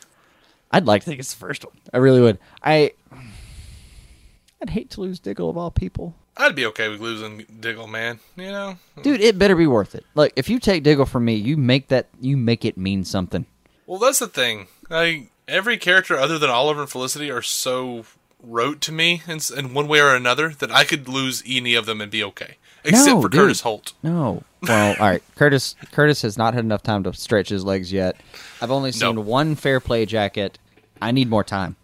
[0.71, 1.75] I'd like to think it's the first one.
[1.93, 2.39] I really would.
[2.62, 2.93] I
[4.62, 8.21] I'd hate to lose Diggle of all people, I'd be okay with losing Diggle, man.
[8.37, 9.21] You know, dude.
[9.21, 10.05] It better be worth it.
[10.15, 13.47] Like if you take Diggle from me, you make that you make it mean something.
[13.87, 14.69] Well, that's the thing.
[14.89, 18.05] Like every character other than Oliver and Felicity are so
[18.43, 21.87] rote to me in, in one way or another that I could lose any of
[21.87, 23.41] them and be okay, except No, for dude.
[23.41, 23.93] Curtis Holt.
[24.03, 24.43] No.
[24.62, 25.23] Well, all right.
[25.37, 28.17] Curtis Curtis has not had enough time to stretch his legs yet.
[28.61, 29.25] I've only seen Nope.
[29.25, 30.59] one fair play jacket.
[31.01, 31.77] I need more time.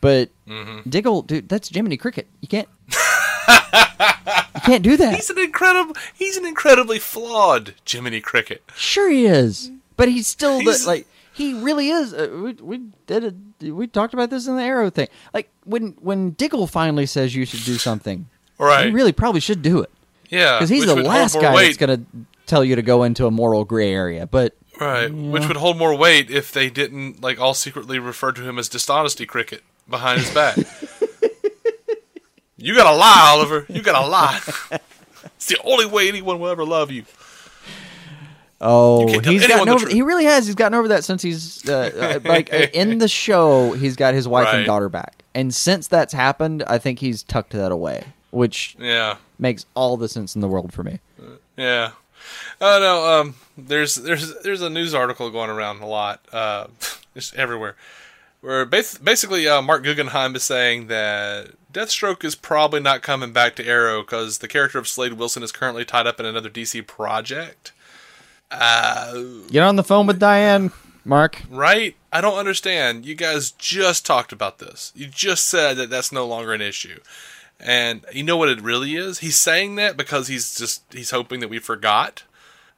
[0.00, 0.88] But Mm-hmm.
[0.88, 2.26] Diggle, dude, that's Jiminy Cricket.
[2.40, 2.68] You can't.
[2.88, 5.14] you can't do that.
[5.14, 5.94] He's an incredible.
[6.14, 8.62] He's an incredibly flawed Jiminy Cricket.
[8.76, 11.06] Sure, he is, but he's still the, like
[11.38, 12.12] he really is.
[12.12, 13.24] Uh, we we did
[13.62, 15.08] a, we talked about this in the Arrow thing.
[15.32, 18.28] Like when when Diggle finally says you should do something,
[18.58, 18.88] Right?
[18.88, 19.90] you really probably should do it
[20.28, 21.66] yeah, because he's the last guy weight.
[21.66, 22.02] that's gonna
[22.46, 24.26] tell you to go into a moral gray area.
[24.26, 28.42] But Right, which would hold more weight if they didn't like all secretly refer to
[28.42, 30.56] him as dishonesty cricket behind his back.
[32.56, 33.66] you gotta lie, Oliver.
[33.68, 34.40] You gotta lie.
[35.36, 37.04] it's the only way anyone will ever love you.
[38.60, 39.88] Oh, he's gotten over.
[39.88, 40.46] He really has.
[40.46, 43.72] He's gotten over that since he's uh, uh, like uh, in the show.
[43.72, 44.66] He's got his wife and Right.
[44.66, 49.64] daughter back, and since that's happened, I think he's tucked that away, which Yeah, makes
[49.74, 50.98] all the sense in the world for me.
[51.56, 51.90] yeah.
[52.60, 53.20] Oh no.
[53.20, 56.66] Um, there's there's there's a news article going around a lot, uh,
[57.14, 57.76] just everywhere,
[58.40, 63.54] where bas- basically uh, Marc Guggenheim is saying that Deathstroke is probably not coming back
[63.56, 66.84] to Arrow because the character of Slade Wilson is currently tied up in another DC
[66.88, 67.70] project.
[68.50, 69.14] Uh,
[69.50, 70.72] Get on the phone with Diane,
[71.04, 71.42] Marc.
[71.50, 71.94] right?
[72.12, 73.04] I don't understand.
[73.04, 74.92] You guys just talked about this.
[74.94, 77.00] You just said that that's no longer an issue.
[77.60, 79.18] And you know what it really is?
[79.18, 82.22] He's saying that because he's just he's hoping that we forgot.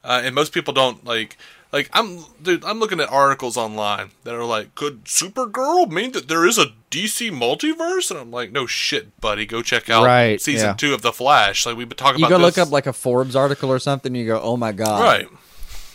[0.03, 1.37] Uh, and most people don't like
[1.71, 6.27] like I'm dude, I'm looking at articles online that are like, could Supergirl mean that
[6.27, 8.09] there is a DC multiverse?
[8.11, 9.45] And I'm like, no shit, buddy.
[9.45, 10.73] Go check out Right, season yeah.
[10.73, 11.65] two of The Flash.
[11.65, 14.09] Like we've been talking You about go look up like a Forbes article or something.
[14.09, 15.27] And you go, oh my god, right.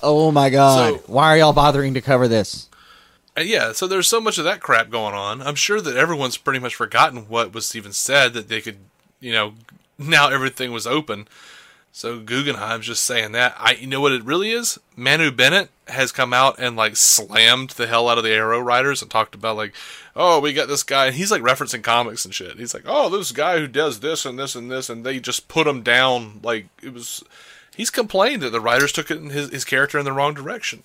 [0.08, 2.68] Oh my god, So- why are y'all bothering to cover this?
[3.36, 5.42] Uh, yeah, so there's so much of that crap going on.
[5.42, 8.78] I'm sure that everyone's pretty much forgotten what was even said that they could,
[9.20, 9.54] you know,
[9.98, 11.28] now everything was open.
[11.92, 13.54] So Guggenheim's just saying that.
[13.58, 14.78] I you know what it really is?
[14.96, 19.00] Manu Bennett has come out and like slammed the hell out of the Arrow writers
[19.02, 19.72] and talked about like,
[20.14, 22.58] oh, we got this guy and he's like referencing comics and shit.
[22.58, 25.48] He's like, oh, this guy who does this and this and this and they just
[25.48, 27.24] put him down like it was
[27.76, 30.82] he's complained that the writers took it in his, his character in the wrong direction.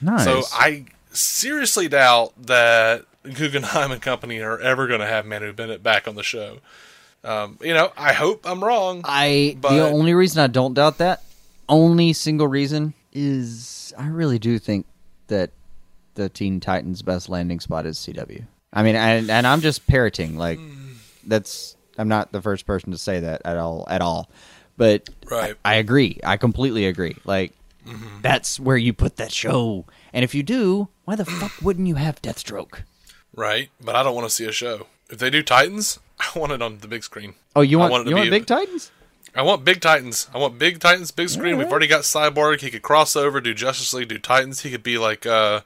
[0.00, 0.24] Nice.
[0.24, 5.82] So I seriously doubt that Guggenheim and company are ever going to have Manu Bennett
[5.82, 6.58] back on the show.
[7.24, 9.00] Um, you know, I hope I'm wrong.
[9.04, 11.22] I but- the only reason I don't doubt that,
[11.68, 14.86] only single reason is I really do think
[15.26, 15.50] that
[16.14, 18.44] the Teen Titans' best landing spot is CW.
[18.72, 20.92] I mean, and, and I'm just parroting like Hmm.
[21.26, 23.84] that's I'm not the first person to say that at all.
[23.90, 24.30] At all.
[24.78, 25.56] But Right.
[25.64, 26.18] I, I agree.
[26.24, 27.16] I completely agree.
[27.26, 27.52] Like
[28.22, 29.84] that's where you put that show.
[30.12, 32.82] And if you do, why the fuck wouldn't you have Deathstroke?
[33.34, 34.86] Right, but I don't want to see a show.
[35.10, 37.34] If they do Titans, I want it on the big screen.
[37.54, 38.90] Oh, you I want, want you want Big Titans?
[39.34, 40.28] I want big Titans.
[40.34, 41.58] I want big Titans, big screen.
[41.58, 42.60] We've already got Cyborg.
[42.60, 44.60] He could cross over, do Justice League, do Titans.
[44.62, 45.60] He could be like, uh,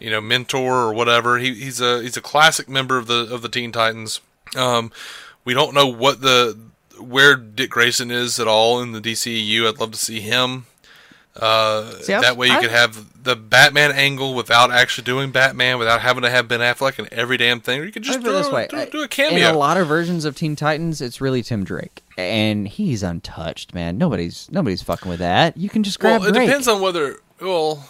[0.00, 1.38] you know, mentor or whatever.
[1.38, 4.20] He, he's a he's a classic member of the of the Teen Titans.
[4.56, 4.90] Um,
[5.44, 6.58] we don't know what the
[7.00, 9.68] where Dick Grayson is at all in the DCEU.
[9.68, 10.66] I'd love to see him.
[11.34, 15.78] Uh, See, that way you I- could have the Batman angle without actually doing Batman,
[15.78, 17.80] without having to have Ben Affleck in every damn thing.
[17.80, 18.66] Or you could just it this way.
[18.68, 19.48] do, do a cameo.
[19.48, 23.72] In a lot of versions of Teen Titans, it's really Tim Drake, and he's untouched,
[23.72, 23.96] man.
[23.96, 25.56] Nobody's nobody's fucking with that.
[25.56, 26.48] You can just grab well, it Drake.
[26.48, 27.16] depends on whether.
[27.40, 27.88] Well,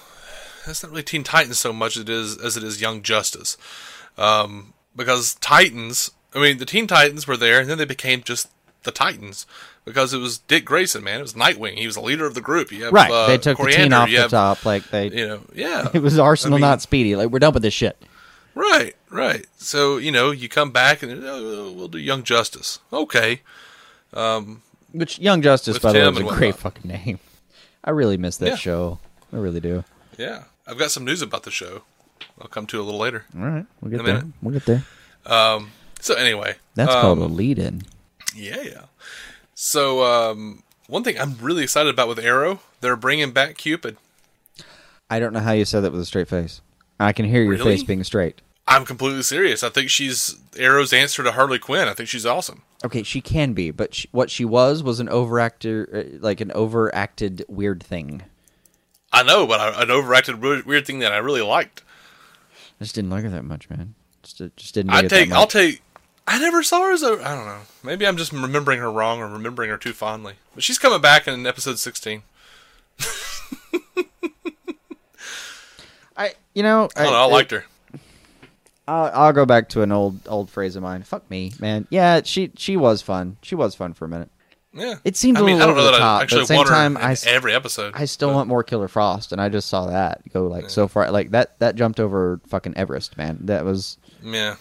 [0.65, 3.57] that's not really Teen Titans so much as it is as it is Young Justice,
[4.16, 6.12] um, because Titans.
[6.35, 8.49] I mean, the Teen Titans were there, and then they became just
[8.84, 9.46] the Titans
[9.84, 11.18] because it was Dick Grayson, man.
[11.20, 11.74] It was Nightwing.
[11.78, 12.70] He was the leader of the group.
[12.72, 13.10] You have, right.
[13.10, 14.64] uh, they took the teen off you the have, top.
[14.64, 15.88] Like they, You know, yeah.
[15.94, 17.16] it was Arsenal, I mean- not Speedy.
[17.16, 17.96] Like we're done with this shit.
[18.54, 19.46] Right, right.
[19.56, 22.80] So you know, you come back and oh, we'll do Young Justice.
[22.92, 23.40] Okay,
[24.12, 27.18] Um, Which Young Justice, by the way, is a great fucking name.
[27.84, 28.56] I really miss that Yeah.
[28.56, 28.98] show.
[29.32, 29.84] I really do.
[30.18, 30.44] yeah.
[30.66, 31.82] I've got some news about the show.
[32.40, 33.24] I'll come to a little later.
[33.36, 34.14] All right, we'll get there.
[34.14, 34.32] minute.
[34.42, 34.84] We'll get there.
[35.26, 37.82] Um, So anyway, That's um, called a lead-in.
[38.34, 38.84] Yeah, yeah.
[39.54, 43.96] So um, one thing I'm really excited about with Arrow, they're bringing back Cupid.
[45.10, 46.60] I don't know how you said that with a straight face.
[46.98, 47.76] I can hear your Really?
[47.76, 48.40] face being straight.
[48.66, 49.62] I'm completely serious.
[49.62, 51.88] I think she's Arrow's answer to Harley Quinn.
[51.88, 52.62] I think she's awesome.
[52.84, 56.52] Okay, she can be, but she, what she was was an overactor, uh, like an
[56.52, 58.22] overacted weird thing.
[59.12, 61.82] I know, but I, an overacted weird, weird thing that I really liked.
[62.80, 63.94] I just didn't like her that much, man.
[64.22, 64.92] Just, uh, just didn't.
[64.92, 65.30] I take.
[65.32, 65.82] I'll take.
[66.27, 67.12] I never saw her as a.
[67.23, 67.61] I don't know.
[67.82, 70.35] Maybe I'm just remembering her wrong or remembering her too fondly.
[70.55, 72.23] But she's coming back in episode 16.
[76.16, 77.12] I, you know, I know.
[77.15, 77.65] I liked her.
[78.86, 81.03] I'll, I'll go back to an old old phrase of mine.
[81.05, 81.86] Fuck me, man.
[81.90, 83.36] Yeah, she she was fun.
[83.43, 84.28] She was fun for a minute.
[84.74, 84.97] Yeah.
[85.05, 86.23] It seemed I a mean, little I don't know over the that top, I but
[86.24, 87.93] actually at the same time, I every episode.
[87.94, 90.86] I still but- want more Killer Frost, and I just saw that go like so
[90.89, 91.11] far.
[91.11, 93.39] Like that that jumped over fucking Everest, man.
[93.43, 94.57] That was Yeah.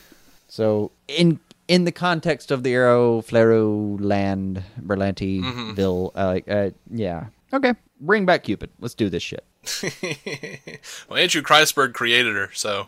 [0.47, 1.39] so in
[1.71, 5.79] in the context of the Arrow Flero Land Mm-hmm.
[6.15, 7.73] Uh, uh, yeah, okay.
[8.01, 8.69] Bring back Cupid.
[8.81, 9.45] Let's do this shit.
[11.07, 12.87] well, Andrew Kreisberg created her, so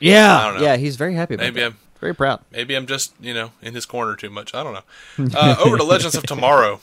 [0.00, 0.66] Yeah, I don't know.
[0.66, 0.76] yeah.
[0.76, 1.34] He's very happy.
[1.34, 1.46] About it.
[1.46, 1.66] Maybe that.
[1.72, 2.40] I'm- very proud.
[2.50, 4.54] maybe I'm just you know in his corner too much.
[4.54, 5.28] I don't know.
[5.38, 6.80] Uh, over to Legends of Tomorrow.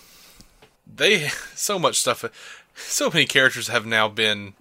[0.85, 2.23] They so much stuff.
[2.75, 4.53] So many characters have now been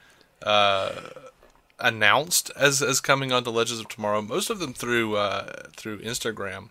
[0.43, 0.93] uh,
[1.79, 4.23] announced as as coming onto Legends of Tomorrow.
[4.23, 6.71] Most of them through uh, through Instagram.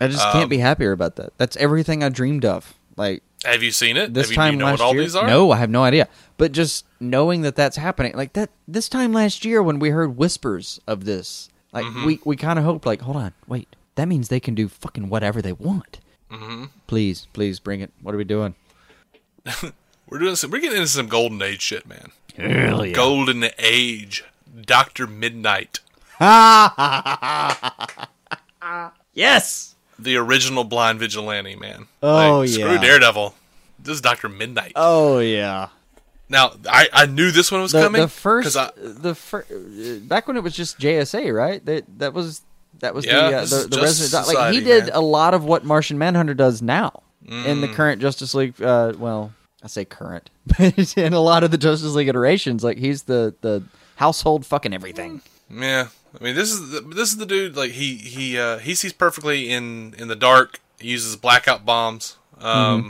[0.00, 1.32] I just Um, can't be happier about that.
[1.38, 2.74] That's everything I dreamed of.
[2.96, 4.14] Like Have you seen it?
[4.14, 5.02] this have you, time you know last what all year.
[5.02, 5.26] these are?
[5.26, 6.08] No, I have no idea.
[6.36, 10.16] But just knowing that that's happening, like that this time last year when we heard
[10.16, 12.06] whispers of this, like Mm-hmm.
[12.06, 15.08] we we kind of hoped, like, hold on, wait, that means they can do fucking
[15.08, 15.98] whatever they want.
[16.30, 16.64] Mm-hmm.
[16.88, 17.90] Please, please bring it.
[18.02, 18.54] What are we doing?
[20.08, 20.50] We're doing some.
[20.50, 22.10] We're getting into some golden age shit, man.
[22.36, 24.24] Hell Golden age.
[24.66, 25.80] Doctor Midnight,
[29.12, 29.74] Yes.
[29.98, 31.86] the original blind vigilante, man.
[32.02, 32.78] Oh, Like, Screw.
[32.78, 33.34] Daredevil.
[33.78, 34.72] This is Doctor Midnight.
[34.76, 35.68] Oh yeah.
[36.28, 38.00] Now, I, I knew this one was The, coming.
[38.00, 41.64] the first, 'cause I, the fir- uh, back when it was just JSA, right?
[41.66, 42.40] That that was
[42.80, 44.26] that was Yeah, the uh, the, is the Justice resident.
[44.26, 44.94] doc- Like he did man.
[44.94, 47.60] a lot of what Martian Manhunter does now in Mm.
[47.60, 48.60] the current Justice League.
[48.62, 49.32] Uh, well,
[49.64, 53.34] I say current, but in a lot of the Justice League iterations, like he's the
[53.40, 53.62] the
[53.96, 55.22] household fucking everything.
[55.50, 55.88] yeah,
[56.20, 57.56] I mean, this is the, this is the dude.
[57.56, 60.60] Like he he uh, he sees perfectly in in the dark.
[60.78, 62.18] He uses blackout bombs.
[62.40, 62.44] Um,
[62.82, 62.88] Mm-hmm.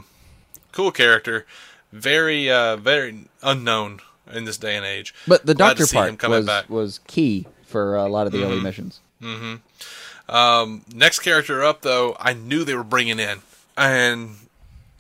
[0.72, 1.46] Cool character.
[1.92, 4.00] Very uh, very unknown
[4.32, 5.14] in this day and age.
[5.28, 6.64] But the Glad doctor him part coming was back.
[6.64, 6.74] Mm-hmm.
[6.74, 9.00] was key for a lot of the early missions.
[9.22, 10.34] Mm-hmm.
[10.34, 13.42] Um, next character up, though, I knew they were bringing in,
[13.76, 14.36] and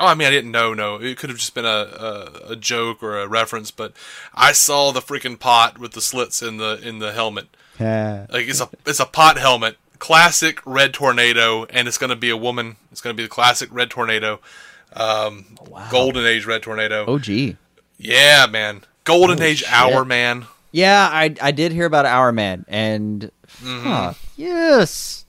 [0.00, 0.74] oh, I mean, I didn't know.
[0.74, 3.92] No, it could have just been a, a a joke or a reference, but
[4.34, 7.48] I saw the freaking pot with the slits in the in the helmet.
[7.80, 8.26] Yeah.
[8.30, 12.36] Like it's a it's a pot helmet, classic red tornado, and it's gonna be a
[12.36, 12.76] woman.
[12.92, 14.40] It's gonna be the classic red tornado,
[14.94, 15.56] um,
[15.90, 17.04] golden age red tornado.
[17.06, 17.56] Oh gee.
[17.98, 19.68] Yeah, man, golden age shit.
[19.68, 20.46] Hourman.
[20.72, 23.30] Yeah, I I did hear about Hourman, and
[23.62, 23.86] Mm-hmm.
[23.88, 25.24] huh, yes,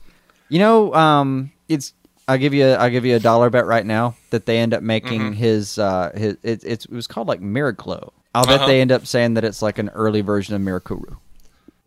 [0.50, 1.94] you know, um, it's
[2.28, 4.82] I'll give you I'll give you a dollar bet right now that they end up
[4.84, 5.34] making Mm-hmm.
[5.34, 8.12] his uh his it, it's it was called like Miraclo.
[8.34, 8.68] I'll bet Uh-huh.
[8.68, 11.18] they end up saying that it's like an early version of Mirakuru.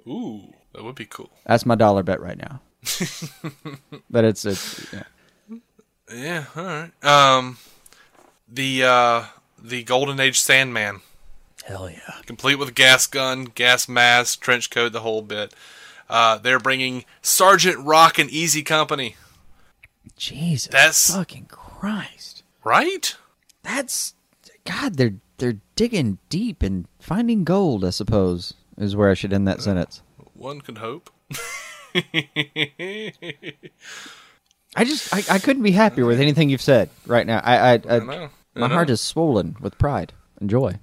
[0.07, 1.31] Ooh, that would be cool.
[1.45, 2.61] That's my dollar bet right now.
[4.11, 5.03] but it's it's yeah.
[6.11, 7.05] Yeah, all right.
[7.05, 7.59] Um,
[8.49, 9.25] the uh,
[9.63, 11.01] the Golden Age Sandman,
[11.67, 11.99] Hell yeah.
[12.25, 15.53] complete with gas gun, gas mask, trench coat, the whole bit.
[16.09, 19.17] Uh, they're bringing Sergeant Rock and Easy Company,
[20.17, 20.69] Jesus.
[20.73, 22.43] That's- fucking Christ.
[22.65, 23.17] right?
[23.63, 24.15] That's
[24.65, 24.97] God.
[24.97, 27.85] They're they're digging deep and finding gold.
[27.85, 30.03] I suppose is where I should end that uh, sentence.
[30.35, 31.11] One could hope.
[34.77, 37.41] I just I, I couldn't be happier with anything you've said right now.
[37.43, 38.31] I I, I, I know.
[38.55, 38.75] My know.
[38.75, 40.79] heart is swollen with pride and joy.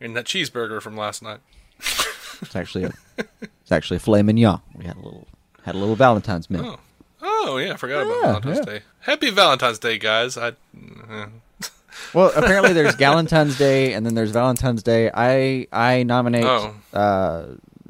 [0.00, 1.40] And that cheeseburger from last night.
[2.40, 4.60] It's actually a it's actually a filet mignon.
[4.74, 5.26] We had a little
[5.64, 6.76] had a little Valentine's meal.
[6.78, 6.80] Oh,
[7.22, 8.64] oh yeah, I forgot about Yeah, Valentine's yeah.
[8.64, 8.82] Day.
[9.00, 10.36] Happy Valentine's Day, guys.
[10.36, 10.48] I.
[11.10, 11.26] uh,
[12.14, 15.10] Well, apparently there's Galentine's Day and then there's Valentine's Day.
[15.12, 16.74] I I nominate Oh.
[16.92, 17.46] uh,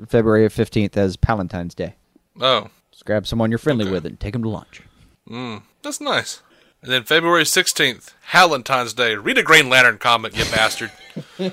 [0.08, 1.94] February fifteenth as Palentine's Day.
[2.40, 3.92] Oh, Just grab someone you're friendly Okay.
[3.92, 4.82] with and take them to lunch.
[5.28, 6.40] mm, that's nice.
[6.82, 9.16] And then February sixteenth, Valentine's Day.
[9.16, 10.92] Read a Green Lantern comic, you bastard.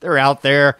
[0.00, 0.78] They're out there.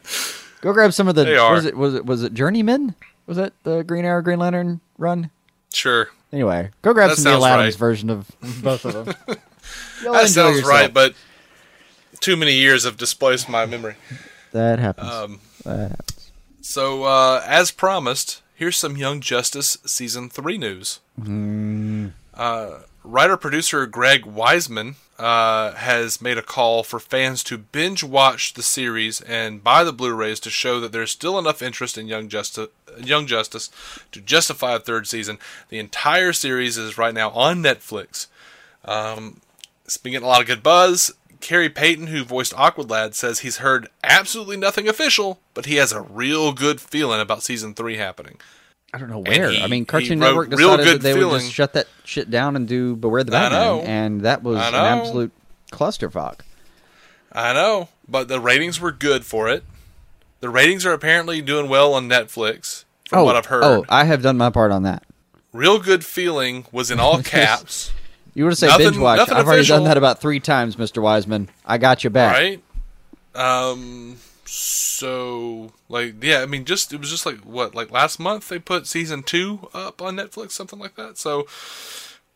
[0.60, 1.24] Go grab some of the.
[1.24, 1.52] They are.
[1.54, 2.94] Was it was it was it Journeyman?
[3.30, 5.30] Was that the Green Arrow Green Lantern run?
[5.72, 7.78] Sure, Anyway, go grab That some Neil sounds Adams right.
[7.78, 8.28] version of
[8.62, 9.14] both of them.
[10.02, 10.64] That sounds yourself.
[10.68, 11.14] right, but
[12.18, 13.94] too many years have displaced my memory.
[14.50, 15.08] that happens.
[15.08, 16.32] Um, that happens.
[16.60, 20.98] So, uh, as promised, here's some Young Justice season three news.
[22.34, 22.78] Uh,
[23.10, 28.62] writer producer Greg Weisman uh, has made a call for fans to binge watch the
[28.62, 32.68] series and buy the Blu-rays to show that there's still enough interest in Young Justice,
[32.98, 33.70] Young Justice
[34.12, 35.38] to justify a third season.
[35.68, 38.28] The entire series is right now on Netflix.
[38.84, 39.40] Um,
[39.84, 41.12] it's been getting a lot of good buzz.
[41.40, 46.02] Khary Payton, who voiced Aqualad, says he's heard absolutely nothing official, but he has a
[46.02, 48.38] real good feeling about season three happening.
[48.92, 49.50] I don't know where.
[49.50, 52.66] he- I mean, Cartoon Network decided that they would just shut that shit down and
[52.66, 53.80] do Beware the I Batman, know.
[53.82, 55.30] and that was an absolute
[55.72, 56.40] clusterfuck.
[57.32, 59.62] I know, but the ratings were good for it.
[60.40, 63.62] The ratings are apparently doing well on Netflix, from oh, what I've heard.
[63.62, 65.04] oh, I have done my part on that.
[65.52, 67.92] Real good feeling was in all caps,
[68.34, 69.28] You were have said Nothing- binge watch.
[69.30, 71.48] I've already done that about three times, Mister Weisman.
[71.64, 72.32] I got you back.
[72.36, 72.62] right?
[73.34, 74.16] Um,
[74.50, 78.58] so like, yeah, I mean, just it was just like what, like last month they
[78.58, 81.18] put season two up on Netflix, something like that.
[81.18, 81.46] So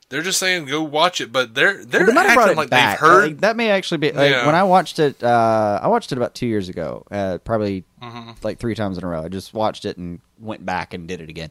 [0.09, 2.57] they're just saying go watch it, but they're they're Well, they might have brought acting
[2.57, 3.01] like back.
[3.01, 3.25] they've heard.
[3.29, 4.47] Like, that may actually be like, Yeah.
[4.47, 5.23] when I watched it.
[5.23, 7.05] Uh, I watched it about two years ago.
[7.11, 8.33] Uh, probably Mm-hmm.
[8.43, 9.23] like three times in a row.
[9.25, 11.51] I just watched it and went back and did it again.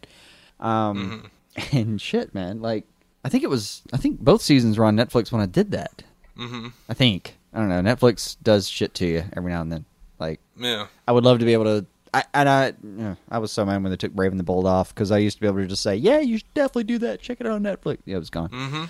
[0.60, 1.78] Um, Mm-hmm.
[1.78, 2.62] and shit, man.
[2.62, 2.86] Like
[3.26, 3.82] I think it was.
[3.92, 6.04] I think both seasons were on Netflix when I did that.
[6.38, 7.38] hmm I think.
[7.54, 7.82] I don't know.
[7.82, 9.86] Netflix does shit to you every now and then.
[10.20, 11.86] Like Yeah, I would love to be able to.
[12.16, 14.44] I, and I, you know, I was so mad when they took Brave and the
[14.44, 16.84] Bold off because I used to be able to just say, "Yeah, you should definitely
[16.84, 17.22] do that.
[17.22, 18.50] Check it out on Netflix." Yeah, it was gone.
[18.50, 18.84] hmm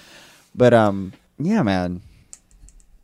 [0.54, 2.02] But um, yeah, man.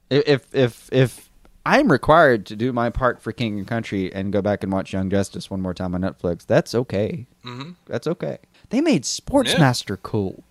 [0.09, 1.29] If if if
[1.65, 4.91] I'm required to do my part for King and Country and go back and watch
[4.91, 7.25] Young Justice one more time on Netflix, that's okay.
[7.43, 8.39] hmm That's okay.
[8.71, 10.43] They made Sportsmaster cool.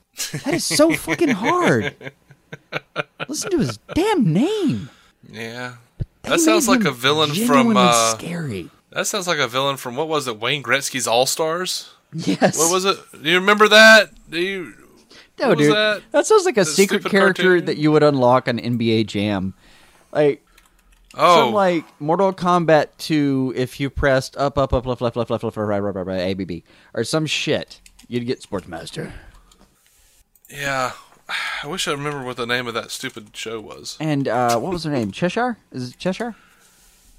[0.45, 1.95] That is so fucking hard.
[3.29, 4.89] Listen to his damn name.
[5.31, 5.75] yeah.
[6.29, 7.77] That sounds like a villain from.
[7.77, 8.71] Uh, scary.
[8.91, 10.39] that sounds like a villain from what was it?
[10.39, 11.91] Wayne Gretzky's All Stars.
[12.13, 12.57] Yes.
[12.57, 12.97] What was it?
[13.23, 14.11] Do you remember that?
[14.31, 14.75] Do you?
[15.41, 15.77] No, what was dude.
[15.77, 16.03] that?
[16.13, 16.27] That?
[16.27, 17.65] sounds like a That secret character cartoon?
[17.67, 19.55] that you would unlock on NBA Jam.
[20.13, 20.45] Like
[21.15, 25.31] Oh, some like Mortal Kombat 2 if you pressed up, up, up, left, left, left,
[25.31, 26.65] left, left, right, right, right, right, A, B, B.
[26.95, 27.81] Or some shit.
[28.09, 29.13] You'd get Sportsmaster.
[30.51, 30.93] yeah.
[31.63, 33.97] I wish I remember what the name of that stupid show was.
[34.01, 35.11] And uh, what was her name?
[35.11, 35.59] Cheshire?
[35.73, 36.35] Is it Cheshire?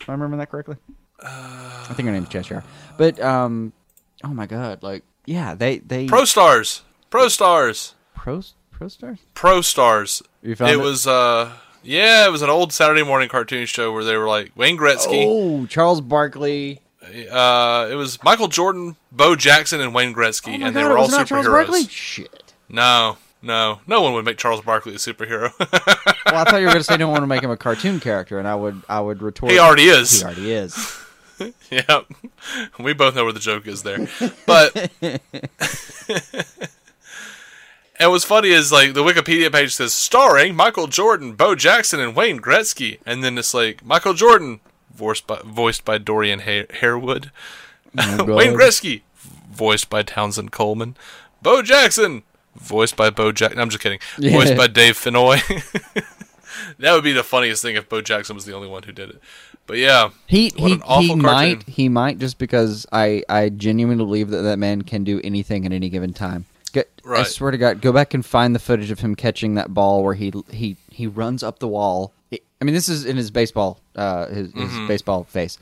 [0.02, 0.78] Am I remembering that correctly?
[1.22, 2.64] I think her name's Cheshire.
[2.98, 3.74] But um
[4.24, 6.84] oh my god, like yeah, they they Pro Stars.
[7.10, 7.96] Pro Stars.
[8.16, 8.42] Pro
[8.72, 9.20] Pro Stars?
[9.34, 10.24] Pro Stars.
[10.42, 10.82] You found it, it?
[10.82, 11.52] was uh
[11.84, 15.26] yeah, it was an old Saturday morning cartoon show where they were like Wayne Gretzky.
[15.28, 16.80] Oh, Charles Barkley.
[17.32, 20.98] Uh, it was Michael Jordan, Bo Jackson, and Wayne Gretzky, Oh and god, they were
[20.98, 21.90] all was it not superheroes.
[21.90, 22.54] Shit.
[22.68, 25.52] No, no, no one would make Charles Barkley a superhero.
[26.30, 28.00] Well, I thought you were going to say no one to make him a cartoon
[28.00, 29.52] character, and I would, I would retort.
[29.52, 30.20] he already is.
[30.20, 30.76] He already is.
[31.72, 32.02] Yeah,
[32.78, 34.08] we both know where the joke is there.
[34.46, 34.92] But
[38.00, 42.16] and what's funny is like the Wikipedia page says starring Michael Jordan, Bo Jackson, and
[42.16, 44.60] Wayne Gretzky, and then it's like Michael Jordan
[44.94, 47.32] voiced by voiced by Dorian ha- Harewood,
[47.98, 49.02] Oh, Wayne Gretzky
[49.50, 50.96] voiced by Townsend Coleman,
[51.42, 52.24] Bo Jackson
[52.56, 53.58] voiced by Bo Jack.
[53.58, 54.00] I'm just kidding.
[54.18, 54.32] Yeah.
[54.34, 55.40] Voiced by Dave Fenoy.
[56.80, 59.10] that would be the funniest thing if Bo Jackson was the only one who did
[59.10, 59.22] it.
[59.68, 63.50] But yeah, He What he an awful he might he might just because I I
[63.50, 66.46] genuinely believe that that man can do anything at any given time.
[66.74, 69.74] Go, I swear to God, go back and find the footage of him catching that
[69.74, 72.14] ball where he he he runs up the wall.
[72.34, 75.58] I mean, this is in his baseball, uh, his, his baseball face.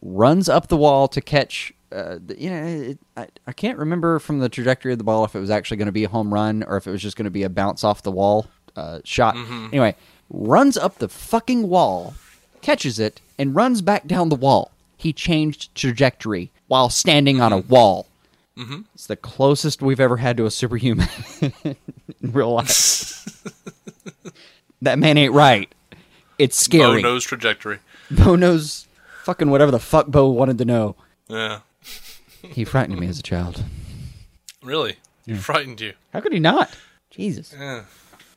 [0.00, 1.72] Runs up the wall to catch.
[1.92, 5.34] Uh, you know, it, I I can't remember from the trajectory of the ball if
[5.34, 7.24] it was actually going to be a home run or if it was just going
[7.24, 9.36] to be a bounce off the wall uh, shot.
[9.36, 9.94] Anyway,
[10.28, 12.14] runs up the fucking wall,
[12.62, 14.72] catches it, and runs back down the wall.
[14.96, 18.06] He changed trajectory while standing on a wall.
[18.94, 21.08] It's the closest we've ever had to a superhuman
[21.42, 21.76] in
[22.22, 23.44] real life.
[24.82, 25.70] that man ain't right.
[26.38, 27.02] It's scary.
[27.02, 27.78] Bo knows trajectory.
[28.10, 28.86] Bo knows
[29.24, 30.96] fucking whatever the fuck Bo wanted to know.
[31.28, 31.60] Yeah.
[32.52, 33.64] He frightened me as a child.
[34.62, 34.96] Really?
[35.24, 35.92] He frightened you.
[36.12, 36.70] How could he not?
[37.10, 37.54] Jesus.
[37.56, 37.84] Yeah.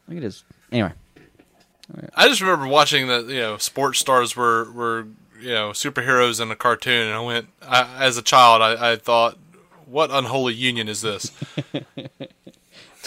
[0.07, 0.44] Look at his.
[0.72, 0.94] Anyway.
[2.15, 5.07] I just remember watching that you know sports stars were were
[5.40, 8.61] you know superheroes in a cartoon, and I went I, as a child.
[8.61, 9.38] I, I thought,
[9.86, 11.31] what unholy union is this?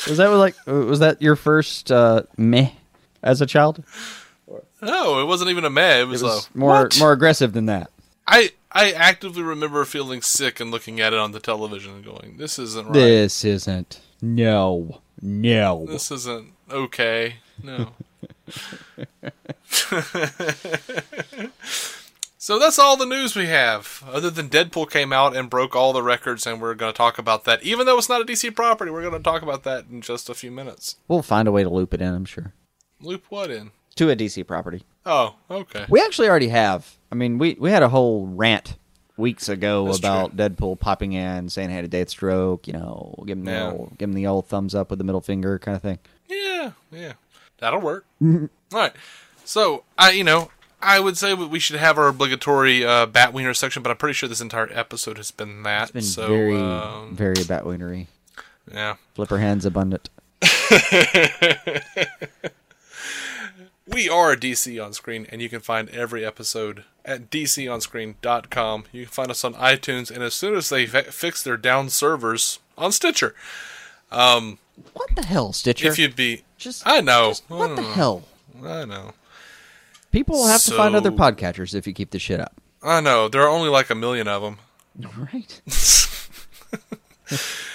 [0.08, 2.70] Was that like was that your first uh, meh
[3.22, 3.84] as a child?
[4.80, 6.00] no, it wasn't even a meh.
[6.00, 6.98] It was, It was a more what?
[6.98, 7.90] more aggressive than that.
[8.26, 12.36] I I actively remember feeling sick and looking at it on the television and going,
[12.38, 12.94] "This isn't right.
[12.94, 14.00] This isn't.
[14.20, 15.00] No.
[15.20, 15.86] No.
[15.86, 17.90] This isn't okay." No.
[22.38, 24.02] so that's all the news we have.
[24.06, 27.18] Other than Deadpool came out and broke all the records, and we're going to talk
[27.18, 27.62] about that.
[27.62, 30.28] Even though it's not a DC property, we're going to talk about that in just
[30.28, 30.96] a few minutes.
[31.08, 32.52] We'll find a way to loop it in, I'm sure.
[33.00, 33.70] Loop what in?
[33.96, 34.84] To a DC property.
[35.04, 35.84] Oh, okay.
[35.88, 36.96] We actually already have.
[37.10, 38.76] I mean, we we had a whole rant
[39.16, 42.66] weeks ago That's about Deadpool popping in, saying he had a stroke.
[42.66, 43.70] You know, give him the Yeah.
[43.72, 45.98] old, give him the old thumbs up with the middle finger kind of thing.
[46.28, 47.12] Yeah, yeah,
[47.58, 48.06] that'll work.
[48.22, 48.92] all right.
[49.44, 50.50] So I, you know,
[50.80, 54.14] I would say we should have our obligatory uh, bat wiener section, but I'm pretty
[54.14, 55.82] sure this entire episode has been that.
[55.84, 58.06] It's been so very um, very batwienery.
[58.72, 58.94] yeah.
[59.14, 60.08] Flipper hands abundant.
[63.92, 68.84] We are DC on Screen, and you can find every episode at dconscreen.com.
[68.90, 71.90] You can find us on iTunes, and as soon as they fi- fix their down
[71.90, 73.34] servers, on Stitcher.
[74.10, 74.58] Um,
[74.94, 75.88] What the hell, Stitcher?
[75.88, 78.24] If you'd be, just I know, just what the hell?
[78.64, 79.12] I know,
[80.10, 82.54] People will have to find other podcatchers if you keep this shit up.
[82.82, 83.28] I know.
[83.28, 84.58] There are only like a million of them.
[85.32, 85.60] Right.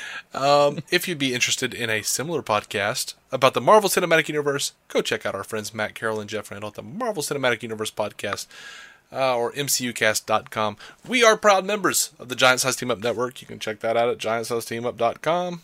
[0.91, 5.25] If you'd be interested in a similar podcast about the Marvel Cinematic Universe, go check
[5.25, 8.47] out our friends Matt Carroll and Jeff Randall at the Marvel Cinematic Universe podcast
[9.11, 10.77] uh, or MCUcast.com.
[11.07, 13.41] We are proud members of the Giant Size Team Up Network.
[13.41, 15.61] You can check that out at giantsizeteamup.com.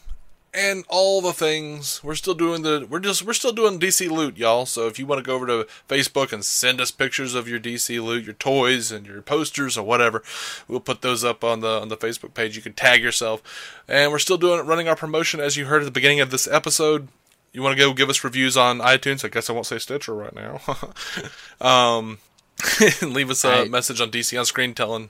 [0.55, 4.38] And all the things we're still doing the we're just we're still doing DC loot,
[4.38, 4.67] y'all.
[4.67, 7.59] So if you want to go over to Facebook and send us pictures of your
[7.59, 10.21] DC loot, your toys and your posters or whatever,
[10.67, 12.55] we'll put those up on the on the Facebook page.
[12.55, 13.41] You can tag yourself,
[13.88, 16.47] and we're still doing running our promotion as you heard at the beginning of this
[16.47, 17.07] episode.
[17.51, 19.25] You want to go give us reviews on iTunes?
[19.25, 20.61] I guess I won't say Stitcher right now.
[21.61, 22.19] um,
[23.01, 25.09] leave us a I- message on DC on screen telling,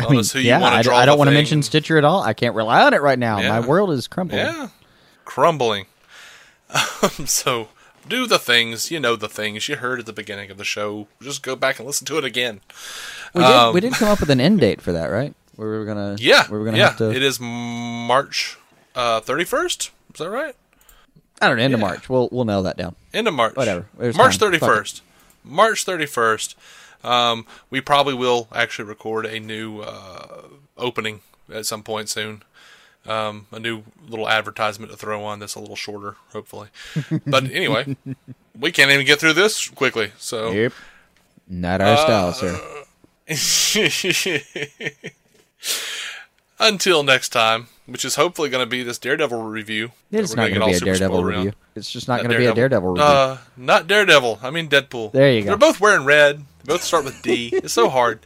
[0.00, 0.96] I mean, who yeah, I, draw.
[0.96, 2.22] I don't want to mention Stitcher at all.
[2.22, 3.40] I can't rely on it right now.
[3.40, 3.48] Yeah.
[3.48, 4.40] My world is crumbling.
[4.40, 4.68] Yeah,
[5.24, 5.86] crumbling.
[7.02, 7.68] Um, so
[8.08, 11.06] do the things you know the things you heard at the beginning of the show.
[11.20, 12.60] Just go back and listen to it again.
[13.34, 15.34] We did, Um, we did come up with an end date for that, right?
[15.56, 16.16] Where we were gonna.
[16.18, 16.88] Yeah, We were gonna yeah.
[16.88, 17.10] have to.
[17.10, 18.56] It is March
[18.94, 19.90] thirty first.
[20.14, 20.54] is that right?
[21.40, 21.64] I don't know.
[21.64, 21.80] End of.
[21.80, 22.08] March.
[22.08, 22.94] We'll we'll nail that down.
[23.12, 23.56] End of March.
[23.56, 23.86] Whatever.
[24.14, 25.02] March thirty first.
[25.44, 26.56] March thirty first.
[27.04, 30.42] Um, we probably will actually record a new uh,
[30.76, 31.20] opening
[31.52, 32.42] at some point soon.
[33.04, 36.68] Um, a new little advertisement to throw on that's a little shorter, hopefully.
[37.26, 37.96] But anyway,
[38.58, 40.12] we can't even get through this quickly.
[40.18, 40.72] So Yep.
[41.48, 42.60] Not Uh, our style, sir.
[46.60, 49.90] until next time, which is hopefully going to be this Daredevil review.
[50.10, 51.52] It's not going to be a Daredevil review.
[51.74, 53.04] It's just not Not going to be a Daredevil review.
[53.04, 54.40] Uh, not Daredevil.
[54.42, 55.12] I mean Deadpool.
[55.12, 55.48] There you go.
[55.48, 56.44] They're both wearing red.
[56.64, 57.50] Both start with D.
[57.52, 58.20] It's so hard.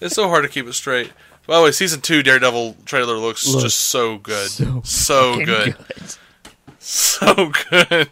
[0.00, 1.12] It's so hard to keep it straight.
[1.46, 4.48] By the way, season two Daredevil trailer looks Looks just so good.
[4.50, 5.76] so So, fucking good.
[6.78, 8.08] So good.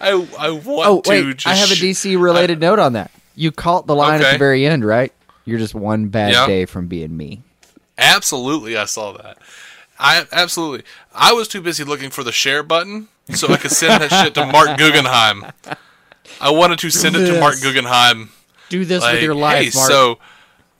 [0.00, 3.10] I I want oh to wait, just I have a DC related note on that.
[3.34, 5.12] You caught the line at the very end, right?
[5.44, 6.46] You're just one bad Yeah.
[6.46, 7.42] day from being me.
[7.96, 9.38] Absolutely, I saw that.
[9.98, 10.84] I absolutely.
[11.12, 14.34] I was too busy looking for the share button so I could send that shit
[14.34, 15.46] to Marc Guggenheim.
[16.40, 18.30] I wanted to send it to Marc Guggenheim.
[18.68, 19.90] Do this Like, with your life, hey, Marc.
[19.90, 20.18] so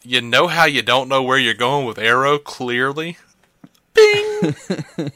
[0.03, 2.39] you know how you don't know where you're going with Arrow?
[2.39, 3.17] Clearly,
[3.95, 4.55] Bing.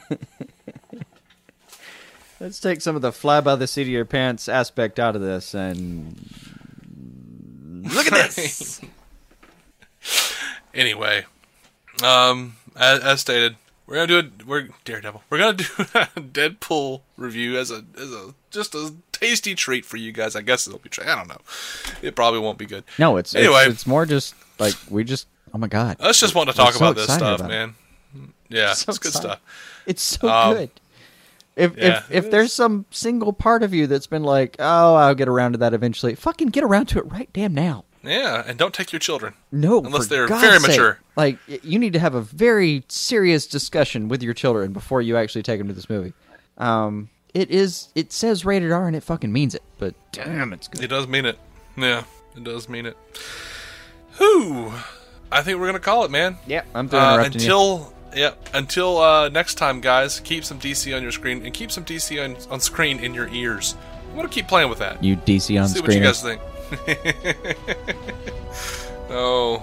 [2.39, 5.21] Let's take some of the fly by the seat of your pants aspect out of
[5.21, 6.19] this and
[7.83, 8.81] look at this.
[10.73, 11.23] Anyway,
[12.03, 13.55] um, as, as stated,
[13.85, 15.21] we're gonna do a we're Daredevil.
[15.29, 19.97] We're gonna do a Deadpool review as a as a just a tasty treat for
[19.97, 20.35] you guys.
[20.35, 20.89] I guess it'll be.
[21.05, 21.39] I don't know.
[22.01, 22.83] It probably won't be good.
[22.97, 23.63] No, it's Anyway.
[23.65, 25.27] It's, it's more just like we just.
[25.53, 27.75] Oh my god, Let's just want to talk so about this stuff, about man.
[28.49, 29.27] Yeah, So it's good excited.
[29.27, 29.83] stuff.
[29.85, 30.69] It's so Um, good.
[31.55, 35.13] If yeah, if if there's some single part of you that's been like, oh, I'll
[35.13, 36.15] get around to that eventually.
[36.15, 37.85] Fucking get around to it right damn now.
[38.03, 39.35] Yeah, and don't take your children.
[39.51, 40.67] No, Unless they're God's very sake.
[40.71, 40.99] mature.
[41.15, 45.43] Like you need to have a very serious discussion with your children before you actually
[45.43, 46.13] take them to this movie.
[46.57, 47.89] Um, it is.
[47.95, 49.63] It says rated R and it fucking means it.
[49.77, 50.83] But damn, it's good.
[50.83, 51.37] It does mean it.
[51.75, 52.03] Yeah,
[52.35, 52.97] it does mean it.
[54.17, 54.73] Whew.
[55.31, 56.37] I think we're gonna call it, man.
[56.45, 57.01] Yeah, I'm done.
[57.01, 57.45] Uh, interrupting you.
[57.45, 60.19] until yeah, until uh, next time, guys.
[60.19, 63.27] Keep some DC on your screen and keep some DC on, on screen in your
[63.29, 63.75] ears.
[64.11, 65.03] I'm gonna keep playing with that.
[65.03, 66.03] You DC on See what you screen.
[66.03, 66.41] guys think.
[69.09, 69.57] oh,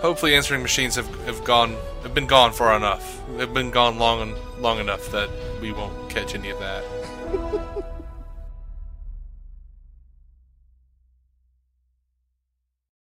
[0.00, 3.20] hopefully answering machines have, have gone have been gone far enough.
[3.36, 5.30] They've been gone long and long enough that
[5.60, 6.84] we won't catch any of that.